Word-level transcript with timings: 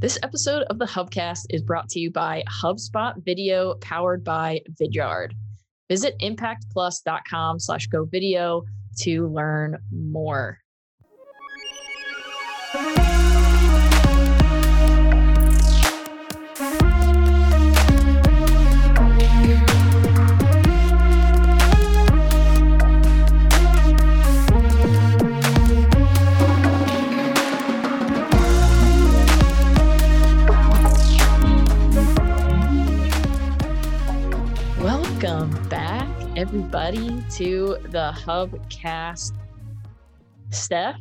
This 0.00 0.18
episode 0.22 0.62
of 0.70 0.78
the 0.78 0.86
Hubcast 0.86 1.44
is 1.50 1.60
brought 1.60 1.90
to 1.90 2.00
you 2.00 2.10
by 2.10 2.42
HubSpot 2.48 3.22
Video 3.22 3.74
powered 3.82 4.24
by 4.24 4.62
Vidyard. 4.80 5.32
Visit 5.90 6.18
impactplus.com 6.22 7.60
slash 7.60 7.86
go 7.86 8.06
video 8.06 8.64
to 9.00 9.28
learn 9.28 9.76
more. 9.92 10.56
Everybody, 36.40 37.22
to 37.30 37.76
the 37.90 38.14
Hubcast. 38.16 39.32
Steph, 40.48 40.96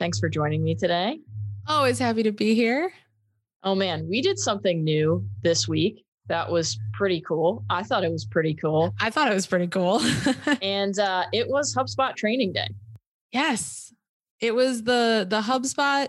thanks 0.00 0.18
for 0.18 0.28
joining 0.28 0.64
me 0.64 0.74
today. 0.74 1.20
Always 1.68 2.00
happy 2.00 2.24
to 2.24 2.32
be 2.32 2.56
here. 2.56 2.92
Oh 3.62 3.76
man, 3.76 4.08
we 4.08 4.20
did 4.20 4.40
something 4.40 4.82
new 4.82 5.24
this 5.44 5.68
week 5.68 6.04
that 6.26 6.50
was 6.50 6.80
pretty 6.94 7.20
cool. 7.20 7.64
I 7.70 7.84
thought 7.84 8.02
it 8.02 8.10
was 8.10 8.24
pretty 8.24 8.54
cool. 8.54 8.92
I 9.00 9.10
thought 9.10 9.30
it 9.30 9.34
was 9.34 9.46
pretty 9.46 9.68
cool. 9.68 10.02
and 10.62 10.98
uh, 10.98 11.26
it 11.32 11.46
was 11.48 11.72
HubSpot 11.72 12.16
Training 12.16 12.52
Day. 12.52 12.68
Yes, 13.30 13.94
it 14.40 14.52
was 14.52 14.82
the 14.82 15.24
the 15.30 15.42
HubSpot 15.42 16.08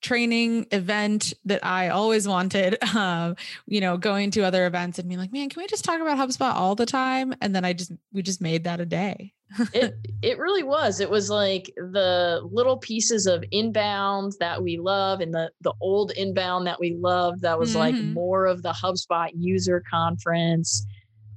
training 0.00 0.66
event 0.70 1.34
that 1.44 1.64
I 1.64 1.88
always 1.88 2.26
wanted. 2.26 2.76
Um, 2.98 3.36
you 3.66 3.80
know, 3.80 3.96
going 3.96 4.32
to 4.32 4.42
other 4.42 4.66
events 4.66 4.98
and 4.98 5.08
being 5.08 5.20
like, 5.20 5.32
man, 5.32 5.50
can 5.50 5.62
we 5.62 5.68
just 5.68 5.84
talk 5.84 6.00
about 6.00 6.18
HubSpot 6.18 6.52
all 6.54 6.74
the 6.74 6.86
time? 6.86 7.32
And 7.40 7.54
then 7.54 7.64
I 7.64 7.74
just 7.74 7.92
we 8.12 8.22
just 8.22 8.40
made 8.40 8.64
that 8.64 8.80
a 8.80 8.86
day. 8.86 9.34
it 9.72 9.94
it 10.22 10.38
really 10.38 10.64
was. 10.64 10.98
It 10.98 11.10
was 11.10 11.30
like 11.30 11.70
the 11.76 12.40
little 12.50 12.78
pieces 12.78 13.26
of 13.26 13.44
inbound 13.52 14.32
that 14.40 14.62
we 14.62 14.78
love 14.78 15.20
and 15.20 15.32
the 15.32 15.52
the 15.60 15.74
old 15.80 16.10
inbound 16.12 16.66
that 16.66 16.80
we 16.80 16.96
loved 16.98 17.42
that 17.42 17.58
was 17.58 17.70
mm-hmm. 17.70 17.78
like 17.78 17.94
more 17.94 18.46
of 18.46 18.62
the 18.62 18.72
HubSpot 18.72 19.30
user 19.36 19.82
conference 19.88 20.84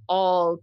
all 0.07 0.57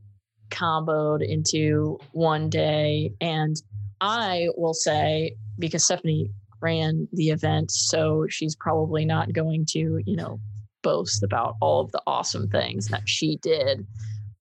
comboed 0.50 1.24
into 1.26 1.98
one 2.12 2.48
day 2.48 3.12
and 3.20 3.56
I 4.00 4.48
will 4.56 4.74
say 4.74 5.36
because 5.58 5.84
Stephanie 5.84 6.30
ran 6.60 7.08
the 7.12 7.30
event, 7.30 7.70
so 7.70 8.26
she's 8.28 8.56
probably 8.56 9.04
not 9.04 9.32
going 9.32 9.66
to, 9.70 10.00
you 10.04 10.16
know, 10.16 10.40
boast 10.82 11.22
about 11.22 11.56
all 11.60 11.80
of 11.80 11.92
the 11.92 12.02
awesome 12.06 12.48
things 12.48 12.88
that 12.88 13.08
she 13.08 13.36
did. 13.42 13.86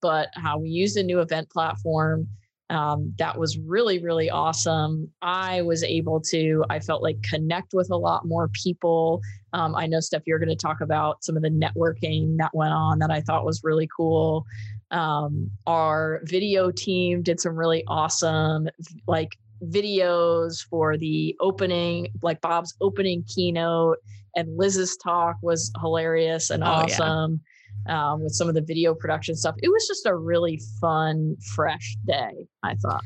But 0.01 0.29
how 0.35 0.59
we 0.59 0.69
used 0.69 0.97
a 0.97 1.03
new 1.03 1.19
event 1.19 1.49
platform 1.49 2.27
um, 2.69 3.13
that 3.17 3.37
was 3.37 3.57
really, 3.57 3.99
really 3.99 4.29
awesome. 4.29 5.09
I 5.21 5.61
was 5.61 5.83
able 5.83 6.19
to, 6.21 6.65
I 6.69 6.79
felt 6.79 7.01
like 7.01 7.21
connect 7.23 7.73
with 7.73 7.89
a 7.91 7.95
lot 7.95 8.25
more 8.25 8.49
people. 8.49 9.21
Um, 9.53 9.73
I 9.75 9.87
know, 9.87 10.01
Steph, 10.01 10.23
you're 10.25 10.39
going 10.39 10.49
to 10.49 10.55
talk 10.55 10.81
about 10.81 11.23
some 11.23 11.37
of 11.37 11.43
the 11.43 11.49
networking 11.49 12.37
that 12.37 12.53
went 12.53 12.73
on 12.73 12.99
that 12.99 13.09
I 13.09 13.21
thought 13.21 13.45
was 13.45 13.63
really 13.63 13.87
cool. 13.95 14.45
Um, 14.91 15.49
our 15.65 16.21
video 16.23 16.71
team 16.71 17.21
did 17.21 17.39
some 17.39 17.55
really 17.55 17.83
awesome, 17.87 18.67
like 19.07 19.37
videos 19.65 20.65
for 20.69 20.97
the 20.97 21.35
opening, 21.39 22.09
like 22.21 22.41
Bob's 22.41 22.75
opening 22.81 23.23
keynote, 23.23 23.97
and 24.35 24.57
Liz's 24.57 24.97
talk 24.97 25.35
was 25.41 25.71
hilarious 25.81 26.49
and 26.49 26.63
oh, 26.63 26.67
awesome 26.67 27.41
yeah. 27.87 28.11
um, 28.11 28.23
with 28.23 28.33
some 28.33 28.47
of 28.47 28.55
the 28.55 28.61
video 28.61 28.93
production 28.93 29.35
stuff. 29.35 29.55
It 29.61 29.69
was 29.69 29.87
just 29.87 30.05
a 30.05 30.15
really 30.15 30.61
fun, 30.79 31.35
fresh 31.55 31.97
day, 32.05 32.47
I 32.63 32.75
thought. 32.75 33.03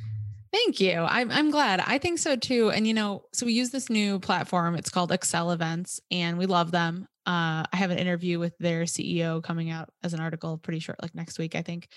Thank 0.51 0.81
you. 0.81 1.00
I'm, 1.00 1.31
I'm 1.31 1.50
glad. 1.50 1.79
I 1.79 1.97
think 1.97 2.19
so 2.19 2.35
too. 2.35 2.72
And, 2.72 2.85
you 2.85 2.94
know, 2.94 3.23
so 3.31 3.45
we 3.45 3.53
use 3.53 3.69
this 3.69 3.90
new 3.90 4.19
platform. 4.19 4.75
It's 4.75 4.90
called 4.90 5.11
Accelevents, 5.11 6.01
and 6.11 6.38
we 6.38 6.45
love 6.45 6.72
them. 6.72 7.07
Uh, 7.25 7.63
I 7.72 7.78
have 7.78 7.91
an 7.91 8.00
interview 8.00 8.38
with 8.38 8.57
their 8.57 8.84
CEO 8.84 9.41
coming 9.41 9.69
out 9.69 9.90
as 10.03 10.13
an 10.13 10.19
article 10.19 10.57
pretty 10.57 10.79
short, 10.79 11.01
like 11.01 11.16
next 11.16 11.40
week, 11.40 11.56
I 11.56 11.61
think. 11.61 11.88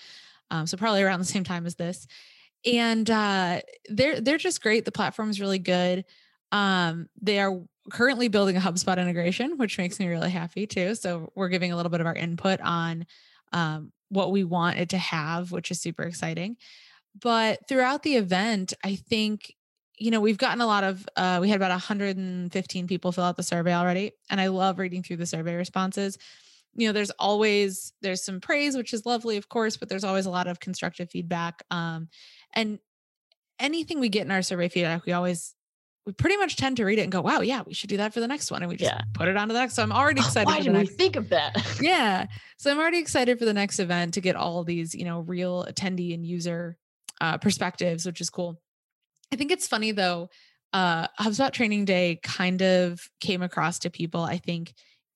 Um, 0.51 0.67
so 0.67 0.77
probably 0.77 1.03
around 1.03 1.19
the 1.19 1.25
same 1.25 1.43
time 1.43 1.65
as 1.65 1.75
this 1.75 2.07
and 2.65 3.09
uh, 3.09 3.61
they're 3.89 4.19
they're 4.21 4.37
just 4.37 4.61
great. 4.61 4.85
The 4.85 4.91
platform 4.91 5.29
is 5.29 5.39
really 5.39 5.59
good. 5.59 6.05
Um, 6.51 7.07
they 7.21 7.39
are 7.39 7.59
currently 7.91 8.27
building 8.27 8.57
a 8.57 8.59
HubSpot 8.59 8.97
integration, 8.97 9.57
which 9.57 9.77
makes 9.77 9.99
me 9.99 10.07
really 10.07 10.31
happy 10.31 10.65
too. 10.65 10.95
So 10.95 11.31
we're 11.35 11.49
giving 11.49 11.71
a 11.71 11.75
little 11.75 11.89
bit 11.89 12.01
of 12.01 12.07
our 12.07 12.15
input 12.15 12.59
on 12.61 13.05
um, 13.53 13.91
what 14.09 14.31
we 14.31 14.43
want 14.43 14.77
it 14.77 14.89
to 14.89 14.97
have, 14.97 15.51
which 15.51 15.71
is 15.71 15.79
super 15.79 16.03
exciting. 16.03 16.57
But 17.21 17.67
throughout 17.67 18.03
the 18.03 18.15
event, 18.15 18.73
I 18.83 18.95
think 18.95 19.55
you 19.97 20.11
know 20.11 20.19
we've 20.19 20.37
gotten 20.37 20.61
a 20.61 20.65
lot 20.65 20.83
of 20.83 21.07
uh, 21.15 21.39
we 21.41 21.49
had 21.49 21.57
about 21.57 21.71
115 21.71 22.87
people 22.87 23.11
fill 23.11 23.23
out 23.23 23.37
the 23.37 23.43
survey 23.43 23.73
already 23.73 24.11
and 24.29 24.41
i 24.41 24.47
love 24.47 24.77
reading 24.77 25.01
through 25.01 25.15
the 25.15 25.25
survey 25.25 25.55
responses 25.55 26.17
you 26.75 26.87
know 26.87 26.93
there's 26.93 27.11
always 27.11 27.93
there's 28.01 28.23
some 28.23 28.41
praise 28.41 28.75
which 28.75 28.93
is 28.93 29.05
lovely 29.05 29.37
of 29.37 29.49
course 29.49 29.77
but 29.77 29.89
there's 29.89 30.03
always 30.03 30.25
a 30.25 30.29
lot 30.29 30.47
of 30.47 30.59
constructive 30.59 31.09
feedback 31.09 31.63
um, 31.71 32.09
and 32.55 32.79
anything 33.59 33.99
we 33.99 34.09
get 34.09 34.25
in 34.25 34.31
our 34.31 34.41
survey 34.41 34.69
feedback, 34.69 35.05
we 35.05 35.13
always 35.13 35.55
we 36.05 36.13
pretty 36.13 36.37
much 36.37 36.55
tend 36.55 36.77
to 36.77 36.85
read 36.85 36.99
it 36.99 37.03
and 37.03 37.11
go, 37.11 37.21
wow, 37.21 37.41
yeah, 37.41 37.63
we 37.65 37.73
should 37.73 37.89
do 37.89 37.97
that 37.97 38.13
for 38.13 38.19
the 38.19 38.27
next 38.27 38.51
one. 38.51 38.61
And 38.61 38.69
we 38.69 38.77
just 38.77 38.91
yeah. 38.91 39.01
put 39.13 39.27
it 39.27 39.35
on 39.35 39.47
to 39.47 39.53
the 39.53 39.59
next. 39.59 39.73
So 39.73 39.81
I'm 39.81 39.91
already 39.91 40.21
excited. 40.25 40.45
Why 40.45 40.59
didn't 40.59 40.77
we 40.77 40.85
think 40.85 41.15
of 41.15 41.29
that? 41.29 41.55
yeah. 41.81 42.27
So 42.57 42.71
I'm 42.71 42.77
already 42.77 42.99
excited 42.99 43.39
for 43.39 43.45
the 43.45 43.53
next 43.53 43.79
event 43.79 44.13
to 44.13 44.21
get 44.21 44.35
all 44.35 44.63
these, 44.63 44.93
you 44.93 45.03
know, 45.03 45.21
real 45.21 45.65
attendee 45.67 46.13
and 46.13 46.25
user 46.25 46.77
uh, 47.21 47.39
perspectives, 47.39 48.05
which 48.05 48.21
is 48.21 48.29
cool. 48.29 48.61
I 49.33 49.35
think 49.35 49.51
it's 49.51 49.67
funny 49.67 49.91
though. 49.91 50.29
Uh, 50.73 51.07
HubSpot 51.19 51.51
Training 51.51 51.85
Day 51.85 52.19
kind 52.21 52.61
of 52.61 53.09
came 53.19 53.41
across 53.41 53.79
to 53.79 53.89
people, 53.89 54.21
I 54.21 54.37
think, 54.37 54.73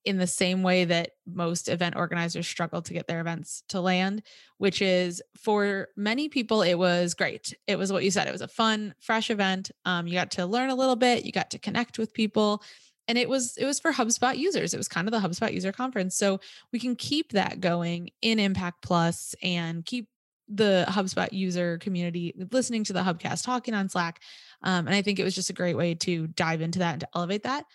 in 0.10 0.18
the 0.18 0.26
same 0.26 0.64
way 0.64 0.86
that 0.86 1.12
most 1.28 1.70
event 1.70 1.96
organizers 1.96 2.48
struggle 2.48 2.82
to 2.82 2.94
get 2.94 3.06
their 3.06 3.22
events 3.22 3.62
to 3.70 3.80
land, 3.80 4.24
which 4.58 4.82
is 4.82 5.22
for 5.38 5.90
many 5.96 6.28
people, 6.28 6.64
it 6.64 6.74
was 6.74 7.14
great. 7.14 7.54
It 7.68 7.78
was 7.78 7.94
what 7.94 8.04
you 8.04 8.10
said. 8.10 8.28
It 8.28 8.32
was 8.32 8.42
a 8.42 8.48
fun, 8.48 8.96
fresh 9.00 9.30
event. 9.30 9.70
Um, 9.86 10.08
you 10.08 10.14
got 10.14 10.32
to 10.32 10.48
learn 10.48 10.72
a 10.72 10.76
little 10.76 10.96
bit, 10.96 11.26
you 11.26 11.32
got 11.32 11.52
to 11.52 11.60
connect 11.60 12.00
with 12.00 12.12
people. 12.12 12.64
And 13.08 13.20
it 13.20 13.30
was 13.30 13.56
it 13.58 13.66
was 13.66 13.80
for 13.80 13.92
HubSpot 13.92 14.36
users. 14.36 14.74
It 14.74 14.78
was 14.78 14.88
kind 14.88 15.08
of 15.08 15.12
the 15.12 15.20
HubSpot 15.20 15.54
user 15.54 15.72
conference. 15.72 16.18
So 16.18 16.40
we 16.74 16.80
can 16.80 16.96
keep 16.96 17.34
that 17.34 17.62
going 17.62 18.10
in 18.24 18.40
Impact 18.40 18.82
Plus 18.82 19.36
and 19.44 19.86
keep 19.86 20.08
the 20.48 20.86
HubSpot 20.88 21.32
user 21.32 21.78
community 21.78 22.34
listening 22.52 22.84
to 22.86 22.94
the 22.94 23.04
Hubcast, 23.04 23.46
talking 23.46 23.76
on 23.76 23.90
Slack. 23.90 24.22
Um, 24.64 24.88
and 24.88 24.96
I 24.96 25.04
think 25.04 25.20
it 25.20 25.24
was 25.24 25.36
just 25.36 25.52
a 25.52 25.54
great 25.54 25.78
way 25.78 25.94
to 25.96 26.26
dive 26.28 26.62
into 26.62 26.80
that 26.80 26.94
and 26.94 27.02
to 27.02 27.10
elevate 27.14 27.44
that. 27.44 27.66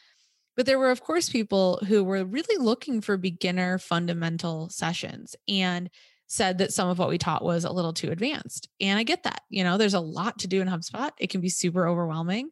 But 0.56 0.66
there 0.66 0.78
were, 0.78 0.90
of 0.90 1.02
course, 1.02 1.28
people 1.28 1.80
who 1.88 2.04
were 2.04 2.24
really 2.24 2.62
looking 2.62 3.00
for 3.00 3.16
beginner 3.16 3.78
fundamental 3.78 4.68
sessions 4.70 5.34
and 5.48 5.90
said 6.26 6.58
that 6.58 6.72
some 6.72 6.88
of 6.88 6.98
what 6.98 7.08
we 7.08 7.18
taught 7.18 7.44
was 7.44 7.64
a 7.64 7.72
little 7.72 7.92
too 7.92 8.10
advanced. 8.10 8.68
And 8.80 8.98
I 8.98 9.02
get 9.02 9.24
that. 9.24 9.42
You 9.48 9.64
know, 9.64 9.76
there's 9.76 9.94
a 9.94 10.00
lot 10.00 10.38
to 10.40 10.48
do 10.48 10.60
in 10.60 10.68
HubSpot, 10.68 11.10
it 11.18 11.30
can 11.30 11.40
be 11.40 11.48
super 11.48 11.86
overwhelming. 11.86 12.50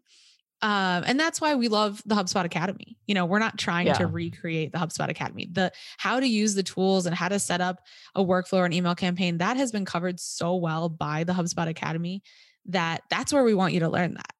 Um, 0.62 1.02
and 1.06 1.18
that's 1.18 1.40
why 1.40 1.56
we 1.56 1.66
love 1.66 2.00
the 2.06 2.14
HubSpot 2.14 2.44
Academy. 2.44 2.96
You 3.08 3.16
know, 3.16 3.26
we're 3.26 3.40
not 3.40 3.58
trying 3.58 3.88
yeah. 3.88 3.94
to 3.94 4.06
recreate 4.06 4.70
the 4.70 4.78
HubSpot 4.78 5.08
Academy. 5.08 5.48
The 5.50 5.72
how 5.98 6.20
to 6.20 6.26
use 6.26 6.54
the 6.54 6.62
tools 6.62 7.06
and 7.06 7.16
how 7.16 7.28
to 7.28 7.40
set 7.40 7.60
up 7.60 7.80
a 8.14 8.22
workflow 8.22 8.58
or 8.58 8.64
an 8.64 8.72
email 8.72 8.94
campaign 8.94 9.38
that 9.38 9.56
has 9.56 9.72
been 9.72 9.84
covered 9.84 10.20
so 10.20 10.54
well 10.54 10.88
by 10.88 11.24
the 11.24 11.32
HubSpot 11.32 11.68
Academy 11.68 12.22
that 12.66 13.02
that's 13.10 13.32
where 13.32 13.42
we 13.42 13.54
want 13.54 13.74
you 13.74 13.80
to 13.80 13.88
learn 13.88 14.14
that. 14.14 14.32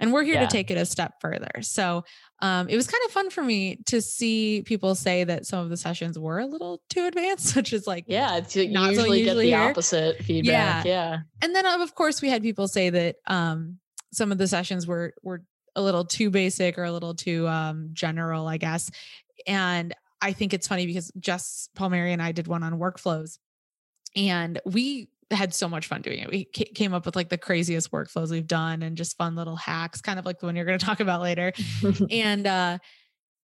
And 0.00 0.12
we're 0.12 0.22
here 0.22 0.34
yeah. 0.34 0.46
to 0.46 0.46
take 0.46 0.70
it 0.70 0.78
a 0.78 0.86
step 0.86 1.14
further. 1.20 1.50
So 1.62 2.04
um, 2.40 2.68
it 2.68 2.76
was 2.76 2.86
kind 2.86 3.02
of 3.06 3.12
fun 3.12 3.30
for 3.30 3.42
me 3.42 3.80
to 3.86 4.00
see 4.00 4.62
people 4.64 4.94
say 4.94 5.24
that 5.24 5.44
some 5.46 5.60
of 5.60 5.70
the 5.70 5.76
sessions 5.76 6.18
were 6.18 6.38
a 6.38 6.46
little 6.46 6.80
too 6.88 7.06
advanced, 7.06 7.56
which 7.56 7.72
is 7.72 7.86
like, 7.86 8.04
yeah, 8.06 8.36
it's, 8.36 8.54
you 8.54 8.68
not 8.68 8.90
usually, 8.90 9.24
get 9.24 9.34
the 9.34 9.44
here. 9.44 9.58
opposite 9.58 10.22
feedback. 10.22 10.84
Yeah. 10.84 11.10
yeah. 11.10 11.18
And 11.42 11.54
then 11.54 11.66
of 11.66 11.94
course 11.94 12.22
we 12.22 12.28
had 12.28 12.42
people 12.42 12.68
say 12.68 12.90
that 12.90 13.16
um, 13.26 13.78
some 14.12 14.30
of 14.30 14.38
the 14.38 14.46
sessions 14.46 14.86
were, 14.86 15.14
were 15.22 15.42
a 15.74 15.82
little 15.82 16.04
too 16.04 16.30
basic 16.30 16.78
or 16.78 16.84
a 16.84 16.92
little 16.92 17.14
too 17.14 17.48
um, 17.48 17.90
general, 17.92 18.46
I 18.46 18.56
guess. 18.56 18.90
And 19.46 19.94
I 20.20 20.32
think 20.32 20.52
it's 20.52 20.66
funny 20.66 20.86
because 20.86 21.12
Jess 21.18 21.68
Palmieri 21.74 22.12
and 22.12 22.22
I 22.22 22.32
did 22.32 22.48
one 22.48 22.62
on 22.62 22.78
workflows 22.78 23.38
and 24.16 24.60
we 24.64 25.08
had 25.30 25.52
so 25.52 25.68
much 25.68 25.86
fun 25.86 26.02
doing 26.02 26.20
it. 26.20 26.30
We 26.30 26.44
came 26.44 26.94
up 26.94 27.04
with 27.04 27.14
like 27.14 27.28
the 27.28 27.38
craziest 27.38 27.90
workflows 27.90 28.30
we've 28.30 28.46
done 28.46 28.82
and 28.82 28.96
just 28.96 29.16
fun 29.16 29.36
little 29.36 29.56
hacks, 29.56 30.00
kind 30.00 30.18
of 30.18 30.24
like 30.24 30.38
the 30.38 30.46
one 30.46 30.56
you're 30.56 30.64
going 30.64 30.78
to 30.78 30.84
talk 30.84 31.00
about 31.00 31.20
later. 31.20 31.52
and 32.10 32.46
uh, 32.46 32.78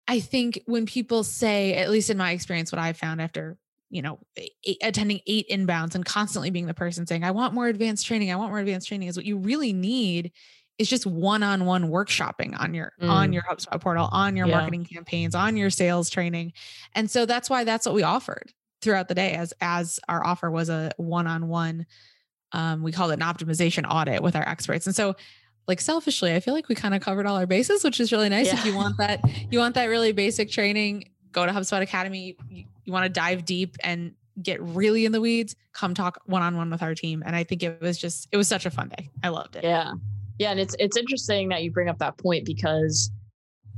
I 0.07 0.19
think 0.19 0.61
when 0.65 0.85
people 0.85 1.23
say, 1.23 1.75
at 1.75 1.89
least 1.89 2.09
in 2.09 2.17
my 2.17 2.31
experience, 2.31 2.71
what 2.71 2.79
I 2.79 2.93
found 2.93 3.21
after 3.21 3.57
you 3.89 4.01
know 4.01 4.19
eight, 4.37 4.77
attending 4.81 5.19
eight 5.27 5.49
inbounds 5.49 5.95
and 5.95 6.05
constantly 6.05 6.49
being 6.49 6.67
the 6.67 6.73
person 6.73 7.05
saying, 7.05 7.23
"I 7.23 7.31
want 7.31 7.53
more 7.53 7.67
advanced 7.67 8.05
training. 8.05 8.31
I 8.31 8.35
want 8.35 8.51
more 8.51 8.59
advanced 8.59 8.87
training," 8.87 9.07
is 9.07 9.17
what 9.17 9.25
you 9.25 9.37
really 9.37 9.73
need 9.73 10.31
is 10.77 10.89
just 10.89 11.05
one-on-one 11.05 11.89
workshopping 11.89 12.59
on 12.59 12.73
your 12.73 12.93
mm. 13.01 13.09
on 13.09 13.33
your 13.33 13.43
HubSpot 13.43 13.79
portal, 13.81 14.07
on 14.11 14.37
your 14.37 14.47
yeah. 14.47 14.57
marketing 14.57 14.85
campaigns, 14.85 15.35
on 15.35 15.57
your 15.57 15.69
sales 15.69 16.09
training. 16.09 16.53
And 16.95 17.11
so 17.11 17.25
that's 17.25 17.49
why 17.49 17.65
that's 17.65 17.85
what 17.85 17.93
we 17.93 18.03
offered 18.03 18.53
throughout 18.81 19.07
the 19.07 19.15
day 19.15 19.33
as 19.33 19.53
as 19.61 19.99
our 20.09 20.25
offer 20.25 20.49
was 20.49 20.69
a 20.69 20.91
one-on-one 20.97 21.85
um, 22.53 22.83
we 22.83 22.91
called 22.91 23.11
it 23.11 23.15
an 23.15 23.21
optimization 23.21 23.89
audit 23.89 24.21
with 24.21 24.35
our 24.35 24.47
experts. 24.47 24.85
And 24.85 24.95
so 24.95 25.15
like 25.67 25.79
selfishly, 25.79 26.33
I 26.33 26.39
feel 26.39 26.53
like 26.53 26.67
we 26.67 26.75
kind 26.75 26.93
of 26.93 27.01
covered 27.01 27.25
all 27.25 27.37
our 27.37 27.45
bases, 27.45 27.83
which 27.83 27.99
is 27.99 28.11
really 28.11 28.29
nice. 28.29 28.47
Yeah. 28.47 28.59
If 28.59 28.65
you 28.65 28.75
want 28.75 28.97
that, 28.97 29.21
you 29.51 29.59
want 29.59 29.75
that 29.75 29.85
really 29.85 30.11
basic 30.11 30.49
training, 30.49 31.05
go 31.31 31.45
to 31.45 31.51
HubSpot 31.51 31.81
Academy. 31.81 32.35
You, 32.49 32.65
you 32.83 32.91
want 32.91 33.05
to 33.05 33.09
dive 33.09 33.45
deep 33.45 33.77
and 33.83 34.13
get 34.41 34.61
really 34.61 35.05
in 35.05 35.11
the 35.11 35.21
weeds, 35.21 35.55
come 35.71 35.93
talk 35.93 36.19
one 36.25 36.41
on 36.41 36.57
one 36.57 36.69
with 36.71 36.81
our 36.81 36.95
team. 36.95 37.23
And 37.25 37.35
I 37.35 37.43
think 37.43 37.63
it 37.63 37.79
was 37.79 37.97
just, 37.97 38.27
it 38.31 38.37
was 38.37 38.47
such 38.47 38.65
a 38.65 38.71
fun 38.71 38.89
day. 38.89 39.09
I 39.23 39.29
loved 39.29 39.55
it. 39.55 39.63
Yeah. 39.63 39.93
Yeah. 40.39 40.51
And 40.51 40.59
it's, 40.59 40.75
it's 40.79 40.97
interesting 40.97 41.49
that 41.49 41.63
you 41.63 41.71
bring 41.71 41.89
up 41.89 41.99
that 41.99 42.17
point 42.17 42.45
because, 42.45 43.11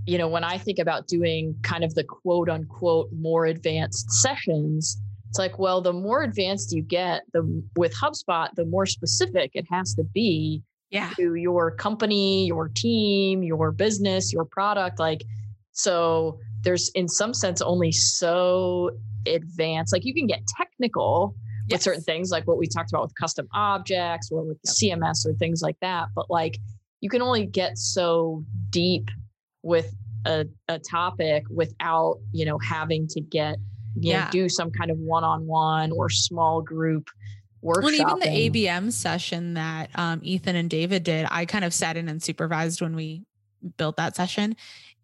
you 0.06 0.18
know, 0.18 0.28
when 0.28 0.44
I 0.44 0.58
think 0.58 0.80
about 0.80 1.08
doing 1.08 1.56
kind 1.64 1.84
of 1.84 1.96
the 1.96 2.04
quote 2.04 2.50
unquote 2.50 3.10
more 3.14 3.46
advanced 3.46 4.12
sessions, 4.12 5.00
it's 5.30 5.40
like, 5.40 5.58
well, 5.58 5.82
the 5.82 5.94
more 5.94 6.24
advanced 6.24 6.74
you 6.74 6.84
get, 6.84 7.24
the 7.34 7.64
with 7.76 7.94
HubSpot, 7.96 8.50
the 8.56 8.66
more 8.66 8.86
specific 8.86 9.52
it 9.54 9.66
has 9.72 9.94
to 9.96 10.04
be 10.04 10.62
yeah. 10.92 11.10
to 11.18 11.36
your 11.36 11.72
company, 11.72 12.46
your 12.46 12.70
team, 12.70 13.44
your 13.44 13.72
business, 13.72 14.32
your 14.32 14.46
product. 14.46 15.00
Like, 15.00 15.24
so 15.72 16.40
there's 16.62 16.90
in 16.90 17.08
some 17.08 17.34
sense 17.34 17.62
only 17.62 17.92
so 17.92 18.92
advanced. 19.26 19.94
Like 19.94 20.06
you 20.06 20.14
can 20.14 20.28
get 20.28 20.46
technical 20.46 21.36
yes. 21.68 21.78
with 21.78 21.82
certain 21.82 22.04
things, 22.04 22.30
like 22.30 22.46
what 22.46 22.58
we 22.58 22.68
talked 22.68 22.92
about 22.92 23.04
with 23.04 23.16
custom 23.20 23.48
objects 23.54 24.30
or 24.32 24.44
with 24.44 24.60
yep. 24.64 25.00
CMS 25.00 25.26
or 25.26 25.34
things 25.34 25.62
like 25.62 25.78
that. 25.82 26.10
But 26.16 26.30
like 26.30 26.60
you 27.02 27.10
can 27.10 27.22
only 27.22 27.46
get 27.46 27.78
so 27.78 28.46
deep 28.70 29.10
with 29.64 29.94
a, 30.26 30.46
a 30.68 30.78
topic 30.80 31.44
without, 31.50 32.20
you 32.32 32.46
know, 32.46 32.60
having 32.60 33.08
to 33.08 33.22
get, 33.22 33.58
you 33.96 34.12
yeah. 34.12 34.26
know, 34.26 34.32
do 34.32 34.50
some 34.50 34.72
kind 34.72 34.92
of 34.92 34.98
one-on-one 34.98 35.92
or 35.92 36.10
small 36.10 36.62
group 36.62 37.10
workshop. 37.62 37.84
Well, 37.84 37.94
even 37.94 38.20
the 38.20 38.50
ABM 38.50 38.92
session 38.92 39.56
that 39.56 39.90
um, 39.96 40.20
Ethan 40.22 40.56
and 40.56 40.70
David 40.70 41.04
did, 41.04 41.26
I 41.32 41.46
kind 41.46 41.66
of 41.66 41.74
sat 41.74 41.98
in 41.98 42.08
and 42.10 42.22
supervised 42.22 42.82
when 42.82 42.96
we 42.96 43.24
built 43.78 43.98
that 43.98 44.16
session. 44.16 44.56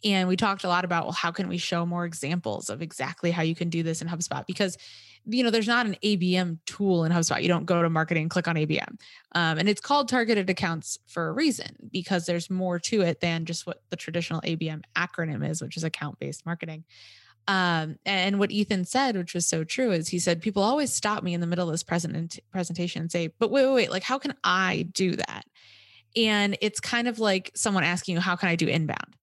And 0.04 0.28
we 0.28 0.38
talked 0.38 0.64
a 0.64 0.70
lot 0.70 0.86
about, 0.86 1.04
well, 1.06 1.14
how 1.14 1.32
can 1.32 1.50
we 1.50 1.58
show 1.58 1.86
more 1.86 2.06
examples 2.06 2.70
of 2.70 2.82
exactly 2.82 3.32
how 3.32 3.42
you 3.42 3.56
can 3.56 3.70
do 3.70 3.84
this 3.84 4.02
in 4.02 4.08
HubSpot? 4.08 4.46
Because, 4.48 4.78
you 5.26 5.44
know, 5.44 5.52
there's 5.52 5.68
not 5.68 5.86
an 5.86 5.96
ABM 6.04 6.58
tool 6.66 7.04
in 7.06 7.12
HubSpot. 7.12 7.42
You 7.42 7.48
don't 7.48 7.66
go 7.66 7.82
to 7.82 7.90
marketing, 7.90 8.30
click 8.30 8.48
on 8.48 8.56
ABM. 8.56 9.00
Um, 9.36 9.58
and 9.58 9.70
it's 9.70 9.82
called 9.82 10.10
targeted 10.10 10.50
accounts 10.50 10.98
for 11.08 11.28
a 11.28 11.32
reason 11.32 11.76
because 11.92 12.26
there's 12.26 12.50
more 12.50 12.80
to 12.80 13.02
it 13.02 13.20
than 13.20 13.46
just 13.46 13.68
what 13.68 13.82
the 13.90 13.96
traditional 13.96 14.42
ABM 14.42 14.84
acronym 14.96 15.48
is, 15.48 15.62
which 15.62 15.78
is 15.78 15.84
account 15.84 16.20
based 16.20 16.46
marketing. 16.46 16.84
Um, 17.48 17.98
and 18.06 18.38
what 18.38 18.52
Ethan 18.52 18.86
said, 18.86 19.18
which 19.18 19.34
was 19.34 19.48
so 19.48 19.64
true, 19.64 19.92
is 19.92 20.08
he 20.08 20.20
said, 20.20 20.42
people 20.42 20.62
always 20.62 20.94
stop 20.94 21.24
me 21.24 21.34
in 21.34 21.42
the 21.42 21.48
middle 21.48 21.68
of 21.68 21.74
this 21.74 21.84
present 21.84 22.40
presentation 22.52 23.02
and 23.02 23.12
say, 23.12 23.30
but 23.40 23.50
wait, 23.50 23.66
wait, 23.66 23.74
wait, 23.74 23.92
like, 23.92 24.04
how 24.04 24.20
can 24.20 24.36
I 24.44 24.88
do 24.94 25.16
that? 25.16 25.46
And 26.16 26.58
it's 26.62 26.80
kind 26.80 27.08
of 27.08 27.18
like 27.18 27.52
someone 27.56 27.84
asking 27.84 28.16
you, 28.16 28.22
how 28.22 28.36
can 28.36 28.50
I 28.50 28.56
do 28.56 28.68
inbound? 28.68 29.16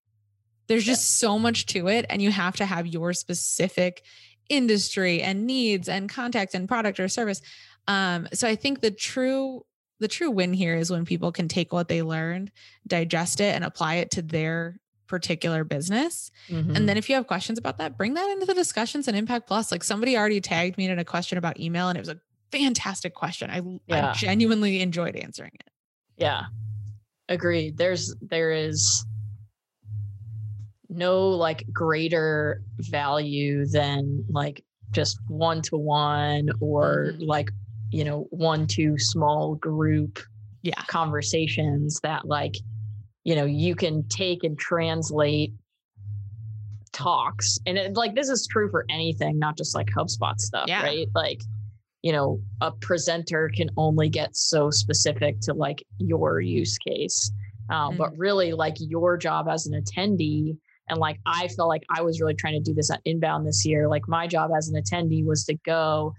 There's 0.66 0.84
just 0.84 1.18
so 1.18 1.38
much 1.38 1.66
to 1.66 1.88
it. 1.88 2.06
And 2.10 2.20
you 2.20 2.32
have 2.32 2.56
to 2.56 2.66
have 2.66 2.86
your 2.86 3.12
specific 3.12 4.02
industry 4.48 5.22
and 5.22 5.46
needs 5.46 5.88
and 5.88 6.08
contact 6.08 6.54
and 6.54 6.68
product 6.68 7.00
or 7.00 7.08
service. 7.08 7.40
Um, 7.88 8.28
so 8.32 8.48
I 8.48 8.56
think 8.56 8.80
the 8.80 8.90
true 8.90 9.64
the 9.98 10.08
true 10.08 10.30
win 10.30 10.52
here 10.52 10.76
is 10.76 10.90
when 10.90 11.06
people 11.06 11.32
can 11.32 11.48
take 11.48 11.72
what 11.72 11.88
they 11.88 12.02
learned, 12.02 12.52
digest 12.86 13.40
it, 13.40 13.54
and 13.54 13.64
apply 13.64 13.94
it 13.96 14.10
to 14.10 14.22
their 14.22 14.78
particular 15.06 15.64
business. 15.64 16.30
Mm-hmm. 16.50 16.76
And 16.76 16.88
then 16.88 16.96
if 16.98 17.08
you 17.08 17.14
have 17.14 17.26
questions 17.26 17.58
about 17.58 17.78
that, 17.78 17.96
bring 17.96 18.14
that 18.14 18.28
into 18.30 18.44
the 18.44 18.54
discussions 18.54 19.08
and 19.08 19.16
Impact 19.16 19.46
Plus. 19.46 19.72
Like 19.72 19.84
somebody 19.84 20.16
already 20.16 20.40
tagged 20.40 20.76
me 20.76 20.86
in 20.86 20.98
a 20.98 21.04
question 21.04 21.38
about 21.38 21.58
email 21.58 21.88
and 21.88 21.96
it 21.96 22.00
was 22.00 22.08
a 22.10 22.20
fantastic 22.52 23.14
question. 23.14 23.50
I, 23.50 23.62
yeah. 23.86 24.10
I 24.10 24.12
genuinely 24.12 24.80
enjoyed 24.80 25.16
answering 25.16 25.52
it. 25.54 25.70
Yeah. 26.16 26.44
Agreed. 27.28 27.76
There's 27.76 28.14
there 28.20 28.52
is 28.52 29.04
no 30.88 31.28
like 31.28 31.64
greater 31.72 32.62
value 32.78 33.66
than 33.66 34.24
like 34.28 34.62
just 34.92 35.18
one 35.28 35.60
to 35.62 35.76
one 35.76 36.48
or 36.60 37.12
mm-hmm. 37.12 37.24
like 37.24 37.50
you 37.90 38.04
know 38.04 38.26
one 38.30 38.66
to 38.66 38.98
small 38.98 39.54
group 39.56 40.18
yeah 40.62 40.80
conversations 40.86 42.00
that 42.02 42.26
like 42.26 42.56
you 43.24 43.34
know 43.34 43.44
you 43.44 43.74
can 43.74 44.06
take 44.08 44.44
and 44.44 44.58
translate 44.58 45.52
talks 46.92 47.58
and 47.66 47.76
it, 47.76 47.96
like 47.96 48.14
this 48.14 48.28
is 48.28 48.46
true 48.46 48.70
for 48.70 48.86
anything 48.88 49.38
not 49.38 49.56
just 49.56 49.74
like 49.74 49.88
hubspot 49.88 50.38
stuff 50.38 50.64
yeah. 50.66 50.82
right 50.82 51.08
like 51.14 51.40
you 52.02 52.12
know 52.12 52.40
a 52.62 52.70
presenter 52.70 53.50
can 53.54 53.68
only 53.76 54.08
get 54.08 54.34
so 54.34 54.70
specific 54.70 55.38
to 55.40 55.52
like 55.52 55.84
your 55.98 56.40
use 56.40 56.78
case 56.78 57.30
um, 57.68 57.90
mm-hmm. 57.90 57.98
but 57.98 58.16
really 58.16 58.52
like 58.52 58.76
your 58.78 59.16
job 59.16 59.46
as 59.48 59.66
an 59.66 59.80
attendee 59.80 60.56
and 60.88 60.98
like 60.98 61.18
i 61.26 61.48
felt 61.48 61.68
like 61.68 61.82
i 61.94 62.02
was 62.02 62.20
really 62.20 62.34
trying 62.34 62.54
to 62.54 62.60
do 62.60 62.74
this 62.74 62.90
at 62.90 63.00
inbound 63.04 63.46
this 63.46 63.64
year 63.64 63.88
like 63.88 64.06
my 64.08 64.26
job 64.26 64.50
as 64.56 64.68
an 64.68 64.80
attendee 64.80 65.24
was 65.24 65.44
to 65.44 65.54
go 65.64 66.14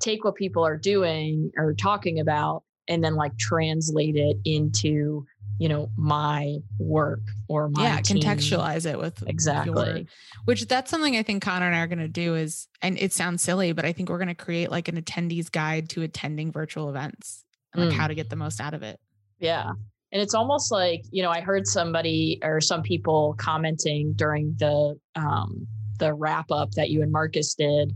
take 0.00 0.24
what 0.24 0.34
people 0.34 0.64
are 0.64 0.76
doing 0.76 1.50
or 1.56 1.74
talking 1.74 2.20
about 2.20 2.62
and 2.88 3.04
then 3.04 3.14
like 3.14 3.36
translate 3.38 4.16
it 4.16 4.36
into 4.44 5.24
you 5.58 5.68
know 5.68 5.90
my 5.96 6.56
work 6.78 7.20
or 7.48 7.68
my 7.68 7.82
yeah 7.82 8.00
team. 8.00 8.16
contextualize 8.16 8.90
it 8.90 8.98
with 8.98 9.22
exactly 9.28 9.98
your, 9.98 10.06
which 10.46 10.66
that's 10.66 10.90
something 10.90 11.16
i 11.16 11.22
think 11.22 11.42
connor 11.42 11.66
and 11.66 11.74
i 11.74 11.80
are 11.80 11.86
going 11.86 11.98
to 11.98 12.08
do 12.08 12.34
is 12.34 12.66
and 12.82 12.98
it 12.98 13.12
sounds 13.12 13.42
silly 13.42 13.72
but 13.72 13.84
i 13.84 13.92
think 13.92 14.08
we're 14.08 14.18
going 14.18 14.28
to 14.28 14.34
create 14.34 14.70
like 14.70 14.88
an 14.88 15.00
attendees 15.00 15.50
guide 15.50 15.88
to 15.88 16.02
attending 16.02 16.50
virtual 16.50 16.88
events 16.88 17.44
and 17.74 17.84
like 17.84 17.94
mm. 17.94 17.96
how 17.96 18.06
to 18.06 18.14
get 18.14 18.30
the 18.30 18.36
most 18.36 18.60
out 18.60 18.72
of 18.72 18.82
it 18.82 18.98
yeah 19.38 19.72
and 20.12 20.20
it's 20.20 20.34
almost 20.34 20.70
like 20.70 21.02
you 21.10 21.22
know 21.22 21.30
i 21.30 21.40
heard 21.40 21.66
somebody 21.66 22.38
or 22.42 22.60
some 22.60 22.82
people 22.82 23.34
commenting 23.38 24.12
during 24.14 24.54
the 24.58 24.98
um 25.16 25.66
the 25.98 26.12
wrap 26.12 26.50
up 26.50 26.70
that 26.72 26.90
you 26.90 27.02
and 27.02 27.12
marcus 27.12 27.54
did 27.54 27.94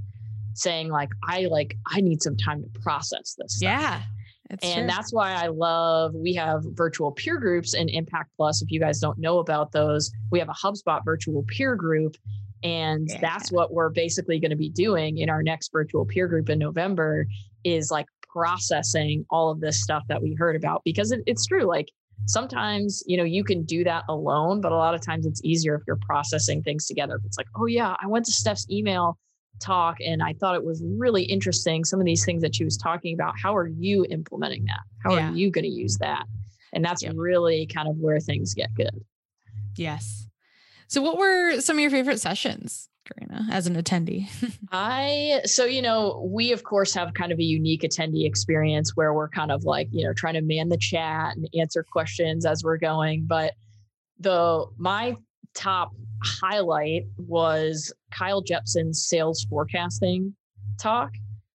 saying 0.55 0.89
like 0.89 1.11
i 1.29 1.47
like 1.47 1.77
i 1.87 2.01
need 2.01 2.23
some 2.23 2.37
time 2.37 2.63
to 2.63 2.81
process 2.81 3.35
this 3.39 3.57
stuff. 3.57 3.63
yeah 3.63 4.03
and 4.51 4.61
true. 4.61 4.87
that's 4.87 5.13
why 5.13 5.33
I 5.33 5.49
love 5.49 6.15
we 6.15 6.35
have 6.35 6.63
virtual 6.65 7.11
peer 7.13 7.39
groups 7.39 7.75
in 7.75 7.89
Impact 7.89 8.31
Plus. 8.37 8.63
If 8.63 8.71
you 8.71 8.79
guys 8.79 9.01
don't 9.01 9.19
know 9.19 9.39
about 9.39 9.73
those, 9.73 10.11
we 10.31 10.39
have 10.39 10.49
a 10.49 10.53
HubSpot 10.53 11.05
virtual 11.05 11.45
peer 11.45 11.75
group. 11.77 12.17
And 12.63 13.09
yeah. 13.09 13.21
that's 13.21 13.51
what 13.51 13.73
we're 13.73 13.91
basically 13.91 14.39
going 14.39 14.51
to 14.51 14.57
be 14.57 14.71
doing 14.71 15.19
in 15.19 15.29
our 15.29 15.43
next 15.43 15.71
virtual 15.73 16.05
peer 16.05 16.29
group 16.29 16.49
in 16.49 16.59
November 16.59 17.27
is 17.63 17.91
like 17.91 18.07
processing 18.23 19.25
all 19.31 19.51
of 19.51 19.61
this 19.61 19.83
stuff 19.83 20.03
that 20.09 20.23
we 20.23 20.35
heard 20.35 20.57
about 20.57 20.83
because 20.85 21.13
it, 21.13 21.21
it's 21.27 21.47
true. 21.47 21.65
Like 21.65 21.89
sometimes, 22.27 23.03
you 23.07 23.17
know, 23.17 23.25
you 23.25 23.45
can 23.45 23.65
do 23.65 23.85
that 23.85 24.05
alone, 24.09 24.61
but 24.61 24.73
a 24.73 24.77
lot 24.77 24.95
of 24.95 25.01
times 25.01 25.27
it's 25.27 25.41
easier 25.45 25.75
if 25.75 25.83
you're 25.87 25.99
processing 26.07 26.63
things 26.63 26.87
together. 26.87 27.17
If 27.17 27.25
it's 27.25 27.39
like, 27.39 27.49
oh, 27.57 27.67
yeah, 27.67 27.97
I 28.01 28.07
went 28.07 28.25
to 28.27 28.33
Steph's 28.33 28.67
email 28.71 29.19
talk 29.61 29.99
and 30.05 30.23
I 30.23 30.33
thought 30.35 30.57
it 30.57 30.65
was 30.65 30.83
really 30.99 31.23
interesting 31.23 31.85
some 31.85 32.01
of 32.01 32.07
these 32.07 32.25
things 32.25 32.43
that 32.43 32.55
she 32.55 32.65
was 32.65 32.77
talking 32.77 33.15
about. 33.15 33.35
How 33.41 33.57
are 33.57 33.69
you 33.69 34.05
implementing 34.11 34.65
that? 34.67 34.81
How 35.03 35.15
yeah. 35.15 35.31
are 35.31 35.35
you 35.35 35.51
going 35.51 35.65
to 35.65 35.71
use 35.71 35.99
that? 35.99 36.25
And 36.73 36.85
that's 36.85 37.03
yep. 37.03 37.15
really 37.17 37.67
kind 37.67 37.89
of 37.89 37.97
where 37.99 38.19
things 38.19 38.53
get 38.55 38.75
good. 38.75 39.05
Yes. 39.77 40.27
So 40.89 41.03
what 41.03 41.19
were 41.19 41.61
some 41.61 41.77
of 41.77 41.81
your 41.81 41.91
favorite 41.91 42.21
sessions? 42.21 42.89
Karina, 43.05 43.47
as 43.51 43.67
an 43.67 43.77
attendee? 43.77 44.29
I, 44.73 45.41
so, 45.45 45.65
you 45.65 45.83
know, 45.83 46.29
we 46.31 46.53
of 46.53 46.65
course 46.65 46.95
have 46.95 47.15
kind 47.15 47.33
of 47.33 47.39
a 47.39 47.43
unique 47.43 47.83
attendee 47.83 48.27
experience 48.27 48.97
where 48.97 49.15
we're 49.15 49.29
kind 49.29 49.53
of 49.53 49.65
like, 49.65 49.89
you 49.91 50.05
know, 50.05 50.13
trying 50.13 50.35
to 50.35 50.43
man 50.43 50.69
the 50.69 50.77
chat 50.77 51.37
and 51.37 51.49
answer 51.59 51.83
questions 51.83 52.47
as 52.47 52.63
we're 52.65 52.79
going. 52.79 53.25
But 53.27 53.55
the, 54.19 54.67
my 54.77 55.17
top 55.55 55.93
highlight 56.23 57.05
was 57.17 57.93
Kyle 58.13 58.43
Jepson's 58.43 59.07
sales 59.07 59.45
forecasting 59.49 60.35
talk, 60.79 61.13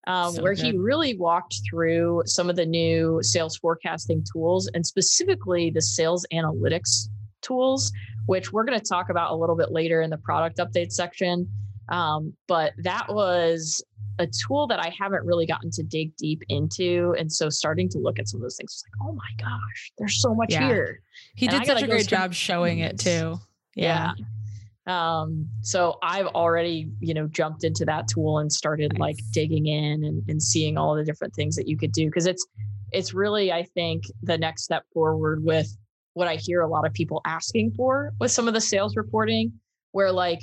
um, 0.08 0.34
so 0.34 0.42
where 0.42 0.56
good. 0.56 0.66
he 0.66 0.78
really 0.78 1.18
walked 1.18 1.60
through 1.70 2.24
some 2.26 2.50
of 2.50 2.56
the 2.56 2.66
new 2.66 3.20
sales 3.22 3.58
forecasting 3.58 4.24
tools 4.32 4.70
and 4.74 4.86
specifically 4.86 5.70
the 5.70 5.82
sales 5.82 6.26
analytics 6.34 7.10
tools, 7.42 7.92
which 8.30 8.54
we're 8.54 8.64
going 8.64 8.80
to 8.80 8.86
talk 8.86 9.10
about 9.10 9.32
a 9.32 9.36
little 9.36 9.56
bit 9.56 9.72
later 9.72 10.04
in 10.04 10.12
the 10.12 10.18
product 10.20 10.60
update 10.60 10.92
section. 10.92 11.50
Um, 11.90 12.32
but 12.48 12.74
that 12.84 13.12
was 13.12 13.84
a 14.20 14.28
tool 14.28 14.68
that 14.68 14.80
I 14.80 14.94
haven't 14.96 15.26
really 15.26 15.48
gotten 15.48 15.72
to 15.72 15.82
dig 15.82 16.16
deep 16.16 16.44
into. 16.48 17.16
And 17.18 17.32
so 17.32 17.50
starting 17.50 17.90
to 17.90 17.98
look 17.98 18.20
at 18.20 18.28
some 18.28 18.38
of 18.40 18.44
those 18.44 18.58
things, 18.58 18.72
it's 18.72 18.84
like, 18.86 19.10
oh 19.10 19.14
my 19.14 19.44
gosh, 19.44 19.92
there's 19.98 20.22
so 20.22 20.36
much 20.36 20.52
yeah. 20.52 20.68
here. 20.68 21.02
He 21.34 21.48
and 21.48 21.58
did 21.58 21.66
such 21.66 21.82
a 21.82 21.88
great 21.88 22.08
job 22.08 22.36
showing 22.36 22.80
it 22.80 23.00
too. 23.00 23.40
Yeah. 23.76 24.12
yeah. 24.16 25.22
Um, 25.22 25.48
so 25.62 25.98
I've 26.04 26.28
already, 26.28 26.92
you 27.00 27.16
know, 27.16 27.26
jumped 27.26 27.64
into 27.64 27.84
that 27.86 28.08
tool 28.08 28.38
and 28.38 28.54
started 28.54 28.94
nice. 28.94 29.00
like 29.00 29.18
digging 29.32 29.66
in 29.66 30.04
and, 30.04 30.22
and 30.30 30.40
seeing 30.40 30.78
all 30.78 30.94
the 30.94 31.04
different 31.04 31.34
things 31.34 31.56
that 31.56 31.68
you 31.68 31.80
could 31.80 31.94
do. 31.94 32.12
Cause 32.12 32.28
it's, 32.28 32.46
it's 32.92 33.12
really, 33.12 33.52
I 33.52 33.64
think 33.64 34.04
the 34.22 34.38
next 34.38 34.66
step 34.66 34.84
forward 34.94 35.44
with 35.44 35.76
what 36.20 36.28
I 36.28 36.36
hear 36.36 36.62
a 36.62 36.68
lot 36.68 36.86
of 36.86 36.94
people 36.94 37.22
asking 37.26 37.72
for 37.72 38.12
with 38.20 38.30
some 38.30 38.48
of 38.48 38.54
the 38.54 38.62
sales 38.62 38.96
reporting, 38.96 39.54
where 39.94 40.12
like 40.12 40.42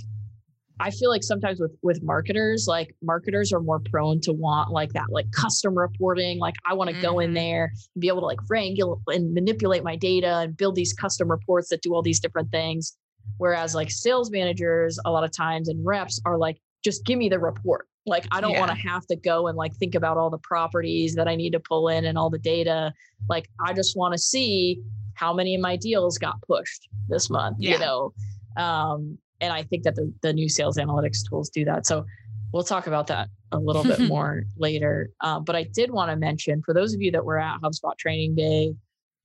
I 0.80 0.90
feel 0.90 1.11
like 1.11 1.23
sometimes 1.23 1.61
with 1.61 1.76
with 1.83 2.02
marketers, 2.02 2.66
like 2.66 2.97
marketers 3.02 3.52
are 3.52 3.61
more 3.61 3.80
prone 3.80 4.21
to 4.23 4.33
want 4.33 4.71
like 4.71 4.92
that, 4.95 5.11
like 5.11 5.30
custom 5.33 5.76
reporting. 5.76 6.38
Like 6.38 6.56
I 6.68 6.75
want 6.75 6.88
to 6.88 6.95
mm-hmm. 6.95 7.02
go 7.02 7.18
in 7.21 7.28
mm-hmm. 7.28 7.35
there 7.35 7.73
and 7.95 8.00
be 8.00 8.09
able 8.09 8.21
to 8.21 8.26
like 8.26 8.40
wrangle 8.49 9.02
and 9.09 9.33
manipulate 9.33 9.85
my 9.85 9.97
data 9.97 10.38
and 10.38 10.56
build 10.56 10.75
these 10.75 10.92
custom 10.92 11.30
reports 11.30 11.68
that 11.68 11.83
do 11.83 11.95
all 11.95 12.02
these 12.02 12.21
different 12.21 12.50
things. 12.50 12.97
Whereas 13.38 13.75
like 13.75 13.90
sales 13.90 14.30
managers, 14.30 14.99
a 15.04 15.11
lot 15.11 15.25
of 15.25 15.30
times 15.30 15.68
and 15.68 15.85
reps 15.85 16.21
are 16.25 16.38
like, 16.38 16.59
just 16.85 17.04
give 17.04 17.18
me 17.18 17.28
the 17.28 17.38
report. 17.38 17.87
Like 18.06 18.26
I 18.30 18.40
don't 18.40 18.52
yeah. 18.52 18.61
want 18.61 18.71
to 18.71 18.88
have 18.88 19.06
to 19.09 19.16
go 19.16 19.49
and 19.49 19.56
like 19.56 19.75
think 19.76 19.95
about 19.95 20.16
all 20.16 20.30
the 20.30 20.38
properties 20.38 21.14
that 21.16 21.26
I 21.26 21.35
need 21.35 21.50
to 21.50 21.61
pull 21.61 21.88
in 21.88 22.04
and 22.04 22.16
all 22.16 22.30
the 22.30 22.38
data. 22.38 22.92
Like 23.28 23.49
I 23.66 23.73
just 23.73 23.97
want 23.97 24.12
to 24.12 24.18
see 24.18 24.83
how 25.16 25.32
many 25.32 25.54
of 25.54 25.61
my 25.61 25.76
deals 25.76 26.18
got 26.18 26.40
pushed 26.46 26.88
this 27.08 27.28
month, 27.28 27.56
yeah. 27.58 27.73
you 27.73 27.78
know. 27.78 28.12
Um, 28.56 29.18
and 29.40 29.52
I 29.52 29.62
think 29.64 29.82
that 29.82 29.96
the, 29.96 30.12
the 30.23 30.32
new 30.32 30.49
sales 30.49 30.76
analytics 30.76 31.28
tools 31.28 31.50
do 31.50 31.64
that. 31.64 31.87
So 31.87 32.04
we'll 32.52 32.62
talk 32.62 32.87
about 32.87 33.06
that 33.08 33.28
a 33.52 33.58
little 33.58 33.82
bit 33.82 34.00
more 34.08 34.44
later. 34.56 35.11
Um, 35.23 35.44
but 35.44 35.56
I 35.56 35.64
did 35.64 35.90
want 35.90 36.11
to 36.11 36.16
mention 36.16 36.62
for 36.64 36.73
those 36.73 36.94
of 36.94 37.00
you 37.00 37.11
that 37.12 37.25
were 37.25 37.38
at 37.38 37.61
HubSpot 37.61 37.96
Training 37.99 38.35
Day 38.35 38.75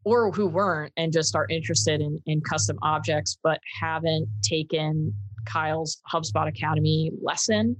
or 0.03 0.31
who 0.31 0.47
weren't 0.47 0.91
and 0.97 1.13
just 1.13 1.35
are 1.35 1.45
interested 1.49 2.01
in, 2.01 2.19
in 2.25 2.41
custom 2.41 2.77
objects 2.81 3.37
but 3.43 3.59
haven't 3.79 4.27
taken 4.41 5.13
Kyle's 5.45 6.01
HubSpot 6.11 6.47
Academy 6.47 7.11
lesson 7.21 7.75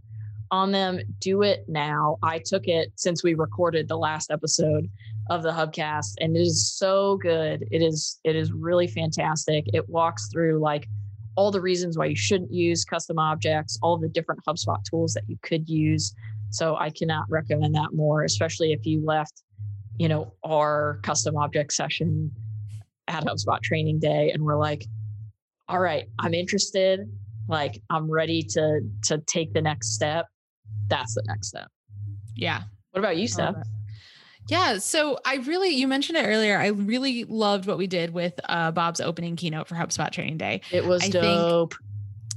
on 0.51 0.72
them, 0.72 1.00
do 1.20 1.41
it 1.44 1.63
now. 1.68 2.18
I 2.22 2.39
took 2.46 2.68
it 2.68 2.91
since 2.96 3.24
we 3.24 3.34
recorded 3.34 3.88
the 3.88 3.98
last 3.98 4.32
episode 4.32 4.89
of 5.30 5.44
the 5.44 5.51
Hubcast 5.51 6.16
and 6.20 6.36
it 6.36 6.42
is 6.42 6.74
so 6.74 7.18
good. 7.18 7.66
It 7.72 7.82
is 7.82 8.20
it 8.24 8.36
is 8.36 8.51
really 8.51 8.88
fantastic. 8.88 9.66
It 9.74 9.88
walks 9.88 10.30
through 10.32 10.60
like 10.60 10.88
all 11.36 11.51
the 11.51 11.62
reasons 11.62 11.98
why 11.98 12.06
you 12.06 12.16
shouldn't 12.16 12.51
use 12.51 12.84
custom 12.84 13.18
objects, 13.18 13.80
all 13.82 13.98
the 13.98 14.10
different 14.10 14.42
HubSpot 14.48 14.84
tools 14.84 15.13
that 15.13 15.24
you 15.28 15.38
could 15.44 15.70
use. 15.70 16.13
So 16.50 16.75
I 16.75 16.90
cannot 16.90 17.25
recommend 17.30 17.75
that 17.75 17.94
more, 17.94 18.24
especially 18.24 18.74
if 18.74 18.86
you 18.86 19.04
left, 19.06 19.44
you 19.98 20.10
know, 20.10 20.34
our 20.44 21.00
custom 21.04 21.38
object 21.38 21.72
session 21.72 22.32
at 23.08 23.24
HubSpot 23.24 23.62
training 23.62 24.00
day 24.00 24.32
and 24.32 24.44
we're 24.44 24.58
like, 24.58 24.86
all 25.70 25.80
right, 25.80 26.08
I'm 26.20 26.34
interested. 26.34 27.10
Like 27.48 27.82
I'm 27.90 28.10
ready 28.12 28.44
to 28.44 28.82
to 29.06 29.18
take 29.20 29.54
the 29.54 29.62
next 29.62 29.94
step. 29.94 30.25
That's 30.88 31.16
the 31.16 31.24
next 31.25 31.48
step. 31.48 31.70
Yeah. 32.36 32.63
What 32.92 33.00
about 33.00 33.18
you, 33.18 33.28
Steph? 33.28 33.56
Yeah. 34.51 34.79
So 34.79 35.17
I 35.24 35.36
really, 35.38 35.70
you 35.70 35.88
mentioned 35.88 36.17
it 36.17 36.25
earlier. 36.25 36.58
I 36.58 36.67
really 36.67 37.24
loved 37.24 37.67
what 37.67 37.77
we 37.77 37.88
did 37.88 38.13
with 38.13 38.38
uh, 38.50 38.72
Bob's 38.72 39.00
opening 39.00 39.38
keynote 39.38 39.70
for 39.70 39.75
HubSpot 39.75 40.12
Training 40.12 40.38
Day. 40.38 40.60
It 40.72 40.86
was 40.86 41.03
I 41.03 41.10
dope. 41.10 41.74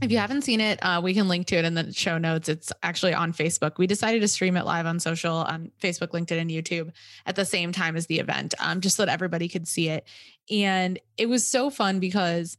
if 0.01 0.13
you 0.13 0.19
haven't 0.19 0.43
seen 0.43 0.61
it, 0.61 0.79
uh, 0.81 1.01
we 1.03 1.13
can 1.13 1.27
link 1.27 1.49
to 1.49 1.57
it 1.57 1.65
in 1.65 1.75
the 1.75 1.93
show 1.93 2.17
notes. 2.17 2.49
It's 2.49 2.73
actually 2.85 3.15
on 3.15 3.33
Facebook. 3.33 3.79
We 3.79 3.89
decided 3.89 4.21
to 4.21 4.29
stream 4.29 4.57
it 4.57 4.65
live 4.65 4.87
on 4.87 5.01
social 5.01 5.35
on 5.35 5.73
Facebook, 5.83 6.09
LinkedIn, 6.09 6.41
and 6.41 6.51
YouTube 6.51 6.93
at 7.27 7.35
the 7.35 7.45
same 7.45 7.73
time 7.73 7.97
as 7.97 8.07
the 8.07 8.21
event, 8.21 8.55
um, 8.61 8.81
just 8.81 8.97
so 8.97 9.05
that 9.05 9.13
everybody 9.13 9.49
could 9.49 9.67
see 9.67 9.89
it. 9.89 10.07
And 10.49 11.01
it 11.17 11.27
was 11.27 11.45
so 11.45 11.69
fun 11.69 11.99
because 11.99 12.57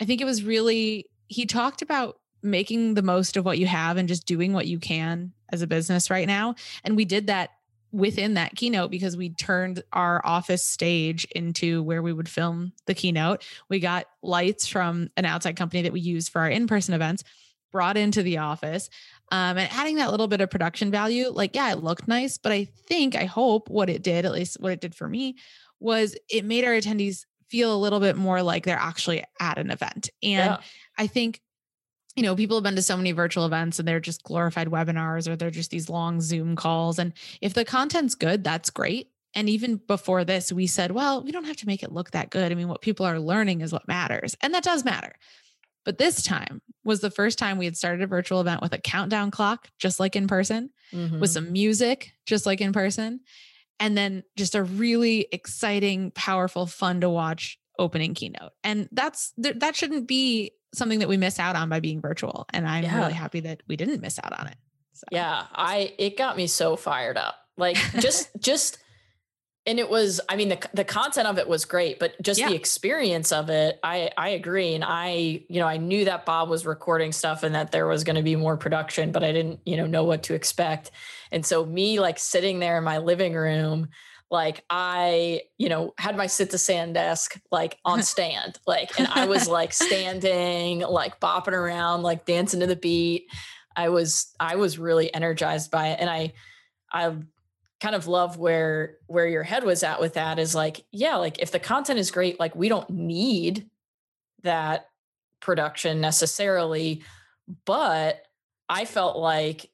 I 0.00 0.04
think 0.04 0.20
it 0.20 0.24
was 0.24 0.42
really, 0.42 1.06
he 1.28 1.46
talked 1.46 1.80
about 1.80 2.18
making 2.42 2.94
the 2.94 3.02
most 3.02 3.36
of 3.36 3.44
what 3.44 3.58
you 3.58 3.66
have 3.66 3.98
and 3.98 4.08
just 4.08 4.26
doing 4.26 4.52
what 4.52 4.66
you 4.66 4.80
can 4.80 5.32
as 5.52 5.62
a 5.62 5.66
business 5.68 6.10
right 6.10 6.26
now. 6.26 6.56
And 6.82 6.96
we 6.96 7.04
did 7.04 7.28
that 7.28 7.50
within 7.92 8.34
that 8.34 8.54
keynote 8.54 8.90
because 8.90 9.16
we 9.16 9.30
turned 9.30 9.82
our 9.92 10.24
office 10.24 10.64
stage 10.64 11.24
into 11.34 11.82
where 11.82 12.02
we 12.02 12.12
would 12.12 12.28
film 12.28 12.72
the 12.86 12.94
keynote. 12.94 13.44
We 13.68 13.80
got 13.80 14.06
lights 14.22 14.66
from 14.66 15.10
an 15.16 15.24
outside 15.24 15.56
company 15.56 15.82
that 15.82 15.92
we 15.92 16.00
use 16.00 16.28
for 16.28 16.40
our 16.40 16.48
in 16.48 16.66
person 16.66 16.94
events 16.94 17.24
brought 17.72 17.96
into 17.96 18.22
the 18.22 18.38
office 18.38 18.90
um, 19.30 19.56
and 19.56 19.70
adding 19.72 19.96
that 19.96 20.10
little 20.10 20.28
bit 20.28 20.40
of 20.40 20.50
production 20.50 20.90
value. 20.90 21.28
Like, 21.28 21.54
yeah, 21.54 21.70
it 21.72 21.82
looked 21.82 22.08
nice, 22.08 22.38
but 22.38 22.52
I 22.52 22.68
think, 22.88 23.14
I 23.14 23.24
hope 23.24 23.68
what 23.68 23.88
it 23.88 24.02
did, 24.02 24.24
at 24.24 24.32
least 24.32 24.58
what 24.60 24.72
it 24.72 24.80
did 24.80 24.94
for 24.94 25.08
me, 25.08 25.36
was 25.78 26.16
it 26.28 26.44
made 26.44 26.64
our 26.64 26.72
attendees 26.72 27.24
feel 27.48 27.74
a 27.74 27.78
little 27.78 28.00
bit 28.00 28.16
more 28.16 28.42
like 28.42 28.64
they're 28.64 28.76
actually 28.76 29.24
at 29.40 29.58
an 29.58 29.70
event. 29.70 30.10
And 30.22 30.50
yeah. 30.50 30.60
I 30.96 31.06
think 31.06 31.40
you 32.16 32.22
know, 32.22 32.34
people 32.34 32.56
have 32.56 32.64
been 32.64 32.76
to 32.76 32.82
so 32.82 32.96
many 32.96 33.12
virtual 33.12 33.46
events 33.46 33.78
and 33.78 33.86
they're 33.86 34.00
just 34.00 34.24
glorified 34.24 34.68
webinars 34.68 35.28
or 35.28 35.36
they're 35.36 35.50
just 35.50 35.70
these 35.70 35.88
long 35.88 36.20
Zoom 36.20 36.56
calls. 36.56 36.98
And 36.98 37.12
if 37.40 37.54
the 37.54 37.64
content's 37.64 38.14
good, 38.14 38.42
that's 38.42 38.70
great. 38.70 39.10
And 39.34 39.48
even 39.48 39.76
before 39.76 40.24
this, 40.24 40.52
we 40.52 40.66
said, 40.66 40.90
well, 40.90 41.22
we 41.22 41.30
don't 41.30 41.44
have 41.44 41.56
to 41.58 41.66
make 41.66 41.82
it 41.82 41.92
look 41.92 42.10
that 42.10 42.30
good. 42.30 42.50
I 42.50 42.54
mean, 42.56 42.68
what 42.68 42.80
people 42.80 43.06
are 43.06 43.20
learning 43.20 43.60
is 43.60 43.72
what 43.72 43.86
matters. 43.86 44.36
And 44.40 44.52
that 44.54 44.64
does 44.64 44.84
matter. 44.84 45.14
But 45.84 45.98
this 45.98 46.22
time 46.22 46.60
was 46.84 47.00
the 47.00 47.10
first 47.10 47.38
time 47.38 47.56
we 47.56 47.64
had 47.64 47.76
started 47.76 48.02
a 48.02 48.06
virtual 48.06 48.40
event 48.40 48.60
with 48.60 48.72
a 48.74 48.78
countdown 48.78 49.30
clock, 49.30 49.68
just 49.78 50.00
like 50.00 50.16
in 50.16 50.26
person, 50.26 50.70
mm-hmm. 50.92 51.20
with 51.20 51.30
some 51.30 51.52
music, 51.52 52.12
just 52.26 52.44
like 52.44 52.60
in 52.60 52.72
person. 52.72 53.20
And 53.78 53.96
then 53.96 54.24
just 54.36 54.54
a 54.54 54.62
really 54.62 55.26
exciting, 55.32 56.10
powerful, 56.10 56.66
fun 56.66 57.00
to 57.00 57.08
watch 57.08 57.58
opening 57.78 58.14
keynote. 58.14 58.52
And 58.62 58.88
that's 58.92 59.32
that 59.38 59.74
shouldn't 59.74 60.06
be 60.06 60.52
something 60.72 61.00
that 61.00 61.08
we 61.08 61.16
miss 61.16 61.38
out 61.38 61.56
on 61.56 61.68
by 61.68 61.80
being 61.80 62.00
virtual. 62.00 62.46
And 62.52 62.66
I'm 62.66 62.84
yeah. 62.84 62.98
really 62.98 63.12
happy 63.12 63.40
that 63.40 63.62
we 63.66 63.76
didn't 63.76 64.00
miss 64.00 64.18
out 64.22 64.38
on 64.38 64.46
it. 64.46 64.56
So. 64.92 65.04
Yeah, 65.10 65.46
I 65.52 65.94
it 65.98 66.16
got 66.16 66.36
me 66.36 66.46
so 66.46 66.76
fired 66.76 67.16
up. 67.16 67.36
Like 67.56 67.76
just 67.98 68.28
just 68.40 68.78
and 69.66 69.78
it 69.78 69.88
was 69.88 70.20
I 70.28 70.36
mean 70.36 70.48
the 70.50 70.68
the 70.74 70.84
content 70.84 71.26
of 71.26 71.38
it 71.38 71.48
was 71.48 71.64
great, 71.64 71.98
but 71.98 72.20
just 72.22 72.40
yeah. 72.40 72.48
the 72.48 72.54
experience 72.54 73.32
of 73.32 73.50
it, 73.50 73.78
I 73.82 74.10
I 74.16 74.30
agree 74.30 74.74
and 74.74 74.84
I 74.86 75.44
you 75.48 75.60
know, 75.60 75.66
I 75.66 75.78
knew 75.78 76.04
that 76.04 76.26
Bob 76.26 76.48
was 76.48 76.66
recording 76.66 77.12
stuff 77.12 77.42
and 77.42 77.54
that 77.54 77.72
there 77.72 77.86
was 77.86 78.04
going 78.04 78.16
to 78.16 78.22
be 78.22 78.36
more 78.36 78.56
production, 78.56 79.12
but 79.12 79.24
I 79.24 79.32
didn't, 79.32 79.60
you 79.64 79.76
know, 79.76 79.86
know 79.86 80.04
what 80.04 80.24
to 80.24 80.34
expect. 80.34 80.90
And 81.30 81.44
so 81.44 81.64
me 81.64 82.00
like 82.00 82.18
sitting 82.18 82.58
there 82.58 82.78
in 82.78 82.84
my 82.84 82.98
living 82.98 83.34
room 83.34 83.88
like 84.30 84.64
I, 84.70 85.42
you 85.58 85.68
know, 85.68 85.92
had 85.98 86.16
my 86.16 86.26
sit 86.26 86.50
to 86.50 86.58
stand 86.58 86.94
desk 86.94 87.40
like 87.50 87.78
on 87.84 88.02
stand, 88.04 88.58
like, 88.66 88.98
and 88.98 89.08
I 89.08 89.26
was 89.26 89.48
like 89.48 89.72
standing, 89.72 90.80
like 90.80 91.20
bopping 91.20 91.52
around, 91.52 92.02
like 92.02 92.24
dancing 92.24 92.60
to 92.60 92.66
the 92.66 92.76
beat. 92.76 93.26
I 93.76 93.88
was, 93.88 94.32
I 94.38 94.56
was 94.56 94.78
really 94.78 95.12
energized 95.12 95.70
by 95.70 95.88
it. 95.88 96.00
And 96.00 96.08
I, 96.08 96.32
I 96.92 97.14
kind 97.80 97.94
of 97.94 98.06
love 98.06 98.36
where, 98.36 98.98
where 99.06 99.26
your 99.26 99.42
head 99.42 99.64
was 99.64 99.82
at 99.82 100.00
with 100.00 100.14
that 100.14 100.38
is 100.38 100.54
like, 100.54 100.84
yeah, 100.92 101.16
like 101.16 101.40
if 101.40 101.50
the 101.50 101.58
content 101.58 101.98
is 101.98 102.10
great, 102.10 102.38
like 102.38 102.54
we 102.54 102.68
don't 102.68 102.90
need 102.90 103.68
that 104.42 104.86
production 105.40 106.00
necessarily, 106.00 107.02
but 107.64 108.22
I 108.68 108.84
felt 108.84 109.16
like 109.16 109.70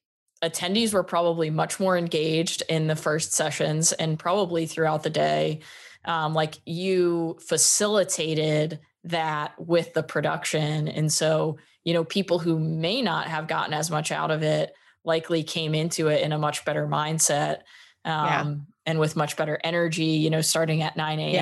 attendees 0.51 0.93
were 0.93 1.03
probably 1.03 1.51
much 1.51 1.79
more 1.81 1.97
engaged 1.97 2.63
in 2.69 2.87
the 2.87 2.97
first 2.97 3.33
sessions 3.33 3.93
and 3.93 4.19
probably 4.19 4.67
throughout 4.67 5.03
the 5.03 5.11
day. 5.11 5.61
Um, 6.05 6.35
like 6.35 6.55
you 6.65 7.37
facilitated 7.41 8.81
that 9.05 9.55
with 9.59 9.93
the 9.95 10.03
production. 10.03 10.89
And 10.89 11.13
so, 11.13 11.59
you 11.85 11.95
know, 11.95 12.05
people 12.05 12.39
who 12.39 12.59
may 12.59 13.03
not 13.03 13.27
have 13.29 13.49
gotten 13.49 13.75
as 13.75 13.91
much 13.91 14.13
out 14.13 14.31
of 14.31 14.43
it 14.43 14.73
likely 15.05 15.43
came 15.43 15.75
into 15.75 16.09
it 16.09 16.23
in 16.23 16.33
a 16.33 16.39
much 16.39 16.65
better 16.65 16.87
mindset. 16.87 17.59
Um, 18.05 18.27
yeah 18.27 18.55
and 18.87 19.01
with 19.01 19.17
much 19.17 19.37
better 19.37 19.59
energy, 19.65 20.05
you 20.05 20.31
know, 20.31 20.41
starting 20.41 20.81
at 20.81 20.97
9 20.97 21.19
a.m. 21.19 21.33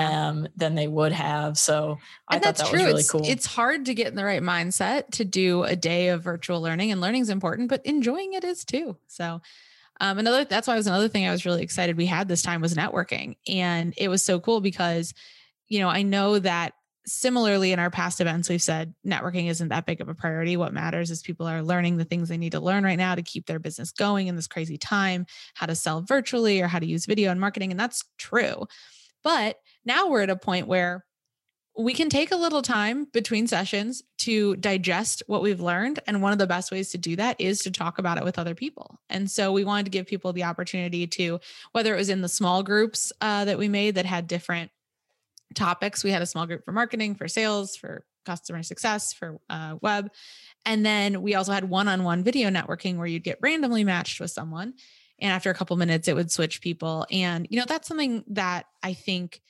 Yeah. 0.42 0.48
than 0.56 0.74
they 0.74 0.88
would 0.88 1.12
have. 1.12 1.58
So 1.58 1.98
I 2.26 2.36
and 2.36 2.44
thought 2.44 2.56
that 2.56 2.66
true. 2.68 2.78
was 2.78 2.86
really 2.86 3.00
it's, 3.00 3.10
cool. 3.10 3.22
It's 3.24 3.46
hard 3.46 3.84
to 3.84 3.94
get 3.94 4.08
in 4.08 4.14
the 4.14 4.24
right 4.24 4.42
mindset 4.42 5.10
to 5.12 5.24
do 5.24 5.62
a 5.62 5.76
day 5.76 6.08
of 6.08 6.22
virtual 6.22 6.62
learning 6.62 6.90
and 6.90 7.02
learning 7.02 7.22
is 7.22 7.28
important, 7.28 7.68
but 7.68 7.84
enjoying 7.84 8.32
it 8.32 8.44
is 8.44 8.64
too. 8.64 8.96
So 9.08 9.42
um, 10.00 10.18
another 10.18 10.44
that's 10.44 10.66
why 10.66 10.74
was 10.74 10.86
another 10.86 11.08
thing 11.08 11.26
I 11.26 11.30
was 11.30 11.44
really 11.44 11.62
excited 11.62 11.96
we 11.96 12.06
had 12.06 12.28
this 12.28 12.42
time 12.42 12.62
was 12.62 12.74
networking. 12.74 13.36
And 13.46 13.92
it 13.96 14.08
was 14.08 14.22
so 14.22 14.40
cool 14.40 14.60
because, 14.60 15.12
you 15.68 15.80
know, 15.80 15.88
I 15.88 16.02
know 16.02 16.38
that 16.38 16.72
similarly 17.06 17.73
in 17.73 17.78
our 17.78 17.90
past 17.90 18.20
events 18.20 18.49
we've 18.49 18.62
said 18.62 18.94
networking 19.06 19.49
isn't 19.49 19.68
that 19.68 19.87
big 19.87 20.00
of 20.00 20.08
a 20.08 20.14
priority 20.14 20.56
what 20.56 20.73
matters 20.73 21.11
is 21.11 21.23
people 21.23 21.46
are 21.46 21.62
learning 21.62 21.96
the 21.96 22.04
things 22.04 22.28
they 22.28 22.38
need 22.38 22.52
to 22.52 22.61
learn 22.61 22.84
right 22.84 22.99
now 22.99 23.14
to 23.14 23.23
keep 23.23 23.46
their 23.46 23.58
business 23.58 23.90
going 23.92 24.26
in 24.26 24.37
this 24.37 24.46
crazy 24.46 24.78
time 24.78 25.26
how 25.54 25.66
to 25.66 25.75
sell 25.75 26.00
virtually 26.02 26.61
or 26.61 26.66
how 26.66 26.78
to 26.78 26.87
use 26.87 27.06
video 27.06 27.30
and 27.30 27.40
marketing 27.40 27.70
and 27.70 27.78
that's 27.78 28.04
true 28.18 28.66
but 29.23 29.58
now 29.84 30.08
we're 30.08 30.23
at 30.23 30.30
a 30.30 30.37
point 30.37 30.66
where 30.66 31.04
we 31.76 31.92
can 31.92 32.08
take 32.08 32.30
a 32.30 32.37
little 32.37 32.62
time 32.62 33.06
between 33.12 33.49
sessions 33.49 34.02
to 34.18 34.54
digest 34.56 35.25
what 35.26 35.42
we've 35.42 35.61
learned. 35.61 35.99
And 36.06 36.23
one 36.23 36.32
of 36.32 36.38
the 36.38 36.46
best 36.46 36.70
ways 36.70 36.90
to 36.90 36.99
do 36.99 37.16
that 37.16 37.40
is 37.40 37.61
to 37.62 37.70
talk 37.70 37.99
about 37.99 38.16
it 38.16 38.25
with 38.25 38.38
other 38.38 38.54
people. 38.54 39.00
And 39.11 39.28
so 39.28 39.50
we 39.50 39.64
wanted 39.64 39.87
to 39.87 39.90
give 39.90 40.06
people 40.06 40.32
the 40.32 40.44
opportunity 40.44 41.06
to, 41.08 41.40
whether 41.73 41.92
it 41.92 41.99
was 41.99 42.11
in 42.11 42.20
the 42.20 42.28
small 42.28 42.62
groups 42.62 43.12
uh, 43.20 43.44
that 43.46 43.58
we 43.58 43.68
made 43.68 43.96
that 43.96 44.06
had 44.06 44.28
different 44.28 44.70
topics. 45.54 46.04
We 46.04 46.11
had 46.11 46.23
a 46.23 46.26
small 46.26 46.46
group 46.46 46.64
for 46.64 46.73
marketing, 46.73 47.14
for 47.14 47.28
sales, 47.28 47.76
for 47.76 48.04
customer 48.25 48.62
success, 48.62 49.12
for 49.12 49.38
uh, 49.50 49.76
web. 49.80 50.11
And 50.64 50.84
then 50.84 51.23
we 51.23 51.34
also 51.34 51.52
had 51.52 51.68
one 51.68 51.88
on 51.88 52.04
one 52.04 52.25
video 52.25 52.49
networking 52.50 52.96
where 52.96 53.06
you'd 53.06 53.25
get 53.25 53.38
randomly 53.40 53.84
matched 53.84 54.20
with 54.20 54.30
someone. 54.30 54.75
And 55.20 55.30
after 55.30 55.50
a 55.50 55.54
couple 55.54 55.76
minutes, 55.76 56.08
it 56.08 56.16
would 56.16 56.32
switch 56.32 56.61
people. 56.61 57.06
And, 57.11 57.46
you 57.50 57.58
know, 57.58 57.66
that's 57.66 57.87
something 57.87 58.25
that 58.28 58.66
I 58.82 58.94
think 58.94 59.40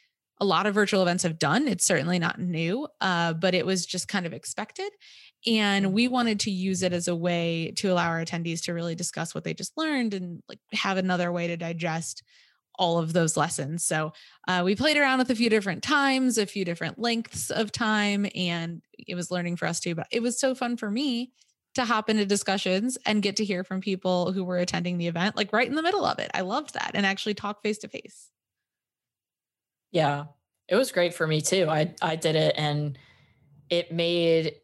a 0.40 0.44
lot 0.44 0.66
of 0.66 0.75
virtual 0.75 1.02
events 1.02 1.23
have 1.23 1.38
done. 1.38 1.68
It's 1.68 1.87
certainly 1.87 2.18
not 2.18 2.40
new, 2.40 2.88
uh, 3.00 3.34
but 3.34 3.54
it 3.54 3.64
was 3.64 3.87
just 3.87 4.08
kind 4.08 4.26
of 4.26 4.32
expected. 4.32 4.90
And 5.46 5.92
we 5.92 6.08
wanted 6.08 6.40
to 6.40 6.50
use 6.50 6.82
it 6.82 6.92
as 6.92 7.06
a 7.06 7.14
way 7.14 7.73
to 7.76 7.92
allow 7.92 8.08
our 8.08 8.25
attendees 8.25 8.64
to 8.64 8.75
really 8.75 8.94
discuss 8.94 9.34
what 9.34 9.44
they 9.44 9.54
just 9.54 9.76
learned 9.76 10.14
and 10.14 10.42
like 10.49 10.58
have 10.73 10.96
another 10.96 11.30
way 11.30 11.46
to 11.49 11.56
digest 11.56 12.23
all 12.76 12.98
of 12.98 13.12
those 13.12 13.36
lessons. 13.36 13.84
So 13.84 14.12
uh, 14.48 14.62
we 14.64 14.74
played 14.74 14.96
around 14.96 15.18
with 15.18 15.30
a 15.30 15.34
few 15.34 15.50
different 15.50 15.82
times, 15.82 16.38
a 16.38 16.46
few 16.46 16.64
different 16.64 16.98
lengths 16.98 17.50
of 17.50 17.72
time, 17.72 18.26
and 18.34 18.82
it 18.98 19.14
was 19.14 19.30
learning 19.30 19.56
for 19.56 19.66
us 19.66 19.80
too. 19.80 19.94
But 19.94 20.08
it 20.10 20.22
was 20.22 20.38
so 20.38 20.54
fun 20.54 20.76
for 20.76 20.90
me 20.90 21.32
to 21.74 21.84
hop 21.84 22.08
into 22.08 22.24
discussions 22.24 22.96
and 23.04 23.22
get 23.22 23.36
to 23.36 23.44
hear 23.44 23.64
from 23.64 23.80
people 23.80 24.32
who 24.32 24.44
were 24.44 24.58
attending 24.58 24.98
the 24.98 25.08
event, 25.08 25.36
like 25.36 25.52
right 25.52 25.66
in 25.66 25.74
the 25.74 25.82
middle 25.82 26.04
of 26.04 26.18
it. 26.18 26.30
I 26.34 26.42
loved 26.42 26.74
that 26.74 26.92
and 26.94 27.04
actually 27.04 27.34
talk 27.34 27.62
face 27.62 27.78
to 27.78 27.88
face. 27.88 28.30
Yeah. 29.90 30.26
It 30.68 30.76
was 30.76 30.92
great 30.92 31.14
for 31.14 31.26
me 31.26 31.40
too. 31.40 31.66
I 31.68 31.94
I 32.00 32.16
did 32.16 32.36
it 32.36 32.54
and 32.56 32.98
it 33.70 33.92
made 33.92 34.54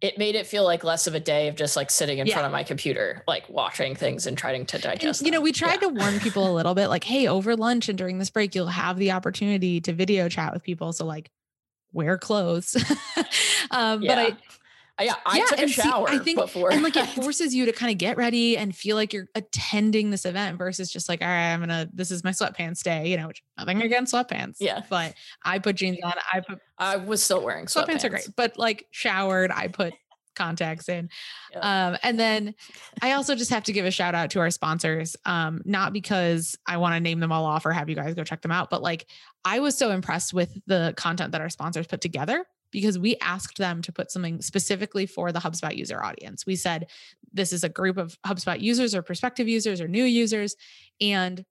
it 0.00 0.16
made 0.16 0.34
it 0.34 0.46
feel 0.46 0.64
like 0.64 0.82
less 0.82 1.06
of 1.06 1.14
a 1.14 1.20
day 1.20 1.48
of 1.48 1.56
just 1.56 1.76
like 1.76 1.90
sitting 1.90 2.18
in 2.18 2.26
Yeah. 2.26 2.34
front 2.34 2.46
of 2.46 2.52
my 2.52 2.62
computer, 2.64 3.22
like 3.28 3.48
watching 3.50 3.94
things 3.94 4.26
and 4.26 4.36
trying 4.36 4.64
to 4.66 4.76
And, 4.76 4.82
digest. 4.82 5.22
you 5.24 5.30
know, 5.30 5.40
we 5.42 5.52
tried 5.52 5.82
Yeah. 5.82 5.88
to 5.88 5.88
warn 5.90 6.18
people 6.20 6.50
a 6.50 6.54
little 6.54 6.74
bit 6.74 6.88
like, 6.88 7.04
hey, 7.04 7.26
over 7.28 7.54
lunch 7.54 7.88
and 7.88 7.98
during 7.98 8.18
this 8.18 8.30
break, 8.30 8.54
you'll 8.54 8.68
have 8.68 8.96
the 8.96 9.12
opportunity 9.12 9.80
to 9.82 9.92
video 9.92 10.28
chat 10.28 10.54
with 10.54 10.62
people. 10.62 10.92
So, 10.94 11.04
like, 11.04 11.30
wear 11.92 12.16
clothes. 12.16 12.76
um, 13.70 14.02
Yeah. 14.02 14.14
But 14.14 14.18
I, 14.18 14.36
yeah, 15.02 15.14
I 15.26 15.38
Yeah, 15.38 15.44
took 15.46 15.58
a 15.58 15.62
and 15.62 15.70
see, 15.70 15.82
shower 15.82 16.08
I 16.08 16.18
think- 16.18 16.38
before. 16.38 16.72
and 16.72 16.82
like 16.82 16.96
it 16.96 17.06
forces 17.22 17.54
you 17.54 17.66
to 17.66 17.72
kind 17.72 17.90
of 17.92 17.98
get 17.98 18.16
ready 18.16 18.56
and 18.56 18.74
feel 18.74 18.96
like 18.96 19.12
you're 19.12 19.28
attending 19.34 20.10
this 20.10 20.24
event 20.24 20.58
versus 20.58 20.90
just 20.90 21.08
like 21.08 21.22
all 21.22 21.28
right 21.28 21.52
i'm 21.52 21.60
gonna 21.60 21.88
this 21.92 22.10
is 22.10 22.22
my 22.24 22.30
sweatpants 22.30 22.82
day 22.82 23.08
you 23.08 23.16
know 23.16 23.26
which 23.28 23.42
nothing 23.58 23.82
against 23.82 24.12
sweatpants 24.14 24.56
Yeah. 24.60 24.82
but 24.90 25.14
i 25.44 25.58
put 25.58 25.76
jeans 25.76 25.98
on 26.04 26.14
i 26.32 26.40
put 26.40 26.58
I 26.78 26.96
was 26.96 27.22
still 27.22 27.42
wearing 27.42 27.66
sweatpants. 27.66 27.86
sweatpants 27.86 28.04
are 28.04 28.08
great 28.10 28.28
but 28.36 28.56
like 28.58 28.86
showered 28.90 29.50
i 29.50 29.68
put 29.68 29.94
contacts 30.36 30.88
in 30.88 31.08
Yep. 31.52 31.64
um 31.64 31.96
and 32.02 32.18
then 32.18 32.54
i 33.02 33.12
also 33.12 33.34
just 33.34 33.50
have 33.50 33.64
to 33.64 33.72
give 33.72 33.84
a 33.84 33.90
shout 33.90 34.14
out 34.14 34.30
to 34.30 34.40
our 34.40 34.50
sponsors 34.50 35.16
um 35.26 35.60
not 35.64 35.92
because 35.92 36.56
i 36.66 36.76
want 36.78 36.94
to 36.94 37.00
name 37.00 37.20
them 37.20 37.32
all 37.32 37.44
off 37.44 37.66
or 37.66 37.72
have 37.72 37.88
you 37.88 37.96
guys 37.96 38.14
go 38.14 38.24
check 38.24 38.40
them 38.40 38.52
out 38.52 38.70
but 38.70 38.80
like 38.82 39.06
i 39.44 39.58
was 39.60 39.76
so 39.76 39.90
impressed 39.90 40.32
with 40.32 40.56
the 40.66 40.94
content 40.96 41.32
that 41.32 41.40
our 41.40 41.50
sponsors 41.50 41.86
put 41.86 42.00
together 42.00 42.44
because 42.70 42.98
we 42.98 43.16
asked 43.20 43.58
them 43.58 43.82
to 43.82 43.92
put 43.92 44.10
something 44.10 44.40
specifically 44.42 45.06
for 45.06 45.32
the 45.32 45.40
HubSpot 45.40 45.76
user 45.76 46.02
audience. 46.02 46.46
We 46.46 46.56
said 46.56 46.88
this 47.32 47.52
is 47.52 47.64
a 47.64 47.68
group 47.68 47.96
of 47.96 48.16
HubSpot 48.26 48.60
users 48.60 48.94
or 48.94 49.02
prospective 49.02 49.48
users 49.48 49.80
or 49.80 49.88
new 49.88 50.04
users. 50.04 50.56
And 51.00 51.44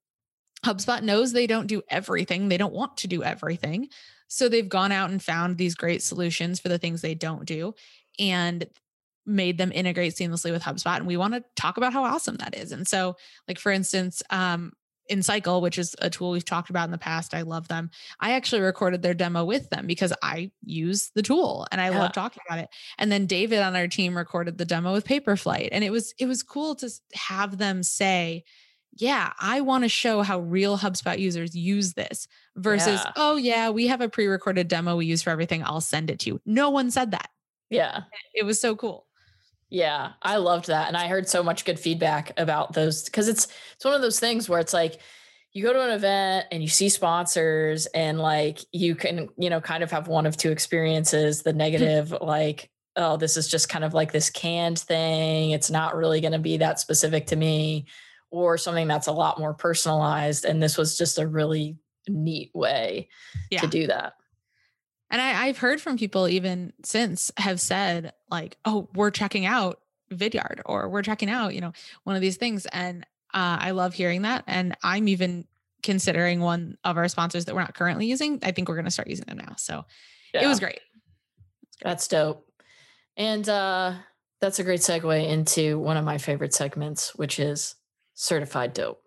HubSpot 0.64 1.02
knows 1.02 1.32
they 1.32 1.46
don't 1.46 1.66
do 1.66 1.82
everything, 1.88 2.48
they 2.48 2.58
don't 2.58 2.74
want 2.74 2.98
to 2.98 3.08
do 3.08 3.22
everything. 3.22 3.88
So 4.28 4.48
they've 4.48 4.68
gone 4.68 4.92
out 4.92 5.10
and 5.10 5.22
found 5.22 5.56
these 5.56 5.74
great 5.74 6.02
solutions 6.02 6.60
for 6.60 6.68
the 6.68 6.78
things 6.78 7.02
they 7.02 7.14
don't 7.14 7.46
do 7.46 7.74
and 8.18 8.66
made 9.26 9.58
them 9.58 9.72
integrate 9.72 10.14
seamlessly 10.14 10.52
with 10.52 10.62
HubSpot. 10.62 10.96
And 10.96 11.06
we 11.06 11.16
want 11.16 11.34
to 11.34 11.44
talk 11.56 11.76
about 11.76 11.92
how 11.92 12.04
awesome 12.04 12.36
that 12.36 12.56
is. 12.56 12.72
And 12.72 12.86
so, 12.86 13.16
like, 13.48 13.58
for 13.58 13.72
instance, 13.72 14.22
um, 14.30 14.72
InCycle, 15.10 15.60
which 15.60 15.78
is 15.78 15.94
a 16.00 16.08
tool 16.08 16.30
we've 16.30 16.44
talked 16.44 16.70
about 16.70 16.84
in 16.84 16.90
the 16.92 16.98
past, 16.98 17.34
I 17.34 17.42
love 17.42 17.68
them. 17.68 17.90
I 18.20 18.32
actually 18.32 18.62
recorded 18.62 19.02
their 19.02 19.14
demo 19.14 19.44
with 19.44 19.68
them 19.70 19.86
because 19.86 20.12
I 20.22 20.50
use 20.64 21.10
the 21.14 21.22
tool 21.22 21.66
and 21.72 21.80
I 21.80 21.90
Yeah. 21.90 21.98
love 21.98 22.12
talking 22.12 22.42
about 22.48 22.60
it. 22.60 22.68
And 22.98 23.10
then 23.12 23.26
David 23.26 23.58
on 23.60 23.76
our 23.76 23.88
team 23.88 24.16
recorded 24.16 24.56
the 24.58 24.64
demo 24.64 24.92
with 24.92 25.04
Paperflite, 25.06 25.70
and 25.72 25.84
it 25.84 25.90
was 25.90 26.14
it 26.18 26.26
was 26.26 26.42
cool 26.42 26.74
to 26.76 26.88
have 27.14 27.58
them 27.58 27.82
say, 27.82 28.44
"Yeah, 28.96 29.32
I 29.40 29.60
want 29.60 29.84
to 29.84 29.88
show 29.88 30.22
how 30.22 30.40
real 30.40 30.78
HubSpot 30.78 31.18
users 31.18 31.54
use 31.54 31.94
this." 31.94 32.26
Versus, 32.56 33.00
Yeah. 33.04 33.12
"Oh 33.16 33.36
yeah, 33.36 33.70
we 33.70 33.86
have 33.88 34.00
a 34.00 34.08
pre-recorded 34.08 34.68
demo 34.68 34.96
we 34.96 35.06
use 35.06 35.22
for 35.22 35.30
everything. 35.30 35.62
I'll 35.64 35.80
send 35.80 36.10
it 36.10 36.18
to 36.20 36.30
you." 36.30 36.40
No 36.46 36.70
one 36.70 36.90
said 36.90 37.10
that. 37.12 37.30
yeah. 37.72 38.02
It 38.34 38.44
was 38.44 38.60
so 38.60 38.74
cool. 38.74 39.06
Yeah, 39.70 40.12
I 40.20 40.36
loved 40.36 40.66
that, 40.66 40.88
and 40.88 40.96
I 40.96 41.06
heard 41.06 41.28
so 41.28 41.42
much 41.42 41.64
good 41.64 41.78
feedback 41.78 42.32
about 42.36 42.72
those 42.72 43.04
because 43.04 43.28
it's 43.28 43.46
it's 43.76 43.84
one 43.84 43.94
of 43.94 44.02
those 44.02 44.18
things 44.18 44.48
where 44.48 44.58
it's 44.58 44.74
like 44.74 45.00
you 45.52 45.62
go 45.62 45.72
to 45.72 45.82
an 45.82 45.90
event 45.90 46.46
and 46.50 46.60
you 46.60 46.68
see 46.68 46.88
sponsors, 46.88 47.86
and 47.86 48.18
like 48.18 48.58
you 48.72 48.96
can 48.96 49.28
you 49.38 49.48
know 49.48 49.60
kind 49.60 49.84
of 49.84 49.90
have 49.92 50.08
one 50.08 50.26
of 50.26 50.36
two 50.36 50.50
experiences: 50.50 51.42
the 51.42 51.52
hmm. 51.52 51.58
negative, 51.58 52.14
like 52.20 52.68
oh, 52.96 53.16
this 53.16 53.36
is 53.36 53.48
just 53.48 53.68
kind 53.68 53.84
of 53.84 53.94
like 53.94 54.10
this 54.10 54.28
canned 54.28 54.80
thing; 54.80 55.52
it's 55.52 55.70
not 55.70 55.94
really 55.94 56.20
going 56.20 56.32
to 56.32 56.40
be 56.40 56.56
that 56.56 56.80
specific 56.80 57.28
to 57.28 57.36
me, 57.36 57.86
or 58.32 58.58
something 58.58 58.88
that's 58.88 59.06
a 59.06 59.12
lot 59.12 59.38
more 59.38 59.54
personalized. 59.54 60.44
And 60.44 60.60
this 60.60 60.76
was 60.76 60.98
just 60.98 61.18
a 61.18 61.28
really 61.28 61.76
neat 62.08 62.50
way 62.54 63.08
Yeah. 63.50 63.60
to 63.60 63.66
do 63.68 63.86
that. 63.86 64.14
And 65.10 65.20
I, 65.20 65.46
I've 65.46 65.58
heard 65.58 65.80
from 65.80 65.98
people 65.98 66.28
even 66.28 66.72
since 66.84 67.30
have 67.36 67.60
said 67.60 68.12
like, 68.30 68.56
"Oh, 68.64 68.88
we're 68.94 69.10
checking 69.10 69.46
out 69.46 69.80
Vidyard, 70.12 70.60
or 70.66 70.88
we're 70.88 71.02
checking 71.02 71.30
out, 71.30 71.54
you 71.54 71.60
know, 71.60 71.72
one 72.04 72.16
of 72.16 72.22
these 72.22 72.36
things." 72.36 72.66
And 72.66 73.04
uh, 73.34 73.58
I 73.60 73.70
love 73.72 73.94
hearing 73.94 74.22
that. 74.22 74.44
And 74.46 74.76
I'm 74.82 75.08
even 75.08 75.46
considering 75.82 76.40
one 76.40 76.76
of 76.84 76.96
our 76.96 77.08
sponsors 77.08 77.46
that 77.46 77.54
we're 77.54 77.62
not 77.62 77.74
currently 77.74 78.06
using. 78.06 78.38
I 78.42 78.52
think 78.52 78.68
we're 78.68 78.74
going 78.74 78.84
to 78.84 78.90
start 78.90 79.08
using 79.08 79.26
them 79.26 79.38
now. 79.38 79.54
So 79.56 79.84
it 80.34 80.46
was 80.46 80.60
great. 80.60 80.80
That's 81.82 82.06
dope. 82.08 82.46
And 83.16 83.48
uh, 83.48 83.94
that's 84.40 84.58
a 84.58 84.64
great 84.64 84.80
segue 84.80 85.28
into 85.28 85.78
one 85.78 85.96
of 85.96 86.04
my 86.04 86.18
favorite 86.18 86.54
segments, 86.54 87.14
which 87.14 87.38
is 87.38 87.74
certified 88.14 88.74
dope. 88.74 89.02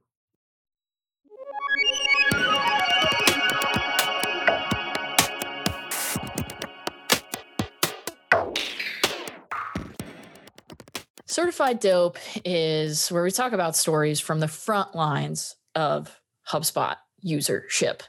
Certified 11.37 11.79
dope 11.79 12.19
is 12.45 13.09
where 13.09 13.23
we 13.23 13.31
talk 13.31 13.53
about 13.53 13.75
stories 13.75 14.19
from 14.19 14.39
the 14.39 14.47
front 14.47 14.93
lines 14.93 15.55
of 15.73 16.15
HubSpot 16.47 16.95
usership. 17.25 18.01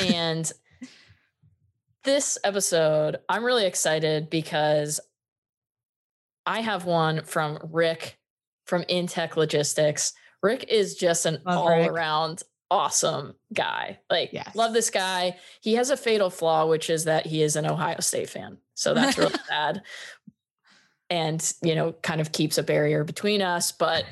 And 0.00 0.52
this 2.04 2.38
episode, 2.44 3.16
I'm 3.28 3.42
really 3.44 3.66
excited 3.66 4.30
because 4.30 5.00
I 6.46 6.60
have 6.60 6.84
one 6.84 7.24
from 7.24 7.58
Rick 7.72 8.20
from 8.66 8.84
Intech 8.84 9.34
Logistics. 9.34 10.12
Rick 10.40 10.66
is 10.68 10.94
just 10.94 11.26
an 11.26 11.38
Love 11.44 11.58
all 11.58 11.68
Rick. 11.76 11.90
around 11.90 12.44
awesome 12.70 13.34
guy. 13.52 13.98
Like, 14.08 14.32
Yes. 14.32 14.54
love 14.54 14.72
this 14.74 14.90
guy. 14.90 15.38
He 15.60 15.74
has 15.74 15.90
a 15.90 15.96
fatal 15.96 16.30
flaw, 16.30 16.66
which 16.68 16.88
is 16.88 17.02
that 17.06 17.26
he 17.26 17.42
is 17.42 17.56
an 17.56 17.66
Ohio 17.66 17.98
State 17.98 18.30
fan. 18.30 18.58
So 18.74 18.94
that's 18.94 19.18
really 19.18 19.34
sad. 19.48 19.82
And, 21.10 21.52
you 21.62 21.74
know, 21.74 21.92
kind 21.92 22.20
of 22.20 22.32
keeps 22.32 22.58
a 22.58 22.62
barrier 22.62 23.04
between 23.04 23.42
us. 23.42 23.72
But 23.72 24.04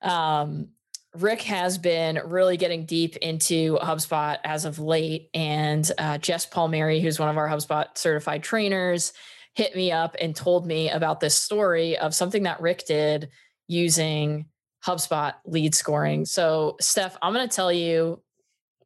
um, 0.00 0.68
Rick 1.14 1.42
has 1.42 1.76
been 1.76 2.20
really 2.24 2.56
getting 2.56 2.86
deep 2.86 3.16
into 3.16 3.76
HubSpot 3.78 4.38
as 4.44 4.64
of 4.64 4.78
late. 4.78 5.28
And 5.34 5.90
uh, 5.98 6.18
Jess 6.18 6.46
Palmieri, 6.46 7.00
who's 7.00 7.18
one 7.18 7.28
of 7.28 7.36
our 7.36 7.48
HubSpot 7.48 7.86
certified 7.96 8.42
trainers, 8.42 9.12
hit 9.54 9.74
me 9.74 9.90
up 9.90 10.14
and 10.20 10.34
told 10.34 10.66
me 10.66 10.88
about 10.88 11.20
this 11.20 11.34
story 11.34 11.98
of 11.98 12.14
something 12.14 12.44
that 12.44 12.60
Rick 12.60 12.86
did 12.86 13.30
using 13.66 14.46
HubSpot 14.84 15.34
lead 15.44 15.74
scoring. 15.74 16.24
So, 16.24 16.76
Steph, 16.80 17.16
I'm 17.20 17.32
going 17.32 17.48
to 17.48 17.54
tell 17.54 17.72
you 17.72 18.22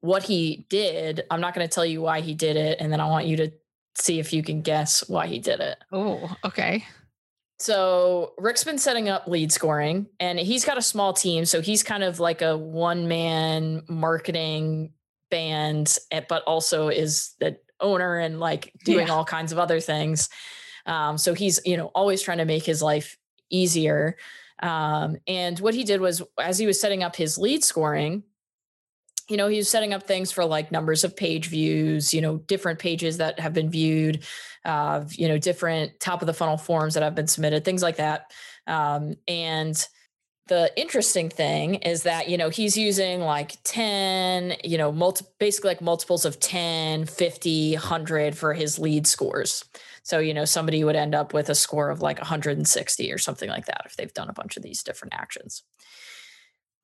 what 0.00 0.22
he 0.22 0.66
did. 0.68 1.24
I'm 1.30 1.40
not 1.40 1.54
going 1.54 1.66
to 1.66 1.72
tell 1.72 1.86
you 1.86 2.00
why 2.00 2.20
he 2.20 2.34
did 2.34 2.56
it. 2.56 2.78
And 2.80 2.90
then 2.90 3.00
I 3.00 3.08
want 3.08 3.26
you 3.26 3.36
to 3.36 3.52
see 3.96 4.18
if 4.18 4.32
you 4.32 4.42
can 4.42 4.62
guess 4.62 5.08
why 5.08 5.26
he 5.26 5.38
did 5.38 5.60
it. 5.60 5.78
Oh, 5.92 6.34
okay. 6.44 6.84
So 7.58 8.32
Rick's 8.38 8.64
been 8.64 8.78
setting 8.78 9.08
up 9.08 9.26
lead 9.28 9.52
scoring 9.52 10.06
and 10.18 10.38
he's 10.38 10.64
got 10.64 10.76
a 10.76 10.82
small 10.82 11.12
team. 11.12 11.44
So 11.44 11.60
he's 11.60 11.82
kind 11.82 12.02
of 12.02 12.18
like 12.20 12.42
a 12.42 12.56
one 12.56 13.06
man 13.08 13.82
marketing 13.88 14.92
band, 15.30 15.96
eh, 16.10 16.22
but 16.28 16.42
also 16.44 16.88
is 16.88 17.34
the 17.38 17.58
owner 17.80 18.18
and 18.18 18.40
like 18.40 18.72
doing 18.84 19.06
Yeah. 19.06 19.12
all 19.14 19.24
kinds 19.24 19.52
of 19.52 19.58
other 19.58 19.80
things. 19.80 20.28
Um, 20.86 21.16
so 21.16 21.32
he's, 21.34 21.60
you 21.64 21.76
know, 21.76 21.86
always 21.94 22.22
trying 22.22 22.38
to 22.38 22.44
make 22.44 22.64
his 22.64 22.82
life 22.82 23.16
easier. 23.50 24.16
Um, 24.62 25.16
and 25.26 25.58
what 25.60 25.74
he 25.74 25.84
did 25.84 26.00
was 26.00 26.22
as 26.40 26.58
he 26.58 26.66
was 26.66 26.80
setting 26.80 27.02
up 27.02 27.16
his 27.16 27.38
lead 27.38 27.64
scoring, 27.64 28.22
you 29.28 29.36
know, 29.36 29.48
he's 29.48 29.68
setting 29.68 29.94
up 29.94 30.02
things 30.02 30.30
for 30.30 30.44
like 30.44 30.70
numbers 30.70 31.04
of 31.04 31.16
page 31.16 31.48
views, 31.48 32.12
you 32.12 32.20
know, 32.20 32.38
different 32.38 32.78
pages 32.78 33.18
that 33.18 33.40
have 33.40 33.54
been 33.54 33.70
viewed, 33.70 34.24
uh, 34.64 35.04
you 35.10 35.28
know, 35.28 35.38
different 35.38 35.98
top 36.00 36.20
of 36.22 36.26
the 36.26 36.34
funnel 36.34 36.56
forms 36.56 36.94
that 36.94 37.02
have 37.02 37.14
been 37.14 37.26
submitted, 37.26 37.64
things 37.64 37.82
like 37.82 37.96
that. 37.96 38.30
Um, 38.66 39.14
and 39.26 39.86
the 40.46 40.70
interesting 40.78 41.30
thing 41.30 41.76
is 41.76 42.02
that, 42.02 42.28
you 42.28 42.36
know, 42.36 42.50
he's 42.50 42.76
using 42.76 43.20
like 43.20 43.56
10, 43.64 44.56
you 44.62 44.76
know, 44.76 44.92
multi- 44.92 45.24
basically 45.38 45.70
like 45.70 45.80
multiples 45.80 46.26
of 46.26 46.38
10, 46.38 47.06
50, 47.06 47.72
100 47.74 48.36
for 48.36 48.52
his 48.52 48.78
lead 48.78 49.06
scores. 49.06 49.64
So, 50.02 50.18
you 50.18 50.34
know, 50.34 50.44
somebody 50.44 50.84
would 50.84 50.96
end 50.96 51.14
up 51.14 51.32
with 51.32 51.48
a 51.48 51.54
score 51.54 51.88
of 51.88 52.02
like 52.02 52.18
160 52.18 53.10
or 53.10 53.16
something 53.16 53.48
like 53.48 53.64
that 53.66 53.82
if 53.86 53.96
they've 53.96 54.12
done 54.12 54.28
a 54.28 54.34
bunch 54.34 54.58
of 54.58 54.62
these 54.62 54.82
different 54.82 55.14
actions. 55.14 55.62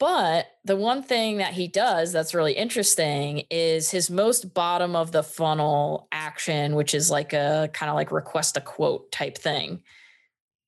But 0.00 0.46
the 0.64 0.76
one 0.76 1.02
thing 1.02 1.36
that 1.36 1.52
he 1.52 1.68
does 1.68 2.10
that's 2.10 2.32
really 2.34 2.54
interesting 2.54 3.44
is 3.50 3.90
his 3.90 4.08
most 4.08 4.54
bottom 4.54 4.96
of 4.96 5.12
the 5.12 5.22
funnel 5.22 6.08
action, 6.10 6.74
which 6.74 6.94
is 6.94 7.10
like 7.10 7.34
a 7.34 7.68
kind 7.74 7.90
of 7.90 7.96
like 7.96 8.10
request 8.10 8.56
a 8.56 8.62
quote 8.62 9.12
type 9.12 9.36
thing. 9.36 9.82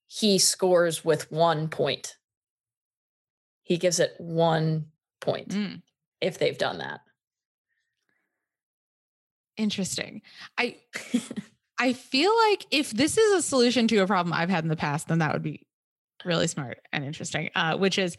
He 0.06 0.38
scores 0.38 1.02
with 1.02 1.32
one 1.32 1.68
point. 1.68 2.18
He 3.62 3.78
gives 3.78 4.00
it 4.00 4.12
one 4.18 4.88
point 5.22 5.48
mm. 5.48 5.80
if 6.20 6.38
they've 6.38 6.58
done 6.58 6.78
that. 6.78 7.00
Interesting. 9.56 10.20
I 10.58 10.76
I 11.78 11.94
feel 11.94 12.32
like 12.50 12.66
if 12.70 12.90
this 12.90 13.16
is 13.16 13.32
a 13.32 13.40
solution 13.40 13.88
to 13.88 13.96
a 13.98 14.06
problem 14.06 14.34
I've 14.34 14.50
had 14.50 14.62
in 14.62 14.68
the 14.68 14.76
past, 14.76 15.08
then 15.08 15.20
that 15.20 15.32
would 15.32 15.42
be 15.42 15.64
really 16.22 16.48
smart 16.48 16.80
and 16.92 17.02
interesting. 17.02 17.48
Uh, 17.54 17.78
which 17.78 17.98
is 17.98 18.18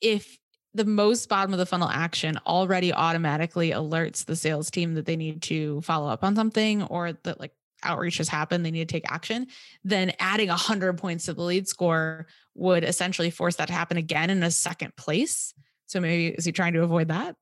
if 0.00 0.38
the 0.74 0.84
most 0.84 1.28
bottom 1.28 1.52
of 1.52 1.58
the 1.58 1.66
funnel 1.66 1.88
action 1.88 2.38
already 2.46 2.92
automatically 2.92 3.70
alerts 3.70 4.24
the 4.24 4.36
sales 4.36 4.70
team 4.70 4.94
that 4.94 5.06
they 5.06 5.16
need 5.16 5.42
to 5.42 5.80
follow 5.80 6.08
up 6.08 6.22
on 6.22 6.36
something 6.36 6.82
or 6.84 7.14
that 7.24 7.40
like 7.40 7.52
outreach 7.82 8.18
has 8.18 8.28
happened, 8.28 8.64
they 8.64 8.70
need 8.70 8.88
to 8.88 8.92
take 8.92 9.10
action, 9.10 9.46
then 9.84 10.12
adding 10.18 10.48
100 10.48 10.98
points 10.98 11.24
to 11.24 11.34
the 11.34 11.42
lead 11.42 11.66
score 11.66 12.26
would 12.54 12.84
essentially 12.84 13.30
force 13.30 13.56
that 13.56 13.68
to 13.68 13.72
happen 13.72 13.96
again 13.96 14.30
in 14.30 14.42
a 14.42 14.50
second 14.50 14.94
place. 14.96 15.54
So 15.86 16.00
maybe 16.00 16.28
is 16.28 16.44
he 16.44 16.52
trying 16.52 16.74
to 16.74 16.82
avoid 16.82 17.08
that? 17.08 17.36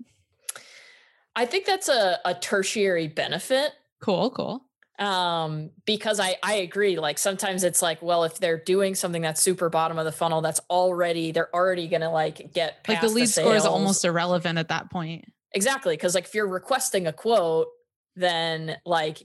I 1.35 1.47
think 1.47 1.66
that's 1.66 1.88
a, 1.88 2.19
a 2.25 2.35
tertiary 2.35 3.09
benefit. 3.09 3.73
Cool, 4.01 4.31
cool 4.31 4.66
um 4.98 5.70
because 5.85 6.18
i 6.18 6.37
i 6.42 6.54
agree 6.54 6.98
like 6.98 7.18
sometimes 7.18 7.64
it's 7.64 7.82
like 7.82 8.00
well 8.00 8.24
if 8.24 8.38
they're 8.38 8.56
doing 8.56 8.94
something 8.94 9.20
that's 9.20 9.42
super 9.42 9.68
bottom 9.68 9.98
of 9.98 10.06
the 10.06 10.12
funnel 10.12 10.40
that's 10.40 10.61
already 10.70 11.32
they're 11.32 11.54
already 11.54 11.87
gonna 11.87 12.11
like 12.11 12.52
get 12.54 12.78
like 12.88 13.02
the 13.02 13.09
lead 13.09 13.24
the 13.24 13.26
score 13.26 13.54
is 13.54 13.66
almost 13.66 14.04
irrelevant 14.04 14.59
at 14.59 14.68
that 14.68 14.90
point. 14.90 15.24
Exactly 15.52 15.96
because 15.96 16.14
like 16.14 16.24
if 16.24 16.35
you're 16.35 16.48
requesting 16.48 17.06
a 17.06 17.12
quote 17.12 17.68
then 18.14 18.76
like 18.87 19.22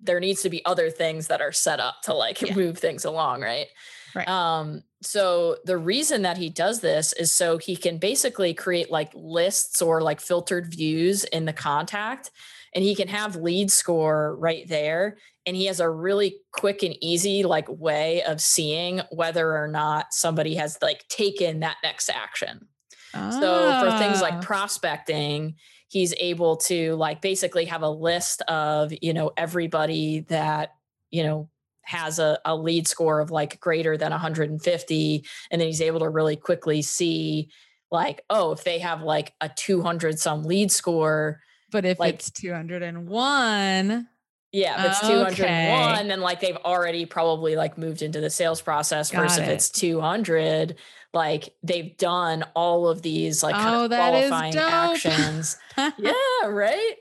there 0.00 0.20
needs 0.20 0.42
to 0.42 0.50
be 0.50 0.64
other 0.64 0.90
things 0.90 1.26
that 1.26 1.40
are 1.40 1.52
set 1.52 1.80
up 1.80 2.02
to 2.02 2.14
like 2.14 2.40
yeah. 2.40 2.54
move 2.54 2.78
things 2.78 3.04
along 3.04 3.40
right? 3.40 3.66
Right. 4.14 4.28
Um 4.28 4.84
so 5.02 5.56
the 5.64 5.76
reason 5.76 6.22
that 6.22 6.38
he 6.38 6.50
does 6.50 6.80
this 6.80 7.12
is 7.14 7.32
so 7.32 7.58
he 7.58 7.74
can 7.74 7.98
basically 7.98 8.54
create 8.54 8.92
like 8.92 9.10
lists 9.12 9.82
or 9.82 10.00
like 10.00 10.20
filtered 10.20 10.72
views 10.72 11.24
in 11.24 11.46
the 11.46 11.52
contact 11.52 12.30
and 12.74 12.84
he 12.84 12.94
can 12.94 13.08
have 13.08 13.36
lead 13.36 13.70
score 13.70 14.36
right 14.36 14.68
there 14.68 15.16
and 15.46 15.56
he 15.56 15.66
has 15.66 15.80
a 15.80 15.88
really 15.88 16.36
quick 16.52 16.82
and 16.82 16.96
easy 17.00 17.42
like 17.44 17.68
way 17.68 18.22
of 18.22 18.40
seeing 18.40 19.00
whether 19.10 19.56
or 19.56 19.68
not 19.68 20.06
somebody 20.10 20.54
has 20.56 20.78
like 20.82 21.06
taken 21.08 21.60
that 21.60 21.76
next 21.82 22.08
action 22.08 22.66
ah. 23.14 23.30
so 23.30 23.90
for 23.90 23.98
things 23.98 24.20
like 24.20 24.34
ah. 24.34 24.40
prospecting 24.40 25.54
he's 25.88 26.14
able 26.18 26.56
to 26.56 26.94
like 26.96 27.20
basically 27.20 27.64
have 27.66 27.82
a 27.82 27.88
list 27.88 28.42
of 28.42 28.92
you 29.00 29.12
know 29.12 29.30
everybody 29.36 30.20
that 30.28 30.70
you 31.10 31.22
know 31.22 31.48
has 31.82 32.18
a, 32.18 32.38
a 32.46 32.56
lead 32.56 32.88
score 32.88 33.20
of 33.20 33.30
like 33.30 33.60
greater 33.60 33.96
than 33.96 34.10
150 34.10 35.26
and 35.50 35.60
then 35.60 35.68
he's 35.68 35.82
able 35.82 36.00
to 36.00 36.08
really 36.08 36.36
quickly 36.36 36.80
see 36.82 37.50
like 37.90 38.24
oh 38.30 38.52
if 38.52 38.64
they 38.64 38.78
have 38.78 39.02
like 39.02 39.34
a 39.40 39.50
200 39.54 40.18
some 40.18 40.42
lead 40.44 40.72
score 40.72 41.40
but 41.74 41.84
if 41.84 41.98
like, 41.98 42.14
it's 42.14 42.30
201, 42.30 44.06
yeah, 44.52 44.80
if 44.80 44.92
it's 44.92 45.02
okay. 45.02 45.34
201, 45.34 46.06
then 46.06 46.20
like 46.20 46.38
they've 46.38 46.56
already 46.58 47.04
probably 47.04 47.56
like 47.56 47.76
moved 47.76 48.00
into 48.00 48.20
the 48.20 48.30
sales 48.30 48.62
process. 48.62 49.10
Got 49.10 49.22
versus 49.22 49.38
it. 49.38 49.42
if 49.42 49.48
it's 49.48 49.70
200, 49.70 50.76
like 51.12 51.52
they've 51.64 51.96
done 51.96 52.44
all 52.54 52.86
of 52.86 53.02
these 53.02 53.42
like 53.42 53.56
oh, 53.56 53.88
qualifying 53.88 54.56
actions. 54.56 55.58
yeah, 55.76 56.46
right. 56.46 56.94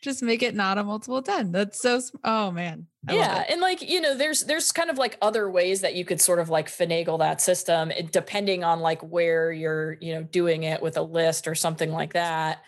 Just 0.00 0.22
make 0.22 0.42
it 0.42 0.54
not 0.54 0.78
a 0.78 0.82
multiple 0.82 1.20
10. 1.20 1.52
That's 1.52 1.78
so 1.78 2.00
oh 2.24 2.50
man. 2.50 2.86
I 3.08 3.16
yeah, 3.16 3.44
and 3.50 3.60
like 3.60 3.86
you 3.86 4.00
know, 4.00 4.16
there's 4.16 4.44
there's 4.44 4.72
kind 4.72 4.88
of 4.88 4.96
like 4.96 5.18
other 5.20 5.50
ways 5.50 5.82
that 5.82 5.96
you 5.96 6.06
could 6.06 6.22
sort 6.22 6.38
of 6.38 6.48
like 6.48 6.68
finagle 6.68 7.18
that 7.18 7.42
system, 7.42 7.92
depending 8.10 8.64
on 8.64 8.80
like 8.80 9.02
where 9.02 9.52
you're 9.52 9.98
you 10.00 10.14
know 10.14 10.22
doing 10.22 10.62
it 10.62 10.80
with 10.80 10.96
a 10.96 11.02
list 11.02 11.46
or 11.46 11.54
something 11.54 11.92
like 11.92 12.14
that 12.14 12.62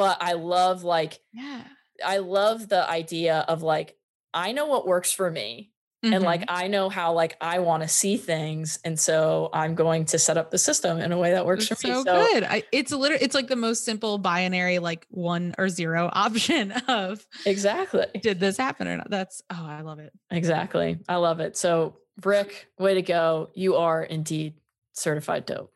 but 0.00 0.16
I 0.22 0.32
love 0.32 0.82
like 0.82 1.20
yeah. 1.30 1.60
I 2.02 2.18
love 2.18 2.70
the 2.70 2.88
idea 2.88 3.44
of 3.48 3.62
like 3.62 3.98
I 4.32 4.52
know 4.52 4.64
what 4.64 4.86
works 4.86 5.12
for 5.12 5.30
me. 5.30 5.72
Mm-hmm. 6.02 6.14
And 6.14 6.24
like 6.24 6.40
mm-hmm. 6.40 6.56
I 6.56 6.68
know 6.68 6.88
how 6.88 7.12
like 7.12 7.36
I 7.42 7.58
want 7.58 7.82
to 7.82 7.88
see 7.88 8.16
things, 8.16 8.78
and 8.82 8.98
so 8.98 9.50
I'm 9.52 9.74
going 9.74 10.06
to 10.06 10.18
set 10.18 10.38
up 10.38 10.50
the 10.50 10.56
system 10.56 10.98
in 10.98 11.12
a 11.12 11.18
way 11.18 11.32
that 11.32 11.44
works 11.44 11.70
it's 11.70 11.82
for 11.82 11.88
me. 11.88 11.92
So, 11.92 12.04
so 12.04 12.26
good. 12.32 12.44
I, 12.44 12.62
it's 12.72 12.90
literally 12.90 13.22
it's 13.22 13.34
like 13.34 13.48
the 13.48 13.56
most 13.56 13.84
simple 13.84 14.16
binary 14.16 14.78
like 14.78 15.06
one 15.10 15.54
or 15.58 15.68
zero 15.68 16.08
option 16.14 16.72
of 16.88 17.26
exactly 17.44 18.06
did 18.22 18.40
this 18.40 18.56
happen 18.56 18.88
or 18.88 18.96
not. 18.96 19.10
That's 19.10 19.42
oh 19.50 19.66
I 19.66 19.82
love 19.82 19.98
it. 19.98 20.14
Exactly, 20.30 20.98
I 21.06 21.16
love 21.16 21.40
it. 21.40 21.58
So 21.58 21.98
Rick, 22.24 22.68
way 22.78 22.94
to 22.94 23.02
go! 23.02 23.50
You 23.52 23.76
are 23.76 24.02
indeed 24.02 24.54
certified 24.94 25.44
dope. 25.44 25.74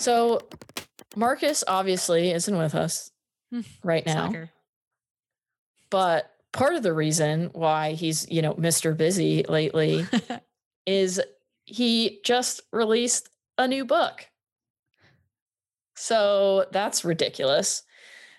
So 0.00 0.40
Marcus 1.14 1.62
obviously 1.68 2.30
isn't 2.30 2.56
with 2.56 2.74
us 2.74 3.10
hmm. 3.52 3.60
right 3.84 4.04
now. 4.06 4.32
But 5.90 6.30
part 6.52 6.74
of 6.74 6.82
the 6.82 6.94
reason 6.94 7.50
why 7.52 7.92
he's, 7.92 8.28
you 8.30 8.40
know, 8.40 8.54
Mr. 8.54 8.96
Busy 8.96 9.44
lately 9.48 10.06
is 10.86 11.20
he 11.64 12.20
just 12.24 12.62
released 12.72 13.28
a 13.58 13.68
new 13.68 13.84
book. 13.84 14.26
So 15.96 16.66
that's 16.72 17.04
ridiculous. 17.04 17.82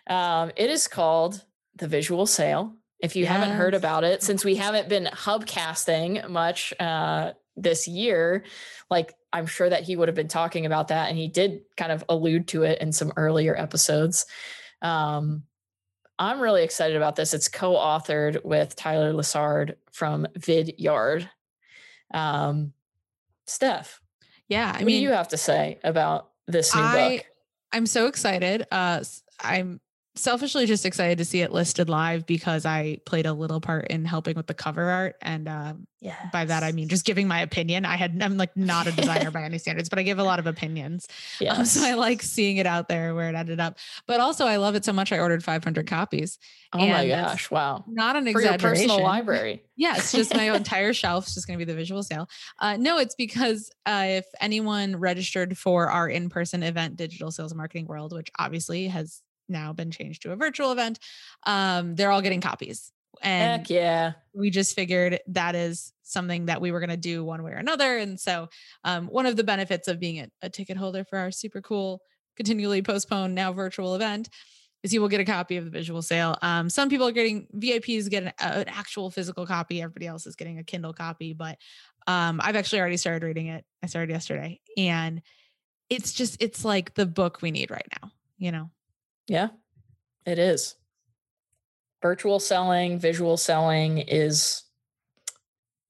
Um, 0.09 0.51
it 0.55 0.71
is 0.71 0.87
called 0.87 1.45
The 1.75 1.87
Visual 1.87 2.25
Sale. 2.25 2.73
If 2.99 3.15
you 3.15 3.23
yes. 3.23 3.31
haven't 3.31 3.55
heard 3.55 3.75
about 3.75 4.03
it, 4.03 4.23
since 4.23 4.43
we 4.43 4.55
haven't 4.55 4.89
been 4.89 5.05
hubcasting 5.05 6.27
much 6.27 6.73
uh, 6.79 7.33
this 7.55 7.87
year, 7.87 8.45
like 8.89 9.13
I'm 9.33 9.45
sure 9.45 9.69
that 9.69 9.83
he 9.83 9.95
would 9.95 10.07
have 10.07 10.15
been 10.15 10.27
talking 10.27 10.65
about 10.65 10.89
that. 10.89 11.09
And 11.09 11.17
he 11.17 11.27
did 11.27 11.61
kind 11.77 11.91
of 11.91 12.03
allude 12.09 12.47
to 12.49 12.63
it 12.63 12.81
in 12.81 12.91
some 12.91 13.13
earlier 13.15 13.55
episodes. 13.55 14.25
Um, 14.81 15.43
I'm 16.19 16.39
really 16.39 16.63
excited 16.63 16.97
about 16.97 17.15
this. 17.15 17.33
It's 17.33 17.47
co 17.47 17.73
authored 17.73 18.43
with 18.43 18.75
Tyler 18.75 19.13
Lessard 19.13 19.75
from 19.91 20.27
Vidyard. 20.37 21.29
Um, 22.13 22.73
Steph. 23.47 24.01
Yeah. 24.47 24.69
I 24.69 24.79
what 24.79 24.85
mean, 24.85 24.99
do 24.99 25.03
you 25.03 25.11
have 25.11 25.29
to 25.29 25.37
say 25.37 25.79
about 25.83 26.29
this 26.47 26.75
new 26.75 26.81
I, 26.81 27.17
book? 27.17 27.25
I'm 27.71 27.85
so 27.85 28.07
excited. 28.07 28.67
Uh, 28.69 29.03
I'm 29.39 29.79
selfishly 30.15 30.65
just 30.65 30.85
excited 30.85 31.17
to 31.17 31.25
see 31.25 31.41
it 31.41 31.53
listed 31.53 31.87
live 31.87 32.25
because 32.25 32.65
I 32.65 32.97
played 33.05 33.25
a 33.25 33.33
little 33.33 33.61
part 33.61 33.87
in 33.87 34.03
helping 34.03 34.35
with 34.35 34.47
the 34.47 34.53
cover 34.53 34.83
art. 34.83 35.15
And 35.21 35.47
um, 35.47 35.87
yes. 36.01 36.17
by 36.33 36.43
that, 36.45 36.63
I 36.63 36.73
mean 36.73 36.89
just 36.89 37.05
giving 37.05 37.29
my 37.29 37.39
opinion. 37.39 37.85
I 37.85 37.95
had, 37.95 38.21
I'm 38.21 38.35
like 38.35 38.55
not 38.57 38.87
a 38.87 38.91
designer 38.91 39.31
by 39.31 39.43
any 39.43 39.57
standards, 39.57 39.87
but 39.87 39.99
I 39.99 40.03
give 40.03 40.19
a 40.19 40.23
lot 40.23 40.39
of 40.39 40.47
opinions. 40.47 41.07
Yes. 41.39 41.57
Um, 41.57 41.65
so 41.65 41.85
I 41.87 41.93
like 41.93 42.21
seeing 42.21 42.57
it 42.57 42.65
out 42.65 42.89
there 42.89 43.15
where 43.15 43.29
it 43.29 43.35
ended 43.35 43.61
up. 43.61 43.77
But 44.05 44.19
also, 44.19 44.45
I 44.45 44.57
love 44.57 44.75
it 44.75 44.83
so 44.83 44.91
much, 44.91 45.13
I 45.13 45.19
ordered 45.19 45.45
500 45.45 45.87
copies. 45.87 46.37
Oh 46.73 46.79
and 46.79 46.91
my 46.91 47.07
gosh. 47.07 47.49
Wow. 47.49 47.85
Not 47.87 48.17
an 48.17 48.23
For 48.31 48.39
exaggeration. 48.39 48.87
personal 48.87 49.03
library. 49.03 49.63
yeah. 49.77 49.95
It's 49.95 50.11
just 50.11 50.35
my 50.35 50.51
entire 50.55 50.93
shelf 50.93 51.27
is 51.27 51.35
just 51.35 51.47
going 51.47 51.57
to 51.57 51.65
be 51.65 51.69
the 51.69 51.77
visual 51.77 52.03
sale. 52.03 52.27
Uh, 52.59 52.75
no, 52.77 52.97
it's 52.97 53.15
because 53.15 53.71
uh, 53.85 54.05
if 54.07 54.25
anyone 54.41 54.97
registered 54.97 55.57
for 55.57 55.89
our 55.89 56.09
in 56.09 56.29
person 56.29 56.63
event, 56.63 56.97
Digital 56.97 57.31
Sales 57.31 57.55
Marketing 57.55 57.85
World, 57.87 58.13
which 58.13 58.29
obviously 58.37 58.87
has 58.87 59.21
now 59.51 59.73
been 59.73 59.91
changed 59.91 60.23
to 60.23 60.31
a 60.31 60.35
virtual 60.35 60.71
event. 60.71 60.99
Um, 61.45 61.95
they're 61.95 62.11
all 62.11 62.21
getting 62.21 62.41
copies. 62.41 62.91
And 63.21 63.61
Heck 63.61 63.69
yeah. 63.69 64.13
We 64.33 64.49
just 64.49 64.75
figured 64.75 65.19
that 65.27 65.55
is 65.55 65.93
something 66.03 66.47
that 66.47 66.61
we 66.61 66.71
were 66.71 66.79
going 66.79 66.89
to 66.89 66.97
do 66.97 67.23
one 67.23 67.43
way 67.43 67.51
or 67.51 67.55
another. 67.57 67.97
And 67.97 68.19
so, 68.19 68.49
um, 68.83 69.07
one 69.07 69.25
of 69.25 69.35
the 69.35 69.43
benefits 69.43 69.87
of 69.87 69.99
being 69.99 70.19
a, 70.19 70.27
a 70.41 70.49
ticket 70.49 70.77
holder 70.77 71.03
for 71.03 71.19
our 71.19 71.31
super 71.31 71.61
cool, 71.61 72.01
continually 72.35 72.81
postponed, 72.81 73.35
now 73.35 73.53
virtual 73.53 73.95
event 73.95 74.29
is 74.83 74.93
you 74.93 75.01
will 75.01 75.09
get 75.09 75.21
a 75.21 75.25
copy 75.25 75.57
of 75.57 75.65
the 75.65 75.71
visual 75.71 76.01
sale. 76.01 76.37
Um, 76.41 76.69
some 76.69 76.89
people 76.89 77.07
are 77.07 77.11
getting 77.11 77.47
VIPs 77.55 78.09
get 78.09 78.23
an, 78.23 78.33
an, 78.39 78.67
actual 78.67 79.11
physical 79.11 79.45
copy. 79.45 79.81
Everybody 79.81 80.07
else 80.07 80.25
is 80.25 80.35
getting 80.35 80.57
a 80.57 80.63
Kindle 80.63 80.93
copy, 80.93 81.33
but 81.33 81.57
um, 82.07 82.41
I've 82.43 82.55
actually 82.55 82.79
already 82.79 82.97
started 82.97 83.23
reading 83.25 83.47
it. 83.47 83.63
I 83.83 83.87
started 83.87 84.11
yesterday, 84.11 84.59
and 84.77 85.21
it's 85.89 86.13
just 86.13 86.41
it's 86.41 86.65
like 86.65 86.95
the 86.95 87.05
book 87.05 87.41
we 87.41 87.51
need 87.51 87.69
right 87.69 87.87
now. 88.01 88.11
You 88.39 88.51
know, 88.51 88.71
yeah, 89.27 89.49
it 90.25 90.39
is. 90.39 90.75
Virtual 92.01 92.39
selling, 92.39 92.99
visual 92.99 93.37
selling 93.37 93.99
is 93.99 94.63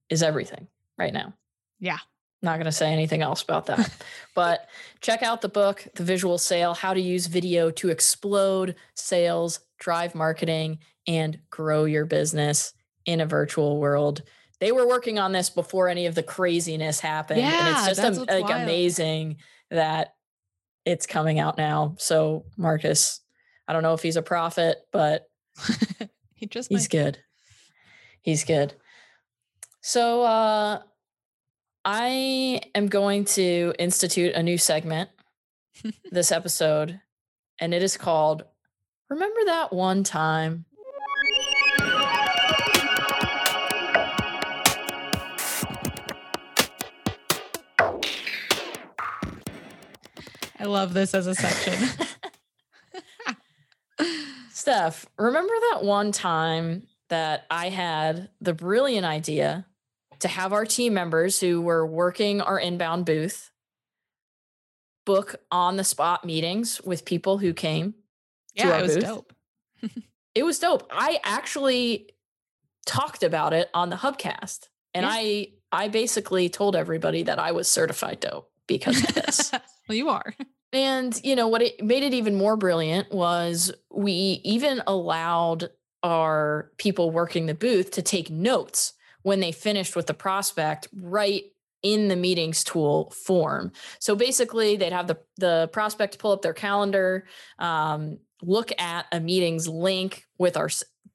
is 0.09 0.21
everything 0.21 0.67
right 0.97 1.13
now. 1.13 1.33
Yeah. 1.79 1.97
not 2.41 2.57
going 2.57 2.65
to 2.65 2.71
say 2.71 2.91
anything 2.91 3.21
else 3.21 3.41
about 3.41 3.65
that. 3.67 3.89
but 4.35 4.67
check 4.99 5.23
out 5.23 5.41
the 5.41 5.49
book, 5.49 5.87
The 5.95 6.03
Visual 6.03 6.37
Sale 6.37 6.73
How 6.73 6.93
to 6.93 6.99
Use 6.99 7.27
Video 7.27 7.71
to 7.71 7.89
Explode 7.89 8.75
Sales, 8.95 9.61
Drive 9.79 10.13
Marketing, 10.13 10.79
and 11.07 11.39
Grow 11.49 11.85
Your 11.85 12.05
Business 12.05 12.73
in 13.05 13.21
a 13.21 13.25
Virtual 13.25 13.79
World. 13.79 14.21
They 14.59 14.71
were 14.71 14.87
working 14.87 15.17
on 15.17 15.31
this 15.31 15.49
before 15.49 15.87
any 15.87 16.05
of 16.05 16.13
the 16.13 16.23
craziness 16.23 16.99
happened. 16.99 17.41
Yeah, 17.41 17.79
and 17.79 17.87
it's 17.87 17.99
just 17.99 18.17
a, 18.17 18.21
like 18.21 18.43
wild. 18.43 18.61
amazing 18.61 19.37
that 19.71 20.13
it's 20.85 21.05
coming 21.07 21.39
out 21.39 21.57
now. 21.57 21.95
So, 21.97 22.45
Marcus, 22.57 23.21
I 23.67 23.73
don't 23.73 23.83
know 23.83 23.93
if 23.93 24.01
he's 24.01 24.15
a 24.15 24.21
prophet, 24.21 24.77
but 24.91 25.29
he 26.33 26.45
just 26.47 26.69
he's 26.69 26.83
might. 26.83 26.89
good. 26.89 27.19
He's 28.21 28.43
good. 28.43 28.73
So, 29.81 30.23
uh, 30.23 30.81
I 31.83 32.61
am 32.75 32.87
going 32.87 33.25
to 33.25 33.73
institute 33.79 34.35
a 34.35 34.43
new 34.43 34.57
segment 34.57 35.09
this 36.11 36.31
episode, 36.31 36.99
and 37.59 37.73
it 37.73 37.81
is 37.81 37.97
called 37.97 38.43
Remember 39.09 39.39
That 39.45 39.73
One 39.73 40.03
Time? 40.03 40.65
I 50.61 50.65
love 50.65 50.93
this 50.93 51.15
as 51.15 51.25
a 51.25 51.33
section. 51.33 51.89
Steph, 54.51 55.07
remember 55.17 55.53
that 55.71 55.83
one 55.83 56.11
time 56.11 56.83
that 57.09 57.47
I 57.49 57.69
had 57.69 58.29
the 58.41 58.53
brilliant 58.53 59.03
idea 59.03 59.65
to 60.19 60.27
have 60.27 60.53
our 60.53 60.65
team 60.65 60.93
members 60.93 61.39
who 61.39 61.61
were 61.61 61.83
working 61.83 62.41
our 62.41 62.59
inbound 62.59 63.07
booth 63.07 63.49
book 65.03 65.37
on 65.49 65.77
the 65.77 65.83
spot 65.83 66.25
meetings 66.25 66.79
with 66.81 67.05
people 67.05 67.39
who 67.39 67.53
came 67.53 67.95
yeah, 68.53 68.65
to 68.65 68.73
our 68.73 68.79
it 68.79 68.83
was 68.83 68.95
booth. 68.95 69.03
dope. 69.03 69.33
it 70.35 70.43
was 70.43 70.59
dope. 70.59 70.87
I 70.91 71.19
actually 71.23 72.11
talked 72.85 73.23
about 73.23 73.53
it 73.53 73.67
on 73.73 73.89
the 73.89 73.95
Hubcast, 73.95 74.67
and 74.93 75.07
yeah. 75.07 75.11
I 75.11 75.47
I 75.71 75.87
basically 75.87 76.49
told 76.49 76.75
everybody 76.75 77.23
that 77.23 77.39
I 77.39 77.51
was 77.51 77.67
certified 77.67 78.19
dope 78.19 78.50
because 78.77 79.03
of 79.03 79.13
this. 79.15 79.51
well, 79.87 79.95
you 79.95 80.09
are. 80.09 80.33
And 80.73 81.19
you 81.23 81.35
know 81.35 81.47
what 81.47 81.61
it 81.61 81.83
made 81.83 82.03
it 82.03 82.13
even 82.13 82.35
more 82.35 82.55
brilliant 82.55 83.11
was 83.11 83.71
we 83.93 84.41
even 84.43 84.81
allowed 84.87 85.69
our 86.03 86.71
people 86.77 87.11
working 87.11 87.45
the 87.45 87.53
booth 87.53 87.91
to 87.91 88.01
take 88.01 88.29
notes 88.29 88.93
when 89.23 89.39
they 89.39 89.51
finished 89.51 89.95
with 89.95 90.07
the 90.07 90.13
prospect 90.13 90.87
right 90.93 91.43
in 91.83 92.07
the 92.07 92.15
meetings 92.15 92.63
tool 92.63 93.11
form. 93.11 93.71
So 93.99 94.15
basically, 94.15 94.75
they'd 94.75 94.93
have 94.93 95.07
the 95.07 95.19
the 95.37 95.69
prospect 95.71 96.19
pull 96.19 96.31
up 96.31 96.41
their 96.41 96.53
calendar, 96.53 97.25
um, 97.59 98.19
look 98.41 98.71
at 98.79 99.05
a 99.11 99.19
meetings 99.19 99.67
link 99.67 100.25
with 100.37 100.57
our 100.57 100.69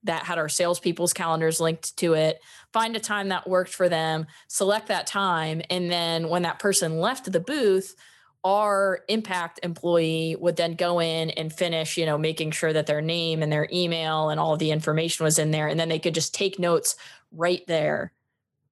that 0.04 0.24
had 0.24 0.38
our 0.38 0.48
salespeople's 0.48 1.12
calendars 1.12 1.60
linked 1.60 1.96
to 1.96 2.14
it, 2.14 2.40
find 2.72 2.94
a 2.96 3.00
time 3.00 3.28
that 3.28 3.48
worked 3.48 3.74
for 3.74 3.88
them, 3.88 4.26
select 4.48 4.86
that 4.88 5.06
time, 5.06 5.62
and 5.68 5.90
then 5.90 6.28
when 6.28 6.42
that 6.42 6.60
person 6.60 6.98
left 7.00 7.30
the 7.30 7.40
booth, 7.40 7.96
our 8.44 9.00
impact 9.08 9.58
employee 9.64 10.36
would 10.38 10.54
then 10.54 10.74
go 10.74 11.00
in 11.00 11.30
and 11.30 11.52
finish, 11.52 11.96
you 11.96 12.06
know, 12.06 12.16
making 12.16 12.52
sure 12.52 12.72
that 12.72 12.86
their 12.86 13.00
name 13.00 13.42
and 13.42 13.50
their 13.50 13.68
email 13.72 14.28
and 14.28 14.38
all 14.38 14.52
of 14.52 14.60
the 14.60 14.70
information 14.70 15.24
was 15.24 15.40
in 15.40 15.50
there. 15.50 15.66
And 15.66 15.80
then 15.80 15.88
they 15.88 15.98
could 15.98 16.14
just 16.14 16.32
take 16.32 16.60
notes 16.60 16.94
right 17.32 17.66
there 17.66 18.12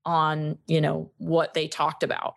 on, 0.05 0.59
you 0.67 0.81
know, 0.81 1.11
what 1.19 1.55
they 1.55 1.69
talked 1.69 2.03
about. 2.03 2.37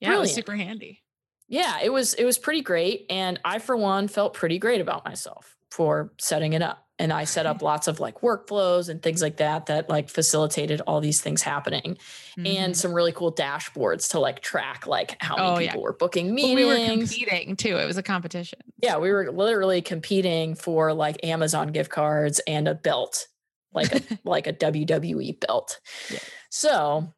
Yeah, 0.00 0.08
Brilliant. 0.08 0.18
it 0.18 0.20
was 0.20 0.34
super 0.34 0.56
handy. 0.56 1.02
Yeah, 1.48 1.78
it 1.82 1.92
was 1.92 2.14
it 2.14 2.24
was 2.24 2.38
pretty 2.38 2.62
great. 2.62 3.06
And 3.08 3.40
I 3.44 3.58
for 3.58 3.76
one 3.76 4.08
felt 4.08 4.34
pretty 4.34 4.58
great 4.58 4.80
about 4.80 5.04
myself 5.04 5.56
for 5.70 6.12
setting 6.18 6.52
it 6.52 6.62
up 6.62 6.86
and 6.98 7.12
I 7.12 7.24
set 7.24 7.46
up 7.46 7.62
lots 7.62 7.88
of 7.88 8.00
like 8.00 8.20
workflows 8.20 8.88
and 8.88 9.02
things 9.02 9.22
like 9.22 9.36
that 9.38 9.66
that 9.66 9.88
like 9.88 10.08
facilitated 10.08 10.80
all 10.86 11.00
these 11.00 11.20
things 11.20 11.42
happening 11.42 11.96
mm-hmm. 12.38 12.46
and 12.46 12.76
some 12.76 12.92
really 12.92 13.12
cool 13.12 13.32
dashboards 13.32 14.10
to 14.10 14.20
like 14.20 14.40
track 14.40 14.86
like 14.86 15.16
how 15.20 15.36
many 15.36 15.48
oh, 15.48 15.56
people 15.58 15.80
yeah. 15.80 15.82
were 15.82 15.92
booking 15.92 16.34
meetings. 16.34 16.66
Well, 16.66 16.76
we 16.76 16.90
were 16.90 16.96
competing 16.96 17.56
too. 17.56 17.76
It 17.76 17.86
was 17.86 17.96
a 17.96 18.02
competition. 18.02 18.60
Yeah, 18.82 18.98
we 18.98 19.10
were 19.10 19.30
literally 19.30 19.82
competing 19.82 20.54
for 20.54 20.92
like 20.92 21.24
Amazon 21.24 21.68
gift 21.68 21.90
cards 21.90 22.40
and 22.46 22.68
a 22.68 22.74
belt, 22.74 23.28
like 23.76 23.94
a 23.94 24.18
like 24.24 24.46
a 24.46 24.52
WWE 24.52 25.38
belt. 25.46 25.80
Yeah. 26.10 26.18
So 26.50 27.14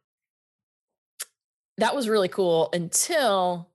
that 1.78 1.94
was 1.94 2.08
really 2.08 2.28
cool 2.28 2.70
until 2.72 3.70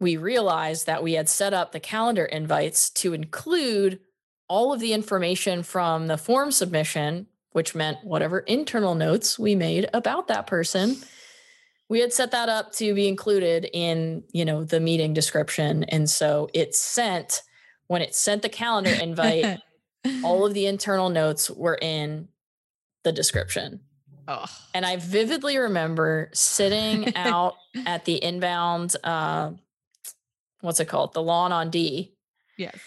we 0.00 0.16
realized 0.16 0.86
that 0.86 1.02
we 1.02 1.12
had 1.12 1.28
set 1.28 1.52
up 1.52 1.72
the 1.72 1.80
calendar 1.80 2.24
invites 2.24 2.90
to 2.90 3.12
include 3.12 4.00
all 4.48 4.72
of 4.72 4.80
the 4.80 4.92
information 4.92 5.62
from 5.62 6.08
the 6.08 6.18
form 6.18 6.50
submission, 6.50 7.26
which 7.52 7.74
meant 7.74 7.98
whatever 8.02 8.40
internal 8.40 8.94
notes 8.94 9.38
we 9.38 9.54
made 9.54 9.88
about 9.94 10.28
that 10.28 10.46
person, 10.46 10.96
we 11.88 12.00
had 12.00 12.12
set 12.12 12.30
that 12.32 12.48
up 12.48 12.72
to 12.72 12.94
be 12.94 13.06
included 13.06 13.68
in, 13.72 14.24
you 14.32 14.44
know, 14.44 14.64
the 14.64 14.80
meeting 14.80 15.14
description. 15.14 15.84
And 15.84 16.08
so 16.08 16.48
it 16.52 16.74
sent 16.74 17.42
when 17.86 18.02
it 18.02 18.14
sent 18.14 18.42
the 18.42 18.48
calendar 18.48 18.90
invite, 18.90 19.60
all 20.24 20.46
of 20.46 20.54
the 20.54 20.66
internal 20.66 21.08
notes 21.08 21.50
were 21.50 21.78
in 21.80 22.28
the 23.04 23.12
description. 23.12 23.80
Oh. 24.28 24.46
And 24.72 24.86
I 24.86 24.96
vividly 24.96 25.58
remember 25.58 26.30
sitting 26.32 27.16
out 27.16 27.56
at 27.86 28.04
the 28.04 28.22
inbound, 28.22 28.94
uh, 29.02 29.50
what's 30.60 30.80
it 30.80 30.86
called? 30.86 31.12
The 31.12 31.22
lawn 31.22 31.52
on 31.52 31.70
D. 31.70 32.14
Yes 32.56 32.78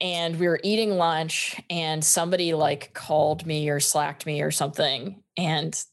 and 0.00 0.38
we 0.38 0.48
were 0.48 0.60
eating 0.62 0.96
lunch 0.96 1.60
and 1.70 2.04
somebody 2.04 2.54
like 2.54 2.92
called 2.94 3.46
me 3.46 3.68
or 3.68 3.80
slacked 3.80 4.26
me 4.26 4.42
or 4.42 4.50
something 4.50 5.22
and 5.36 5.84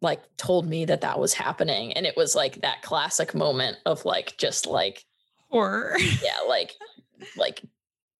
like 0.00 0.20
told 0.36 0.68
me 0.68 0.84
that 0.84 1.02
that 1.02 1.20
was 1.20 1.32
happening 1.32 1.92
and 1.92 2.06
it 2.06 2.16
was 2.16 2.34
like 2.34 2.60
that 2.62 2.82
classic 2.82 3.34
moment 3.34 3.76
of 3.86 4.04
like 4.04 4.36
just 4.36 4.66
like 4.66 5.04
horror 5.50 5.96
yeah 5.98 6.38
like 6.48 6.74
like 7.36 7.62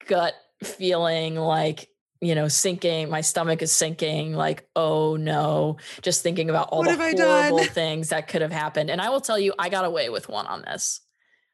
gut 0.07 0.35
feeling 0.63 1.37
like 1.37 1.89
you 2.21 2.35
know 2.35 2.49
sinking 2.49 3.11
my 3.11 3.21
stomach 3.21 3.63
is 3.63 3.73
sinking 3.73 4.35
like 4.35 4.69
oh 4.77 5.17
no 5.17 5.77
just 6.03 6.23
thinking 6.23 6.51
about 6.51 6.69
all 6.71 6.85
what 6.85 6.97
the 6.97 7.23
horrible 7.25 7.65
things 7.65 8.11
that 8.11 8.29
could 8.29 8.43
have 8.43 8.53
happened 8.53 8.91
and 8.91 9.01
i 9.01 9.11
will 9.11 9.21
tell 9.21 9.39
you 9.39 9.53
i 9.59 9.69
got 9.69 9.85
away 9.85 10.09
with 10.09 10.29
one 10.29 10.47
on 10.47 10.63
this 10.63 11.01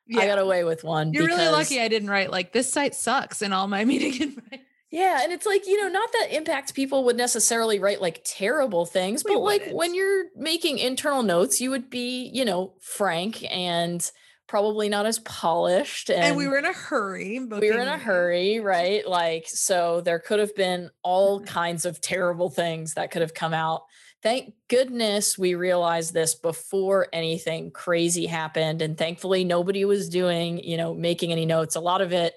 yeah. 0.08 0.22
I 0.22 0.26
got 0.26 0.38
away 0.38 0.64
with 0.64 0.84
one. 0.84 1.12
You're 1.12 1.26
really 1.26 1.48
lucky 1.48 1.80
I 1.80 1.88
didn't 1.88 2.08
write 2.08 2.30
like 2.30 2.52
this 2.52 2.72
site 2.72 2.94
sucks 2.94 3.42
in 3.42 3.52
all 3.52 3.68
my 3.68 3.84
meeting 3.84 4.20
invites. 4.20 4.64
Yeah, 4.90 5.20
and 5.22 5.32
it's 5.32 5.44
like, 5.44 5.66
you 5.66 5.78
know, 5.82 5.88
not 5.88 6.10
that 6.12 6.34
impact 6.34 6.74
people 6.74 7.04
would 7.04 7.16
necessarily 7.16 7.78
write 7.78 8.00
like 8.00 8.22
terrible 8.24 8.86
things, 8.86 9.22
we 9.22 9.34
but 9.34 9.40
like 9.40 9.60
wouldn't. 9.60 9.76
when 9.76 9.94
you're 9.94 10.24
making 10.34 10.78
internal 10.78 11.22
notes, 11.22 11.60
you 11.60 11.70
would 11.70 11.90
be, 11.90 12.30
you 12.32 12.42
know, 12.46 12.72
frank 12.80 13.44
and 13.52 14.10
probably 14.48 14.88
not 14.88 15.04
as 15.04 15.18
polished 15.20 16.08
and, 16.08 16.24
and 16.24 16.36
we 16.36 16.48
were 16.48 16.56
in 16.56 16.64
a 16.64 16.72
hurry 16.72 17.38
we 17.38 17.70
were 17.70 17.78
in 17.78 17.86
a 17.86 17.98
hurry 17.98 18.58
right? 18.60 19.06
Like 19.06 19.44
so 19.46 20.00
there 20.00 20.18
could 20.18 20.40
have 20.40 20.56
been 20.56 20.90
all 21.02 21.40
kinds 21.40 21.84
of 21.84 22.00
terrible 22.00 22.48
things 22.48 22.94
that 22.94 23.10
could 23.10 23.22
have 23.22 23.34
come 23.34 23.52
out. 23.52 23.82
Thank 24.22 24.54
goodness 24.68 25.38
we 25.38 25.54
realized 25.54 26.14
this 26.14 26.34
before 26.34 27.08
anything 27.12 27.70
crazy 27.70 28.26
happened 28.26 28.80
and 28.80 28.96
thankfully 28.96 29.44
nobody 29.44 29.84
was 29.84 30.08
doing 30.08 30.64
you 30.64 30.78
know 30.78 30.94
making 30.94 31.30
any 31.30 31.44
notes. 31.44 31.76
A 31.76 31.80
lot 31.80 32.00
of 32.00 32.12
it 32.12 32.34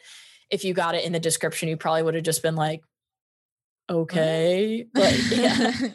if 0.49 0.65
you 0.65 0.73
got 0.73 0.95
it 0.95 1.05
in 1.05 1.13
the 1.13 1.19
description 1.19 1.69
you 1.69 1.77
probably 1.77 2.03
would 2.03 2.15
have 2.15 2.25
just 2.25 2.43
been 2.43 2.57
like 2.57 2.81
okay 3.89 4.85
but 4.93 5.17
yeah. 5.31 5.73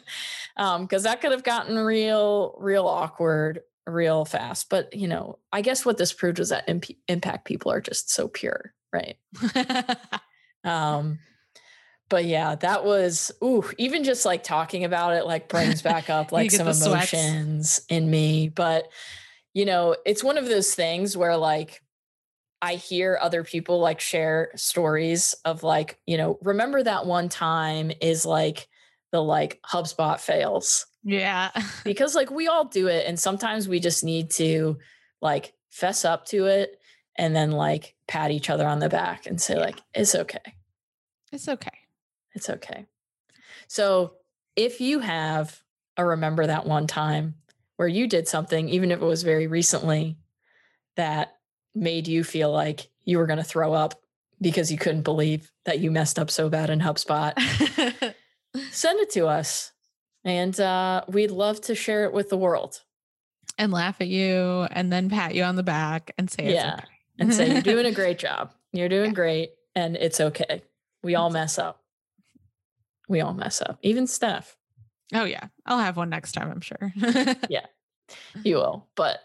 Um 0.57 0.81
because 0.81 1.03
that 1.03 1.21
could 1.21 1.31
have 1.31 1.43
gotten 1.43 1.77
real 1.77 2.55
real 2.57 2.87
awkward 2.87 3.61
real 3.87 4.25
fast 4.25 4.69
but 4.69 4.93
you 4.93 5.07
know 5.07 5.39
i 5.53 5.61
guess 5.61 5.85
what 5.85 5.97
this 5.97 6.13
proved 6.13 6.39
was 6.39 6.49
that 6.49 6.67
imp- 6.67 6.85
impact 7.07 7.45
people 7.45 7.71
are 7.71 7.81
just 7.81 8.11
so 8.11 8.27
pure 8.27 8.73
right 8.91 9.17
um 10.63 11.17
but 12.09 12.25
yeah, 12.25 12.55
that 12.55 12.85
was 12.85 13.31
ooh, 13.43 13.69
even 13.77 14.03
just 14.03 14.25
like 14.25 14.43
talking 14.43 14.83
about 14.83 15.13
it 15.13 15.25
like 15.25 15.49
brings 15.49 15.81
back 15.83 16.09
up 16.09 16.31
like 16.31 16.51
some 16.51 16.67
emotions 16.67 17.73
sweats. 17.73 17.85
in 17.89 18.09
me. 18.09 18.49
But 18.49 18.89
you 19.53 19.65
know, 19.65 19.95
it's 20.05 20.23
one 20.23 20.37
of 20.37 20.47
those 20.47 20.73
things 20.73 21.17
where 21.17 21.35
like 21.35 21.81
I 22.61 22.75
hear 22.75 23.17
other 23.21 23.43
people 23.43 23.79
like 23.79 23.99
share 23.99 24.51
stories 24.55 25.35
of 25.45 25.63
like, 25.63 25.99
you 26.05 26.17
know, 26.17 26.39
remember 26.41 26.81
that 26.81 27.05
one 27.05 27.29
time 27.29 27.91
is 28.01 28.25
like 28.25 28.67
the 29.11 29.21
like 29.21 29.59
HubSpot 29.65 30.19
fails. 30.19 30.85
Yeah. 31.07 31.51
because 31.83 32.13
like 32.15 32.29
we 32.29 32.47
all 32.47 32.65
do 32.65 32.87
it 32.87 33.05
and 33.07 33.19
sometimes 33.19 33.67
we 33.67 33.79
just 33.79 34.03
need 34.03 34.29
to 34.31 34.77
like 35.21 35.53
fess 35.71 36.05
up 36.05 36.25
to 36.27 36.45
it 36.45 36.79
and 37.15 37.35
then 37.35 37.51
like 37.51 37.95
pat 38.07 38.31
each 38.31 38.49
other 38.49 38.67
on 38.67 38.79
the 38.79 38.89
back 38.89 39.25
and 39.25 39.41
say 39.41 39.55
yeah. 39.55 39.61
like 39.61 39.81
it's 39.93 40.13
okay. 40.13 40.55
It's 41.31 41.47
okay. 41.47 41.69
It's 42.33 42.49
okay. 42.49 42.85
So 43.67 44.13
if 44.55 44.81
you 44.81 44.99
have 44.99 45.61
a 45.95 46.05
remember 46.05 46.45
that 46.45 46.65
one 46.65 46.87
time, 46.87 47.35
where 47.77 47.87
you 47.87 48.07
did 48.07 48.27
something, 48.27 48.69
even 48.69 48.91
if 48.91 49.01
it 49.01 49.05
was 49.05 49.23
very 49.23 49.47
recently, 49.47 50.17
that 50.95 51.37
made 51.73 52.07
you 52.07 52.23
feel 52.23 52.51
like 52.51 52.89
you 53.05 53.17
were 53.17 53.27
going 53.27 53.37
to 53.37 53.43
throw 53.43 53.73
up 53.73 54.01
because 54.41 54.71
you 54.71 54.77
couldn't 54.77 55.03
believe 55.03 55.51
that 55.65 55.79
you 55.79 55.91
messed 55.91 56.19
up 56.19 56.29
so 56.29 56.49
bad 56.49 56.69
in 56.69 56.79
HubSpot, 56.79 57.33
send 58.71 58.99
it 58.99 59.11
to 59.11 59.27
us. 59.27 59.71
And 60.23 60.59
uh, 60.59 61.03
we'd 61.07 61.31
love 61.31 61.61
to 61.61 61.75
share 61.75 62.05
it 62.05 62.13
with 62.13 62.29
the 62.29 62.37
world. 62.37 62.81
And 63.57 63.71
laugh 63.71 64.01
at 64.01 64.07
you 64.07 64.67
and 64.71 64.91
then 64.91 65.09
pat 65.09 65.33
you 65.33 65.43
on 65.43 65.55
the 65.55 65.63
back 65.63 66.11
and 66.17 66.29
say, 66.29 66.53
yeah. 66.53 66.75
Okay. 66.75 66.83
and 67.19 67.33
say, 67.33 67.51
you're 67.51 67.61
doing 67.61 67.85
a 67.85 67.91
great 67.91 68.19
job. 68.19 68.53
You're 68.71 68.89
doing 68.89 69.11
yeah. 69.11 69.15
great. 69.15 69.51
And 69.75 69.95
it's 69.95 70.19
okay. 70.19 70.61
We 71.03 71.15
all 71.15 71.29
mess 71.29 71.57
up. 71.57 71.81
We 73.07 73.21
all 73.21 73.33
mess 73.33 73.61
up, 73.61 73.79
even 73.83 74.05
Steph. 74.05 74.57
Oh, 75.13 75.23
yeah. 75.23 75.47
I'll 75.65 75.79
have 75.79 75.95
one 75.95 76.09
next 76.09 76.33
time, 76.33 76.51
I'm 76.51 76.61
sure. 76.61 76.93
yeah, 77.49 77.65
you 78.43 78.55
will. 78.55 78.87
But 78.95 79.19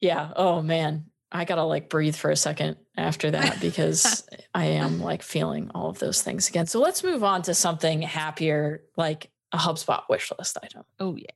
yeah, 0.00 0.32
oh 0.34 0.62
man, 0.62 1.06
I 1.30 1.44
gotta 1.44 1.62
like 1.62 1.88
breathe 1.88 2.16
for 2.16 2.30
a 2.30 2.36
second 2.36 2.76
after 2.96 3.30
that 3.30 3.60
because 3.60 4.26
I 4.54 4.66
am 4.66 5.00
like 5.00 5.22
feeling 5.22 5.70
all 5.74 5.90
of 5.90 5.98
those 5.98 6.22
things 6.22 6.48
again. 6.48 6.66
So 6.66 6.80
let's 6.80 7.04
move 7.04 7.22
on 7.22 7.42
to 7.42 7.54
something 7.54 8.02
happier, 8.02 8.82
like 8.96 9.30
a 9.52 9.58
HubSpot 9.58 10.02
wish 10.08 10.32
list 10.38 10.58
item. 10.62 10.84
Oh 10.98 11.16
yeah. 11.16 11.26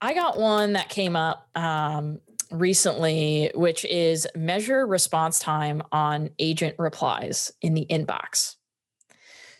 I 0.00 0.14
got 0.14 0.38
one 0.38 0.74
that 0.74 0.88
came 0.88 1.16
up 1.16 1.48
um, 1.56 2.20
recently, 2.50 3.50
which 3.54 3.84
is 3.84 4.26
measure 4.36 4.86
response 4.86 5.38
time 5.38 5.82
on 5.90 6.30
agent 6.38 6.76
replies 6.78 7.50
in 7.60 7.74
the 7.74 7.86
inbox. 7.90 8.54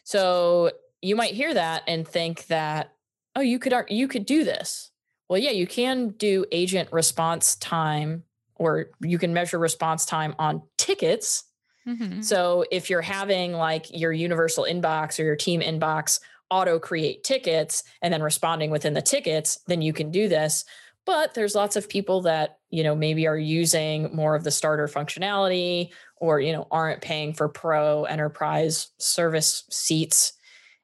So 0.05 0.71
you 1.03 1.17
might 1.17 1.35
hear 1.35 1.53
that 1.53 1.83
and 1.87 2.07
think 2.07 2.47
that, 2.47 2.93
oh, 3.37 3.41
you 3.41 3.59
could 3.59 3.75
you 3.89 4.09
could 4.09 4.27
do 4.27 4.45
this. 4.45 4.91
Well, 5.29 5.39
yeah, 5.39 5.51
you 5.51 5.67
can 5.67 6.11
do 6.11 6.47
agent 6.51 6.91
response 6.93 7.57
time, 7.57 8.25
or 8.59 8.91
you 9.01 9.19
can 9.19 9.33
measure 9.33 9.59
response 9.59 10.05
time 10.05 10.35
on 10.39 10.63
tickets. 10.77 11.45
Mm-hmm. 11.87 12.21
So 12.21 12.65
if 12.71 12.91
you're 12.91 13.01
having 13.01 13.53
like 13.53 13.87
your 13.91 14.13
universal 14.13 14.67
inbox 14.69 15.19
or 15.19 15.23
your 15.25 15.37
team 15.37 15.61
inbox 15.61 16.21
auto 16.51 16.79
create 16.79 17.25
tickets 17.25 17.83
and 18.03 18.13
then 18.13 18.23
responding 18.23 18.71
within 18.71 18.95
the 18.95 19.03
tickets, 19.03 19.61
then 19.67 19.83
you 19.83 19.93
can 19.93 20.11
do 20.11 20.29
this. 20.29 20.65
But 21.07 21.33
there's 21.33 21.55
lots 21.55 21.77
of 21.77 21.89
people 21.89 22.23
that, 22.23 22.59
you 22.69 22.83
know, 22.83 22.95
maybe 22.95 23.27
are 23.27 23.39
using 23.39 24.15
more 24.15 24.35
of 24.35 24.45
the 24.45 24.51
starter 24.51 24.87
functionality 24.89 25.91
or 26.21 26.41
you 26.41 26.53
know 26.53 26.67
aren't 26.71 27.01
paying 27.01 27.33
for 27.33 27.49
pro 27.49 28.05
enterprise 28.05 28.89
service 28.99 29.65
seats 29.71 30.33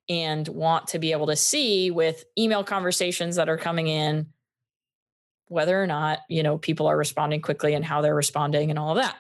and 0.09 0.47
want 0.49 0.87
to 0.89 0.99
be 0.99 1.13
able 1.13 1.27
to 1.27 1.37
see 1.37 1.91
with 1.91 2.25
email 2.39 2.63
conversations 2.63 3.37
that 3.37 3.49
are 3.49 3.57
coming 3.57 3.89
in 3.89 4.27
whether 5.49 5.81
or 5.81 5.87
not 5.87 6.21
you 6.29 6.43
know 6.43 6.59
people 6.59 6.87
are 6.87 6.97
responding 6.97 7.41
quickly 7.41 7.75
and 7.75 7.85
how 7.85 8.01
they're 8.01 8.15
responding 8.15 8.71
and 8.71 8.79
all 8.79 8.91
of 8.91 9.03
that 9.03 9.17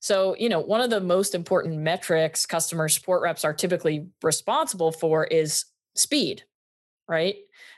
so 0.00 0.36
you 0.38 0.48
know 0.48 0.60
one 0.60 0.80
of 0.80 0.90
the 0.90 1.00
most 1.00 1.34
important 1.34 1.78
metrics 1.78 2.46
customer 2.46 2.88
support 2.88 3.22
reps 3.22 3.44
are 3.44 3.54
typically 3.54 4.06
responsible 4.22 4.92
for 4.92 5.24
is 5.24 5.64
speed 5.94 6.42
right 7.08 7.36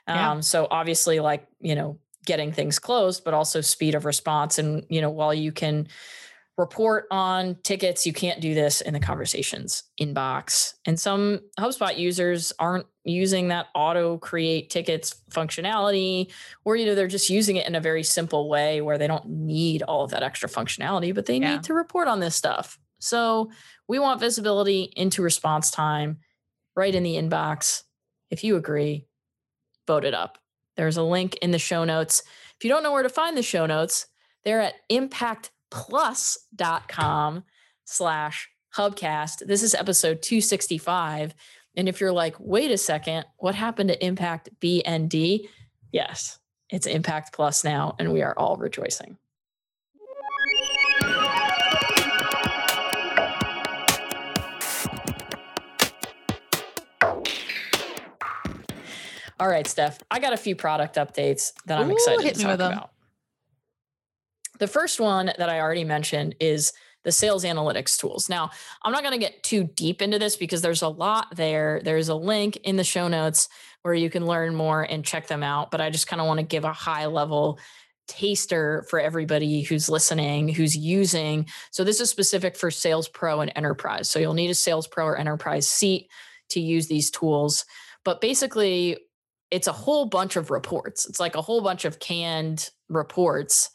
yeah. 0.08 0.30
um, 0.30 0.42
so 0.42 0.66
obviously 0.70 1.20
like 1.20 1.46
you 1.60 1.74
know 1.74 1.98
getting 2.26 2.52
things 2.52 2.78
closed 2.78 3.24
but 3.24 3.34
also 3.34 3.60
speed 3.60 3.94
of 3.94 4.04
response 4.04 4.58
and 4.58 4.84
you 4.88 5.00
know 5.00 5.10
while 5.10 5.32
you 5.32 5.52
can 5.52 5.86
report 6.58 7.06
on 7.10 7.56
tickets. 7.62 8.06
You 8.06 8.12
can't 8.12 8.40
do 8.40 8.54
this 8.54 8.80
in 8.80 8.92
the 8.92 9.00
conversations 9.00 9.84
inbox. 10.00 10.74
And 10.84 11.00
some 11.00 11.40
HubSpot 11.58 11.96
users 11.96 12.52
aren't 12.58 12.86
using 13.04 13.48
that 13.48 13.68
auto 13.74 14.18
create 14.18 14.68
tickets 14.68 15.22
functionality, 15.30 16.30
or 16.64 16.76
you 16.76 16.86
know, 16.86 16.94
they're 16.94 17.08
just 17.08 17.30
using 17.30 17.56
it 17.56 17.66
in 17.66 17.74
a 17.74 17.80
very 17.80 18.02
simple 18.02 18.48
way 18.48 18.80
where 18.80 18.98
they 18.98 19.06
don't 19.06 19.28
need 19.28 19.82
all 19.82 20.04
of 20.04 20.10
that 20.10 20.22
extra 20.22 20.48
functionality, 20.48 21.14
but 21.14 21.26
they 21.26 21.38
yeah. 21.38 21.54
need 21.54 21.62
to 21.64 21.74
report 21.74 22.08
on 22.08 22.20
this 22.20 22.36
stuff. 22.36 22.78
So 22.98 23.50
we 23.88 23.98
want 23.98 24.20
visibility 24.20 24.92
into 24.94 25.22
response 25.22 25.70
time 25.70 26.18
right 26.76 26.94
in 26.94 27.02
the 27.02 27.14
inbox. 27.14 27.82
If 28.30 28.44
you 28.44 28.56
agree, 28.56 29.06
vote 29.86 30.04
it 30.04 30.14
up. 30.14 30.38
There's 30.76 30.96
a 30.96 31.02
link 31.02 31.36
in 31.36 31.50
the 31.50 31.58
show 31.58 31.84
notes. 31.84 32.22
If 32.56 32.64
you 32.64 32.70
don't 32.70 32.82
know 32.82 32.92
where 32.92 33.02
to 33.02 33.08
find 33.08 33.36
the 33.36 33.42
show 33.42 33.66
notes, 33.66 34.06
they're 34.44 34.60
at 34.60 34.74
impact 34.88 35.50
plus.com 35.70 37.44
slash 37.84 38.48
hubcast. 38.76 39.46
This 39.46 39.62
is 39.62 39.74
episode 39.74 40.22
265. 40.22 41.34
And 41.76 41.88
if 41.88 42.00
you're 42.00 42.12
like, 42.12 42.34
wait 42.38 42.70
a 42.70 42.78
second, 42.78 43.24
what 43.38 43.54
happened 43.54 43.88
to 43.88 44.04
Impact 44.04 44.48
BND? 44.60 45.48
Yes, 45.92 46.38
it's 46.68 46.86
Impact 46.86 47.32
Plus 47.32 47.64
now, 47.64 47.94
and 47.98 48.12
we 48.12 48.22
are 48.22 48.34
all 48.36 48.56
rejoicing. 48.56 49.16
All 59.38 59.48
right, 59.48 59.66
Steph, 59.66 59.98
I 60.10 60.18
got 60.18 60.34
a 60.34 60.36
few 60.36 60.54
product 60.54 60.96
updates 60.96 61.52
that 61.64 61.78
I'm 61.78 61.88
Ooh, 61.90 61.94
excited 61.94 62.34
to 62.34 62.42
talk 62.42 62.54
about. 62.56 62.90
The 64.60 64.68
first 64.68 65.00
one 65.00 65.32
that 65.38 65.48
I 65.48 65.58
already 65.58 65.84
mentioned 65.84 66.36
is 66.38 66.72
the 67.02 67.10
sales 67.10 67.44
analytics 67.44 67.98
tools. 67.98 68.28
Now, 68.28 68.50
I'm 68.82 68.92
not 68.92 69.02
going 69.02 69.18
to 69.18 69.26
get 69.26 69.42
too 69.42 69.64
deep 69.64 70.02
into 70.02 70.18
this 70.18 70.36
because 70.36 70.60
there's 70.60 70.82
a 70.82 70.88
lot 70.88 71.34
there. 71.34 71.80
There's 71.82 72.10
a 72.10 72.14
link 72.14 72.58
in 72.58 72.76
the 72.76 72.84
show 72.84 73.08
notes 73.08 73.48
where 73.82 73.94
you 73.94 74.10
can 74.10 74.26
learn 74.26 74.54
more 74.54 74.82
and 74.82 75.04
check 75.04 75.26
them 75.26 75.42
out. 75.42 75.70
But 75.70 75.80
I 75.80 75.88
just 75.88 76.06
kind 76.06 76.20
of 76.20 76.26
want 76.26 76.40
to 76.40 76.46
give 76.46 76.64
a 76.64 76.72
high 76.74 77.06
level 77.06 77.58
taster 78.06 78.84
for 78.90 79.00
everybody 79.00 79.62
who's 79.62 79.88
listening, 79.88 80.48
who's 80.48 80.76
using. 80.76 81.46
So, 81.70 81.82
this 81.82 82.00
is 82.00 82.10
specific 82.10 82.54
for 82.54 82.70
Sales 82.70 83.08
Pro 83.08 83.40
and 83.40 83.52
Enterprise. 83.56 84.10
So, 84.10 84.18
you'll 84.18 84.34
need 84.34 84.50
a 84.50 84.54
Sales 84.54 84.86
Pro 84.86 85.06
or 85.06 85.16
Enterprise 85.16 85.66
seat 85.66 86.10
to 86.50 86.60
use 86.60 86.86
these 86.86 87.10
tools. 87.10 87.64
But 88.04 88.20
basically, 88.20 88.98
it's 89.50 89.68
a 89.68 89.72
whole 89.72 90.04
bunch 90.04 90.36
of 90.36 90.50
reports. 90.50 91.08
It's 91.08 91.20
like 91.20 91.34
a 91.34 91.42
whole 91.42 91.62
bunch 91.62 91.86
of 91.86 91.98
canned 91.98 92.68
reports 92.90 93.70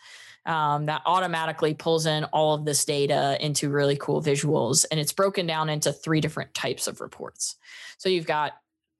um, 0.45 0.85
that 0.85 1.01
automatically 1.05 1.73
pulls 1.73 2.05
in 2.05 2.23
all 2.25 2.53
of 2.53 2.65
this 2.65 2.85
data 2.85 3.37
into 3.43 3.69
really 3.69 3.97
cool 3.97 4.21
visuals. 4.21 4.85
And 4.91 4.99
it's 4.99 5.13
broken 5.13 5.47
down 5.47 5.69
into 5.69 5.91
three 5.91 6.21
different 6.21 6.53
types 6.53 6.87
of 6.87 7.01
reports. 7.01 7.55
So 7.97 8.09
you've 8.09 8.27
got 8.27 8.53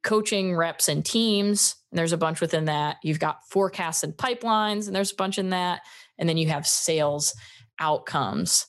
coaching 0.04 0.56
reps 0.56 0.88
and 0.88 1.04
teams, 1.06 1.76
and 1.92 1.98
there's 1.98 2.14
a 2.14 2.18
bunch 2.18 2.42
within 2.42 2.66
that. 2.66 2.98
You've 3.04 3.20
got 3.20 3.48
forecasts 3.50 4.04
and 4.04 4.14
pipelines, 4.14 4.88
and 4.88 4.96
there's 4.96 5.12
a 5.12 5.16
bunch 5.16 5.38
in 5.38 5.50
that. 5.50 5.82
And 6.18 6.28
then 6.28 6.38
you 6.38 6.48
have 6.50 6.66
sales 6.66 7.34
outcomes. 7.80 8.68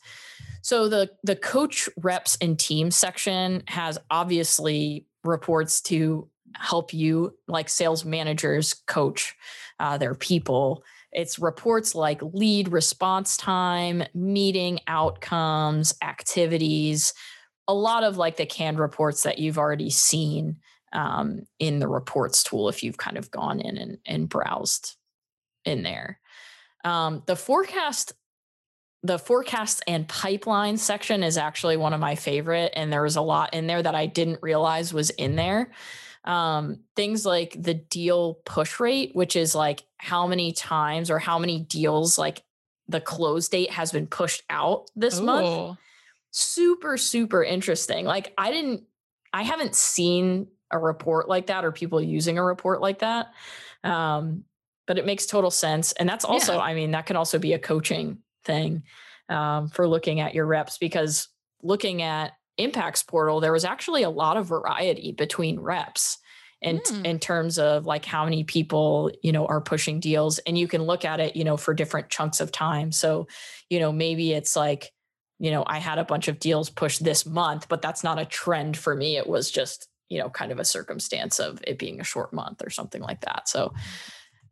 So 0.62 0.88
the 0.88 1.10
the 1.22 1.36
coach 1.36 1.88
reps 1.96 2.36
and 2.40 2.58
team 2.58 2.90
section 2.90 3.62
has 3.68 3.98
obviously 4.10 5.06
reports 5.22 5.80
to 5.82 6.28
help 6.56 6.92
you 6.92 7.36
like 7.46 7.68
sales 7.68 8.04
managers 8.04 8.74
coach 8.86 9.36
uh, 9.78 9.98
their 9.98 10.14
people 10.14 10.82
it's 11.12 11.38
reports 11.38 11.94
like 11.94 12.20
lead 12.22 12.68
response 12.68 13.36
time, 13.36 14.02
meeting 14.14 14.80
outcomes, 14.86 15.94
activities, 16.02 17.14
a 17.68 17.74
lot 17.74 18.04
of 18.04 18.16
like 18.16 18.36
the 18.36 18.46
canned 18.46 18.78
reports 18.78 19.22
that 19.22 19.38
you've 19.38 19.58
already 19.58 19.90
seen 19.90 20.56
um, 20.92 21.46
in 21.58 21.78
the 21.78 21.88
reports 21.88 22.42
tool 22.42 22.68
if 22.68 22.82
you've 22.82 22.96
kind 22.96 23.16
of 23.16 23.30
gone 23.30 23.60
in 23.60 23.76
and, 23.76 23.98
and 24.06 24.28
browsed 24.28 24.96
in 25.64 25.82
there. 25.82 26.20
Um, 26.84 27.22
the 27.26 27.36
forecast 27.36 28.12
the 29.02 29.18
forecast 29.18 29.82
and 29.86 30.08
pipeline 30.08 30.76
section 30.76 31.22
is 31.22 31.36
actually 31.36 31.76
one 31.76 31.92
of 31.92 32.00
my 32.00 32.16
favorite 32.16 32.72
and 32.74 32.92
there 32.92 33.02
was 33.02 33.14
a 33.14 33.20
lot 33.20 33.52
in 33.54 33.66
there 33.66 33.82
that 33.82 33.94
i 33.94 34.06
didn't 34.06 34.42
realize 34.42 34.92
was 34.92 35.10
in 35.10 35.36
there 35.36 35.70
um, 36.26 36.80
things 36.96 37.24
like 37.24 37.56
the 37.58 37.74
deal 37.74 38.34
push 38.44 38.80
rate, 38.80 39.12
which 39.14 39.36
is 39.36 39.54
like 39.54 39.84
how 39.98 40.26
many 40.26 40.52
times 40.52 41.10
or 41.10 41.18
how 41.18 41.38
many 41.38 41.60
deals 41.60 42.18
like 42.18 42.42
the 42.88 43.00
close 43.00 43.48
date 43.48 43.70
has 43.70 43.92
been 43.92 44.06
pushed 44.06 44.42
out 44.50 44.90
this 44.96 45.20
Ooh. 45.20 45.24
month. 45.24 45.78
Super, 46.32 46.96
super 46.98 47.42
interesting. 47.42 48.04
Like 48.04 48.34
I 48.36 48.50
didn't, 48.50 48.82
I 49.32 49.42
haven't 49.42 49.74
seen 49.74 50.48
a 50.70 50.78
report 50.78 51.28
like 51.28 51.46
that 51.46 51.64
or 51.64 51.72
people 51.72 52.00
using 52.02 52.38
a 52.38 52.42
report 52.42 52.80
like 52.80 52.98
that. 52.98 53.32
Um, 53.84 54.44
but 54.86 54.98
it 54.98 55.06
makes 55.06 55.26
total 55.26 55.50
sense. 55.50 55.92
And 55.92 56.08
that's 56.08 56.24
also, 56.24 56.54
yeah. 56.54 56.60
I 56.60 56.74
mean, 56.74 56.92
that 56.92 57.06
can 57.06 57.16
also 57.16 57.38
be 57.38 57.52
a 57.52 57.58
coaching 57.58 58.18
thing 58.44 58.82
um, 59.28 59.68
for 59.68 59.88
looking 59.88 60.20
at 60.20 60.34
your 60.34 60.46
reps 60.46 60.78
because 60.78 61.28
looking 61.62 62.02
at 62.02 62.32
impacts 62.58 63.02
portal 63.02 63.40
there 63.40 63.52
was 63.52 63.64
actually 63.64 64.02
a 64.02 64.10
lot 64.10 64.36
of 64.36 64.46
variety 64.46 65.12
between 65.12 65.60
reps 65.60 66.18
and 66.62 66.80
mm. 66.80 67.04
in 67.04 67.18
terms 67.18 67.58
of 67.58 67.84
like 67.84 68.04
how 68.04 68.24
many 68.24 68.44
people 68.44 69.10
you 69.22 69.32
know 69.32 69.46
are 69.46 69.60
pushing 69.60 70.00
deals 70.00 70.38
and 70.40 70.56
you 70.56 70.66
can 70.66 70.82
look 70.82 71.04
at 71.04 71.20
it 71.20 71.36
you 71.36 71.44
know 71.44 71.56
for 71.56 71.74
different 71.74 72.08
chunks 72.08 72.40
of 72.40 72.50
time 72.50 72.90
so 72.90 73.26
you 73.68 73.78
know 73.78 73.92
maybe 73.92 74.32
it's 74.32 74.56
like 74.56 74.92
you 75.38 75.50
know, 75.50 75.64
I 75.66 75.78
had 75.78 75.98
a 75.98 76.04
bunch 76.04 76.28
of 76.28 76.38
deals 76.38 76.70
pushed 76.70 77.04
this 77.04 77.26
month, 77.26 77.68
but 77.68 77.82
that's 77.82 78.02
not 78.02 78.18
a 78.18 78.24
trend 78.24 78.76
for 78.76 78.94
me. 78.94 79.16
It 79.16 79.26
was 79.26 79.50
just, 79.50 79.88
you 80.08 80.18
know, 80.18 80.30
kind 80.30 80.50
of 80.50 80.58
a 80.58 80.64
circumstance 80.64 81.38
of 81.38 81.60
it 81.66 81.78
being 81.78 82.00
a 82.00 82.04
short 82.04 82.32
month 82.32 82.64
or 82.64 82.70
something 82.70 83.02
like 83.02 83.20
that. 83.22 83.48
So 83.48 83.74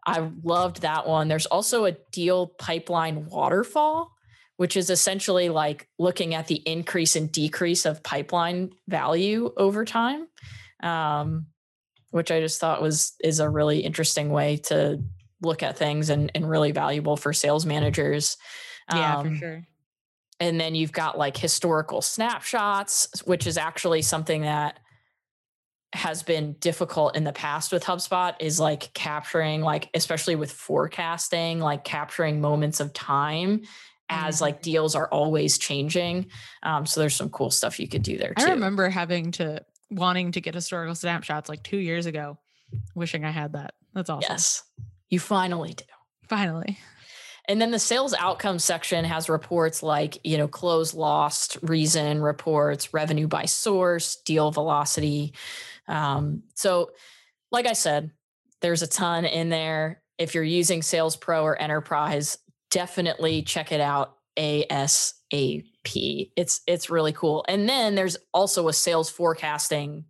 I 0.07 0.31
loved 0.43 0.83
that 0.83 1.07
one. 1.07 1.29
There's 1.29 1.47
also 1.47 1.87
a 1.87 1.97
deal 2.13 2.49
pipeline 2.49 3.27
waterfall, 3.27 4.14
which 4.57 4.77
is 4.77 4.91
essentially 4.91 5.49
like 5.49 5.89
looking 5.99 6.35
at 6.35 6.47
the 6.47 6.63
increase 6.67 7.17
and 7.17 7.31
decrease 7.33 7.87
of 7.87 8.03
pipeline 8.03 8.73
value 8.89 9.53
over 9.57 9.85
time. 9.85 10.29
Um, 10.83 11.47
which 12.11 12.31
I 12.31 12.39
just 12.39 12.61
thought 12.61 12.81
was 12.81 13.15
is 13.25 13.41
a 13.41 13.49
really 13.49 13.81
interesting 13.81 14.31
way 14.31 14.59
to 14.69 15.03
look 15.43 15.65
at 15.65 15.77
things 15.77 16.11
and, 16.11 16.31
and 16.35 16.49
really 16.49 16.71
valuable 16.71 17.17
for 17.17 17.33
sales 17.33 17.67
managers. 17.67 18.37
Yeah, 18.93 19.17
um, 19.17 19.31
for 19.31 19.37
sure. 19.37 19.67
And 20.39 20.61
then 20.61 20.77
you've 20.77 20.93
got 20.93 21.19
like 21.19 21.37
historical 21.37 22.03
snapshots, 22.03 23.09
which 23.25 23.49
is 23.49 23.59
actually 23.59 24.03
something 24.03 24.43
that 24.43 24.79
has 25.93 26.23
been 26.23 26.55
difficult 26.61 27.17
in 27.17 27.25
the 27.25 27.33
past 27.33 27.73
with 27.73 27.85
HubSpot 27.85 28.35
is 28.41 28.59
like 28.59 28.93
capturing 28.95 29.61
like 29.61 29.89
especially 29.95 30.35
with 30.35 30.51
forecasting 30.51 31.61
like 31.61 31.85
capturing 31.85 32.41
moments 32.41 32.81
of 32.81 32.93
time 32.93 33.63
as 34.09 34.41
like 34.41 34.57
mm-hmm. 34.57 34.63
deals 34.71 34.95
are 34.95 35.09
always 35.09 35.59
changing 35.59 36.27
um, 36.63 36.87
so 36.87 37.01
there's 37.01 37.15
some 37.15 37.31
cool 37.31 37.51
stuff 37.51 37.81
you 37.81 37.89
could 37.89 38.03
do 38.03 38.19
there 38.19 38.35
too. 38.35 38.47
I 38.47 38.51
remember 38.51 38.89
having 38.89 39.31
to 39.33 39.65
wanting 39.91 40.33
to 40.33 40.41
get 40.41 40.55
historical 40.55 40.95
snapshots 40.95 41.49
like 41.49 41.63
2 41.63 41.77
years 41.77 42.07
ago 42.07 42.39
wishing 42.95 43.25
I 43.25 43.31
had 43.31 43.53
that 43.53 43.75
that's 43.95 44.11
awesome 44.11 44.33
yes 44.33 44.63
you 45.09 45.21
finally 45.21 45.75
do 45.75 45.85
finally 46.29 46.79
and 47.47 47.61
then 47.61 47.71
the 47.71 47.79
sales 47.79 48.15
outcome 48.15 48.59
section 48.59 49.05
has 49.05 49.29
reports 49.29 49.83
like, 49.83 50.19
you 50.25 50.39
know, 50.39 50.49
close 50.49 50.95
lost 50.95 51.59
reason 51.63 52.23
reports, 52.23 52.95
revenue 52.95 53.29
by 53.29 53.45
source, 53.45 54.17
deal 54.17 54.51
velocity. 54.51 55.35
Um, 55.87 56.43
so, 56.55 56.93
like 57.53 57.67
I 57.67 57.75
said, 57.75 58.11
there's 58.63 58.83
a 58.83 58.87
ton 58.87 59.27
in 59.27 59.51
there. 59.51 60.03
If 60.17 60.35
you're 60.35 60.43
using 60.43 60.81
Sales 60.81 61.17
Pro 61.17 61.43
or 61.43 61.61
Enterprise, 61.61 62.39
definitely 62.75 63.41
check 63.43 63.71
it 63.71 63.81
out. 63.81 64.17
ASAP. 64.37 66.33
It's 66.37 66.61
it's 66.67 66.91
really 66.91 67.13
cool. 67.13 67.45
And 67.47 67.69
then 67.69 67.95
there's 67.95 68.17
also 68.35 68.67
a 68.67 68.73
sales 68.73 69.09
forecasting 69.09 70.07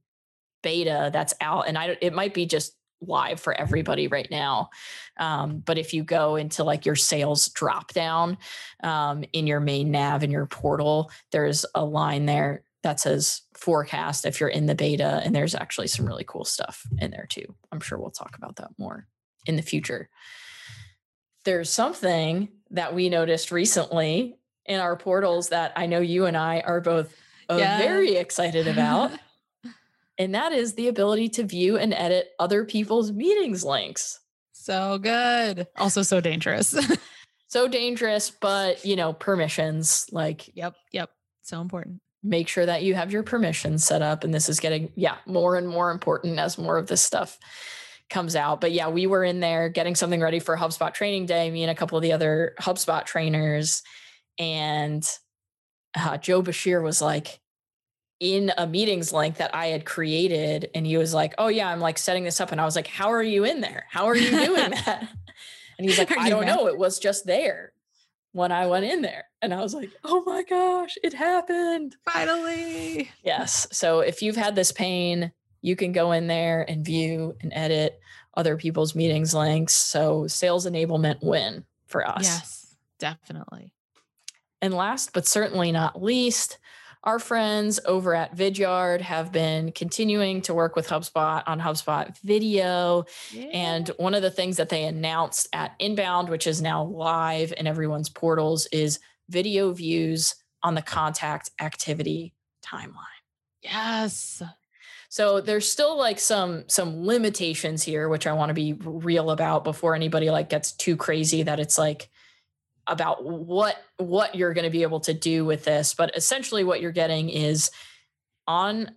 beta 0.63 1.11
that's 1.13 1.35
out, 1.43 1.69
and 1.69 1.77
I 1.77 1.99
it 2.01 2.15
might 2.15 2.33
be 2.33 2.47
just 2.47 2.75
live 3.03 3.39
for 3.39 3.53
everybody 3.53 4.09
right 4.09 4.31
now. 4.31 4.71
Um, 5.19 5.59
but 5.59 5.77
if 5.77 5.93
you 5.93 6.05
go 6.05 6.37
into 6.37 6.65
like 6.65 6.87
your 6.87 6.97
sales 6.97 7.49
drop 7.49 7.93
down 7.93 8.39
um, 8.83 9.25
in 9.35 9.47
your 9.47 9.61
main 9.61 9.91
nav 9.91 10.25
in 10.25 10.31
your 10.31 10.47
portal, 10.47 11.11
there's 11.31 11.67
a 11.75 11.85
line 11.85 12.25
there 12.25 12.65
that 12.83 13.01
says 13.01 13.43
forecast 13.55 14.25
if 14.25 14.41
you're 14.41 14.49
in 14.49 14.65
the 14.65 14.75
beta. 14.75 15.21
And 15.23 15.35
there's 15.35 15.55
actually 15.55 15.89
some 15.89 16.07
really 16.07 16.25
cool 16.27 16.47
stuff 16.47 16.87
in 16.99 17.11
there 17.11 17.27
too. 17.29 17.55
I'm 17.73 17.81
sure 17.81 17.99
we'll 17.99 18.11
talk 18.11 18.37
about 18.39 18.57
that 18.57 18.71
more 18.79 19.07
in 19.45 19.57
the 19.57 19.63
future. 19.63 20.09
There's 21.45 21.71
something 21.71 22.49
that 22.71 22.95
we 22.95 23.09
noticed 23.09 23.51
recently 23.51 24.37
in 24.67 24.81
our 24.81 24.97
portals 24.97 25.51
that 25.51 25.73
I 25.77 25.87
know 25.87 26.01
you 26.01 26.27
and 26.27 26.37
I 26.37 26.61
are 26.61 26.81
both 26.81 27.15
uh, 27.51 27.57
yeah. 27.57 27.79
very 27.79 28.17
excited 28.17 28.67
about. 28.67 29.13
and 30.19 30.35
that 30.35 30.53
is 30.53 30.75
the 30.75 30.89
ability 30.89 31.29
to 31.31 31.45
view 31.45 31.77
and 31.77 31.93
edit 31.93 32.31
other 32.39 32.65
people's 32.65 33.13
meetings 33.13 33.65
links. 33.65 34.21
So 34.53 34.99
good. 34.99 35.67
Also 35.77 36.03
so 36.03 36.21
dangerous. 36.21 36.75
so 37.49 37.69
dangerous, 37.69 38.31
but 38.31 38.85
you 38.85 38.97
know, 38.97 39.13
permissions 39.13 40.07
like 40.11 40.51
Yep, 40.55 40.75
yep. 40.93 41.11
So 41.43 41.61
important. 41.61 42.01
Make 42.23 42.49
sure 42.49 42.65
that 42.65 42.83
you 42.83 42.95
have 42.95 43.13
your 43.13 43.23
permissions 43.23 43.85
set 43.85 44.01
up 44.01 44.25
and 44.25 44.33
this 44.33 44.49
is 44.49 44.61
getting 44.61 44.91
yeah, 44.95 45.17
more 45.27 45.57
and 45.57 45.69
more 45.69 45.91
important 45.91 46.39
as 46.39 46.57
more 46.57 46.79
of 46.79 46.87
this 46.87 47.03
stuff 47.03 47.39
comes 48.11 48.37
out. 48.37 48.61
But 48.61 48.73
yeah, 48.73 48.89
we 48.89 49.07
were 49.07 49.25
in 49.25 49.41
there 49.41 49.69
getting 49.69 49.95
something 49.95 50.21
ready 50.21 50.39
for 50.39 50.57
HubSpot 50.57 50.93
training 50.93 51.27
day, 51.27 51.51
me 51.51 51.63
and 51.63 51.71
a 51.71 51.75
couple 51.75 51.97
of 51.97 52.03
the 52.03 52.13
other 52.13 52.55
HubSpot 52.61 53.05
trainers 53.05 53.83
and 54.39 55.09
uh, 55.97 56.17
Joe 56.19 56.43
Bashir 56.43 56.83
was 56.83 57.01
like, 57.01 57.41
in 58.21 58.53
a 58.57 58.67
meetings 58.67 59.13
link 59.13 59.37
that 59.37 59.55
I 59.55 59.67
had 59.67 59.85
created. 59.85 60.71
And 60.75 60.87
he 60.87 60.97
was 60.97 61.13
like, 61.13 61.35
Oh, 61.37 61.49
yeah, 61.49 61.69
I'm 61.69 61.81
like 61.81 61.99
setting 61.99 62.25
this 62.25 62.41
up. 62.41 62.53
And 62.53 62.61
I 62.61 62.65
was 62.65 62.77
like, 62.77 62.87
How 62.87 63.13
are 63.13 63.23
you 63.23 63.45
in 63.45 63.61
there? 63.61 63.85
How 63.91 64.07
are 64.07 64.17
you 64.17 64.31
doing 64.31 64.71
that? 64.87 65.09
and 65.79 65.89
he's 65.89 65.99
like, 65.99 66.17
I 66.17 66.31
don't 66.31 66.47
know. 66.47 66.69
It 66.69 66.79
was 66.79 66.99
just 66.99 67.27
there 67.27 67.73
when 68.33 68.53
I 68.53 68.67
went 68.67 68.85
in 68.85 69.03
there. 69.03 69.25
And 69.43 69.53
I 69.53 69.61
was 69.61 69.75
like, 69.75 69.91
Oh 70.05 70.23
my 70.25 70.43
gosh, 70.45 70.97
it 71.03 71.13
happened. 71.13 71.97
Finally. 72.11 73.11
Yes. 73.23 73.67
So 73.73 74.01
if 74.01 74.23
you've 74.23 74.37
had 74.37 74.55
this 74.55 74.73
pain, 74.73 75.33
you 75.65 75.77
can 75.77 75.93
go 75.93 76.13
in 76.13 76.27
there 76.27 76.63
and 76.69 76.85
view 76.85 77.35
and 77.41 77.51
edit 77.55 77.99
other 78.35 78.59
people's 78.59 78.95
meetings 78.95 79.33
links. 79.33 79.75
So 79.75 80.27
sales 80.27 80.67
enablement 80.67 81.23
win 81.23 81.65
for 81.87 82.07
us. 82.07 82.25
Yes, 82.25 82.77
definitely. 82.99 83.73
And 84.61 84.75
last 84.75 85.15
but 85.15 85.27
certainly 85.27 85.73
not 85.73 86.03
least, 86.03 86.59
our 87.03 87.19
friends 87.19 87.81
over 87.87 88.15
at 88.15 88.37
Vidyard 88.37 89.01
have 89.01 89.33
been 89.33 89.73
continuing 89.73 90.43
to 90.43 90.53
work 90.53 90.77
with 90.77 90.87
HubSpot 90.87 91.43
on 91.47 91.61
HubSpot 91.61 92.15
video. 92.19 93.07
Yeah. 93.33 93.45
And 93.47 93.89
one 93.97 94.13
of 94.13 94.21
the 94.21 94.31
things 94.31 94.59
that 94.59 94.69
they 94.69 94.85
announced 94.85 95.49
at 95.55 95.75
Inbound, 95.79 96.29
which 96.29 96.47
is 96.47 96.61
now 96.61 96.85
live 96.85 97.55
in 97.57 97.67
everyone's 97.67 98.11
portals, 98.11 98.67
is 98.67 99.01
video 99.31 99.73
views 99.73 100.35
on 100.63 100.75
the 100.75 100.83
contact 100.83 101.51
activity 101.59 102.35
timeline. 102.63 103.23
Yes. 103.63 104.43
So 105.15 105.41
there's 105.41 105.71
still 105.71 105.97
like 105.97 106.19
some 106.19 106.65
some 106.67 107.07
limitations 107.07 107.85
here, 107.85 108.09
which 108.09 108.27
I 108.27 108.33
want 108.33 108.51
to 108.51 108.53
be 108.53 108.73
real 108.73 109.31
about 109.31 109.63
before 109.63 109.95
anybody 109.95 110.29
like 110.29 110.49
gets 110.49 110.73
too 110.73 110.97
crazy 110.97 111.45
that 111.45 111.61
it's 111.61 111.79
like 111.79 112.11
about 112.89 113.25
what 113.25 113.77
what 113.99 114.35
you're 114.35 114.55
going 114.55 114.65
to 114.65 114.71
be 114.71 114.83
able 114.83 114.99
to 114.99 115.15
do 115.15 115.45
with 115.45 115.63
this. 115.63 115.95
But 115.95 116.17
essentially 116.17 116.65
what 116.65 116.81
you're 116.81 116.91
getting 116.91 117.31
is 117.31 117.71
on 118.49 118.91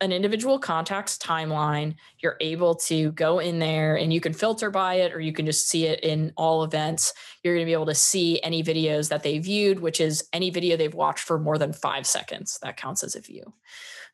an 0.00 0.12
individual 0.12 0.60
contact's 0.60 1.18
timeline 1.18 1.96
you're 2.20 2.36
able 2.40 2.76
to 2.76 3.10
go 3.10 3.40
in 3.40 3.58
there 3.58 3.96
and 3.96 4.12
you 4.12 4.20
can 4.20 4.32
filter 4.32 4.70
by 4.70 4.94
it 4.94 5.12
or 5.12 5.20
you 5.20 5.32
can 5.32 5.44
just 5.44 5.68
see 5.68 5.86
it 5.86 5.98
in 6.04 6.32
all 6.36 6.62
events. 6.62 7.14
You're 7.42 7.54
going 7.54 7.66
to 7.66 7.68
be 7.68 7.72
able 7.72 7.86
to 7.86 7.96
see 7.96 8.40
any 8.42 8.62
videos 8.62 9.08
that 9.08 9.24
they 9.24 9.40
viewed 9.40 9.80
which 9.80 10.00
is 10.00 10.28
any 10.32 10.50
video 10.50 10.76
they've 10.76 10.94
watched 10.94 11.24
for 11.24 11.36
more 11.36 11.58
than 11.58 11.72
five 11.72 12.06
seconds. 12.06 12.60
That 12.62 12.76
counts 12.76 13.02
as 13.02 13.16
a 13.16 13.20
view. 13.20 13.54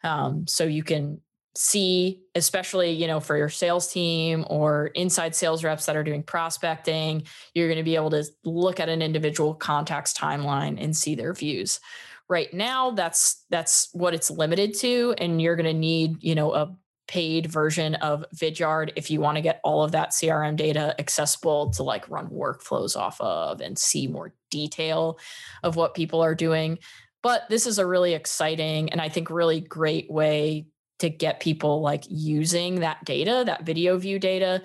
Um, 0.03 0.47
so 0.47 0.65
you 0.65 0.83
can 0.83 1.21
see 1.57 2.23
especially 2.37 2.91
you 2.91 3.07
know 3.07 3.19
for 3.19 3.37
your 3.37 3.49
sales 3.49 3.93
team 3.93 4.45
or 4.49 4.87
inside 4.89 5.35
sales 5.35 5.65
reps 5.65 5.87
that 5.87 5.97
are 5.97 6.05
doing 6.05 6.23
prospecting 6.23 7.25
you're 7.55 7.67
going 7.67 7.77
to 7.77 7.85
be 7.85 7.97
able 7.97 8.11
to 8.11 8.25
look 8.45 8.79
at 8.79 8.89
an 8.89 9.03
individual 9.03 9.55
contact's 9.55 10.15
timeline 10.15 10.83
and 10.83 10.97
see 10.97 11.15
their 11.15 11.33
views. 11.33 11.81
Right 12.29 12.53
now 12.55 12.93
that's 12.93 13.45
that's 13.51 13.89
what 13.93 14.15
it's 14.15 14.31
limited 14.31 14.75
to 14.79 15.15
and 15.19 15.43
you're 15.43 15.57
going 15.57 15.67
to 15.67 15.79
need 15.79 16.23
you 16.23 16.37
know 16.37 16.55
a 16.55 16.77
paid 17.09 17.47
version 17.47 17.97
of 17.97 18.25
vidyard 18.37 18.93
if 18.95 19.11
you 19.11 19.21
want 19.21 19.35
to 19.35 19.43
get 19.43 19.61
all 19.65 19.83
of 19.83 19.91
that 19.91 20.11
crm 20.11 20.55
data 20.55 20.95
accessible 21.01 21.71
to 21.71 21.83
like 21.83 22.09
run 22.09 22.29
workflows 22.29 22.97
off 22.97 23.21
of 23.21 23.61
and 23.61 23.77
see 23.77 24.07
more 24.07 24.33
detail 24.49 25.19
of 25.65 25.75
what 25.75 25.95
people 25.95 26.21
are 26.21 26.37
doing. 26.37 26.79
But 27.23 27.49
this 27.51 27.67
is 27.67 27.81
a 27.81 27.87
really 27.87 28.15
exciting 28.15 28.91
and 28.93 29.01
i 29.01 29.09
think 29.09 29.29
really 29.29 29.61
great 29.61 30.09
way 30.09 30.67
to 31.01 31.11
get 31.11 31.41
people 31.41 31.81
like 31.81 32.05
using 32.09 32.81
that 32.81 33.05
data, 33.05 33.43
that 33.47 33.65
video 33.65 33.99
view 33.99 34.19
data, 34.19 34.63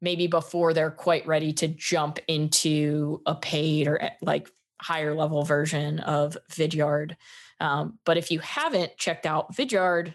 maybe 0.00 0.26
before 0.26 0.74
they're 0.74 0.90
quite 0.90 1.26
ready 1.26 1.52
to 1.54 1.68
jump 1.68 2.18
into 2.28 3.22
a 3.26 3.34
paid 3.34 3.86
or 3.86 4.02
eh, 4.02 4.10
like 4.22 4.50
higher 4.80 5.14
level 5.14 5.42
version 5.42 6.00
of 6.00 6.36
Vidyard. 6.50 7.16
Um, 7.60 7.98
but 8.04 8.16
if 8.16 8.30
you 8.30 8.38
haven't 8.40 8.96
checked 8.96 9.26
out 9.26 9.54
Vidyard, 9.54 10.14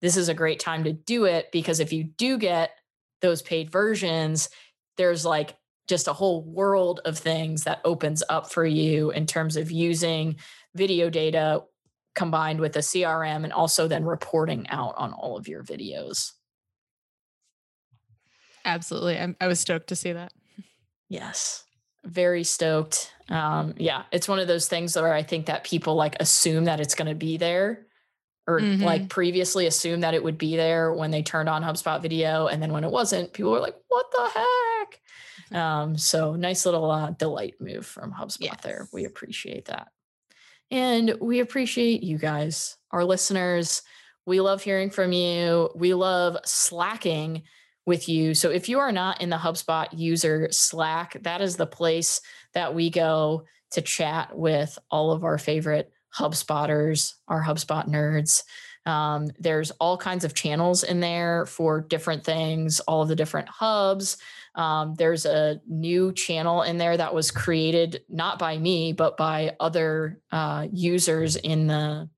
this 0.00 0.16
is 0.16 0.28
a 0.28 0.34
great 0.34 0.60
time 0.60 0.84
to 0.84 0.92
do 0.92 1.24
it 1.24 1.50
because 1.52 1.80
if 1.80 1.92
you 1.92 2.04
do 2.04 2.38
get 2.38 2.70
those 3.20 3.42
paid 3.42 3.70
versions, 3.70 4.48
there's 4.96 5.24
like 5.24 5.56
just 5.88 6.08
a 6.08 6.12
whole 6.12 6.42
world 6.42 7.00
of 7.04 7.18
things 7.18 7.64
that 7.64 7.80
opens 7.84 8.22
up 8.28 8.52
for 8.52 8.64
you 8.64 9.10
in 9.10 9.26
terms 9.26 9.56
of 9.56 9.70
using 9.70 10.36
video 10.74 11.10
data 11.10 11.62
combined 12.18 12.58
with 12.58 12.74
a 12.74 12.80
CRM 12.80 13.44
and 13.44 13.52
also 13.52 13.86
then 13.86 14.04
reporting 14.04 14.68
out 14.70 14.94
on 14.98 15.12
all 15.12 15.36
of 15.36 15.46
your 15.46 15.62
videos. 15.62 16.32
Absolutely. 18.64 19.18
I'm, 19.18 19.36
i 19.40 19.46
was 19.46 19.60
stoked 19.60 19.86
to 19.88 19.96
see 19.96 20.12
that. 20.12 20.32
Yes. 21.08 21.64
Very 22.04 22.42
stoked. 22.42 23.12
Um, 23.28 23.74
yeah, 23.76 24.02
it's 24.10 24.26
one 24.26 24.40
of 24.40 24.48
those 24.48 24.66
things 24.66 24.96
where 24.96 25.14
I 25.14 25.22
think 25.22 25.46
that 25.46 25.62
people 25.62 25.94
like 25.94 26.16
assume 26.18 26.64
that 26.64 26.80
it's 26.80 26.96
going 26.96 27.08
to 27.08 27.14
be 27.14 27.36
there 27.36 27.86
or 28.48 28.60
mm-hmm. 28.60 28.82
like 28.82 29.08
previously 29.08 29.66
assumed 29.66 30.02
that 30.02 30.14
it 30.14 30.24
would 30.24 30.38
be 30.38 30.56
there 30.56 30.92
when 30.92 31.12
they 31.12 31.22
turned 31.22 31.48
on 31.48 31.62
HubSpot 31.62 32.02
video. 32.02 32.48
And 32.48 32.60
then 32.60 32.72
when 32.72 32.82
it 32.82 32.90
wasn't, 32.90 33.32
people 33.32 33.52
were 33.52 33.60
like, 33.60 33.76
what 33.86 34.06
the 34.10 34.28
heck? 34.34 35.60
Um, 35.60 35.96
so 35.96 36.34
nice 36.34 36.66
little 36.66 36.90
uh, 36.90 37.10
delight 37.10 37.54
move 37.60 37.86
from 37.86 38.12
HubSpot 38.12 38.40
yes. 38.40 38.60
there. 38.62 38.88
We 38.92 39.04
appreciate 39.04 39.66
that. 39.66 39.92
And 40.70 41.14
we 41.20 41.40
appreciate 41.40 42.02
you 42.02 42.18
guys, 42.18 42.76
our 42.90 43.04
listeners. 43.04 43.82
We 44.26 44.40
love 44.40 44.62
hearing 44.62 44.90
from 44.90 45.12
you. 45.12 45.70
We 45.74 45.94
love 45.94 46.36
slacking 46.44 47.44
with 47.86 48.08
you. 48.08 48.34
So 48.34 48.50
if 48.50 48.68
you 48.68 48.78
are 48.78 48.92
not 48.92 49.22
in 49.22 49.30
the 49.30 49.36
HubSpot 49.36 49.86
user 49.92 50.48
Slack, 50.50 51.16
that 51.22 51.40
is 51.40 51.56
the 51.56 51.66
place 51.66 52.20
that 52.52 52.74
we 52.74 52.90
go 52.90 53.44
to 53.70 53.80
chat 53.80 54.36
with 54.36 54.78
all 54.90 55.10
of 55.10 55.24
our 55.24 55.38
favorite 55.38 55.90
HubSpotters, 56.14 57.14
our 57.28 57.42
HubSpot 57.42 57.88
nerds. 57.88 58.42
Um, 58.84 59.28
there's 59.38 59.70
all 59.72 59.96
kinds 59.96 60.24
of 60.24 60.34
channels 60.34 60.82
in 60.82 61.00
there 61.00 61.46
for 61.46 61.80
different 61.80 62.24
things, 62.24 62.80
all 62.80 63.02
of 63.02 63.08
the 63.08 63.16
different 63.16 63.48
hubs. 63.48 64.16
Um, 64.58 64.96
there's 64.96 65.24
a 65.24 65.60
new 65.68 66.12
channel 66.12 66.62
in 66.62 66.78
there 66.78 66.96
that 66.96 67.14
was 67.14 67.30
created 67.30 68.02
not 68.08 68.40
by 68.40 68.58
me, 68.58 68.92
but 68.92 69.16
by 69.16 69.54
other 69.60 70.20
uh, 70.32 70.66
users 70.72 71.36
in 71.36 71.68
the 71.68 72.10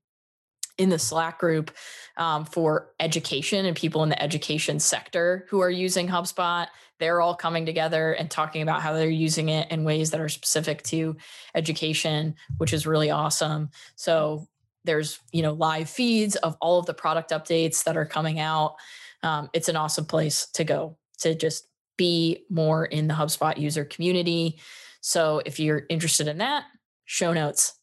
in 0.77 0.89
the 0.89 0.97
Slack 0.97 1.37
group 1.37 1.69
um, 2.17 2.43
for 2.43 2.89
education 2.99 3.67
and 3.67 3.77
people 3.77 4.01
in 4.01 4.09
the 4.09 4.21
education 4.21 4.79
sector 4.79 5.45
who 5.49 5.59
are 5.59 5.69
using 5.69 6.07
HubSpot. 6.07 6.65
They're 6.97 7.21
all 7.21 7.35
coming 7.35 7.67
together 7.67 8.13
and 8.13 8.31
talking 8.31 8.63
about 8.63 8.81
how 8.81 8.93
they're 8.93 9.07
using 9.07 9.49
it 9.49 9.69
in 9.69 9.83
ways 9.83 10.09
that 10.09 10.19
are 10.19 10.29
specific 10.29 10.81
to 10.83 11.17
education, 11.53 12.35
which 12.57 12.73
is 12.73 12.87
really 12.87 13.11
awesome. 13.11 13.69
So 13.95 14.47
there's 14.83 15.19
you 15.31 15.43
know 15.43 15.53
live 15.53 15.91
feeds 15.91 16.35
of 16.37 16.57
all 16.59 16.79
of 16.79 16.87
the 16.87 16.95
product 16.95 17.29
updates 17.29 17.83
that 17.83 17.97
are 17.97 18.05
coming 18.05 18.39
out. 18.39 18.77
Um, 19.21 19.51
it's 19.53 19.69
an 19.69 19.75
awesome 19.75 20.05
place 20.05 20.47
to 20.53 20.63
go 20.63 20.97
to 21.19 21.35
just 21.35 21.67
be 22.01 22.45
more 22.49 22.83
in 22.83 23.07
the 23.07 23.13
HubSpot 23.13 23.55
user 23.59 23.85
community. 23.85 24.59
So 25.01 25.39
if 25.45 25.59
you're 25.59 25.83
interested 25.87 26.27
in 26.27 26.39
that, 26.39 26.63
show 27.05 27.31
notes 27.31 27.75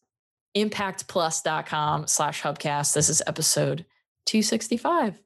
impactplus.com 0.57 2.09
slash 2.09 2.43
hubcast. 2.43 2.95
This 2.95 3.09
is 3.11 3.23
episode 3.29 3.87
265. 4.27 5.21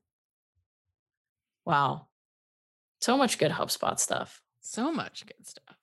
Wow. 1.64 2.09
So 3.01 3.16
much 3.16 3.38
good 3.38 3.53
HubSpot 3.53 3.99
stuff. 3.99 4.43
So 4.61 4.93
much 4.93 5.24
good 5.24 5.47
stuff. 5.47 5.78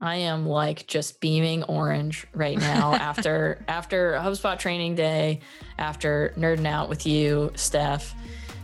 I 0.00 0.16
am 0.16 0.46
like 0.46 0.86
just 0.86 1.20
beaming 1.20 1.64
orange 1.64 2.28
right 2.32 2.58
now 2.58 2.94
after 3.10 3.64
after 3.66 4.12
HubSpot 4.12 4.56
training 4.56 4.94
day, 4.94 5.40
after 5.78 6.32
nerding 6.36 6.66
out 6.66 6.88
with 6.88 7.06
you, 7.06 7.50
Steph. 7.56 8.14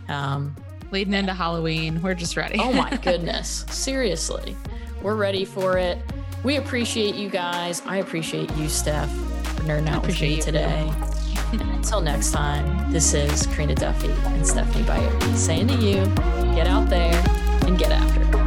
Um, 0.09 0.55
Leading 0.91 1.15
into 1.15 1.35
Halloween, 1.35 2.01
we're 2.03 2.15
just 2.15 2.37
ready. 2.37 2.59
oh 2.59 2.73
my 2.73 2.91
goodness. 3.03 3.65
Seriously. 3.71 4.57
We're 5.03 5.17
ready 5.17 5.45
for 5.45 5.77
it. 5.79 5.99
We 6.43 6.57
appreciate 6.57 7.15
you 7.15 7.29
guys. 7.29 7.83
I 7.87 7.99
appreciate 7.99 8.51
you, 8.57 8.69
Steph, 8.69 9.11
for 9.11 9.63
nerding 9.63 9.89
out 9.89 10.07
with 10.07 10.21
me 10.21 10.41
today. 10.41 10.91
until 11.53 12.01
next 12.01 12.31
time, 12.33 12.91
this 12.93 13.13
is 13.15 13.47
Karina 13.49 13.75
Duffy 13.75 14.11
and 14.29 14.47
Stephanie 14.47 14.85
Bayer 14.85 15.37
saying 15.37 15.69
to 15.69 15.75
you, 15.75 16.05
get 16.55 16.67
out 16.67 16.89
there 16.89 17.15
and 17.67 17.79
get 17.79 17.91
after 17.93 18.23
it. 18.23 18.38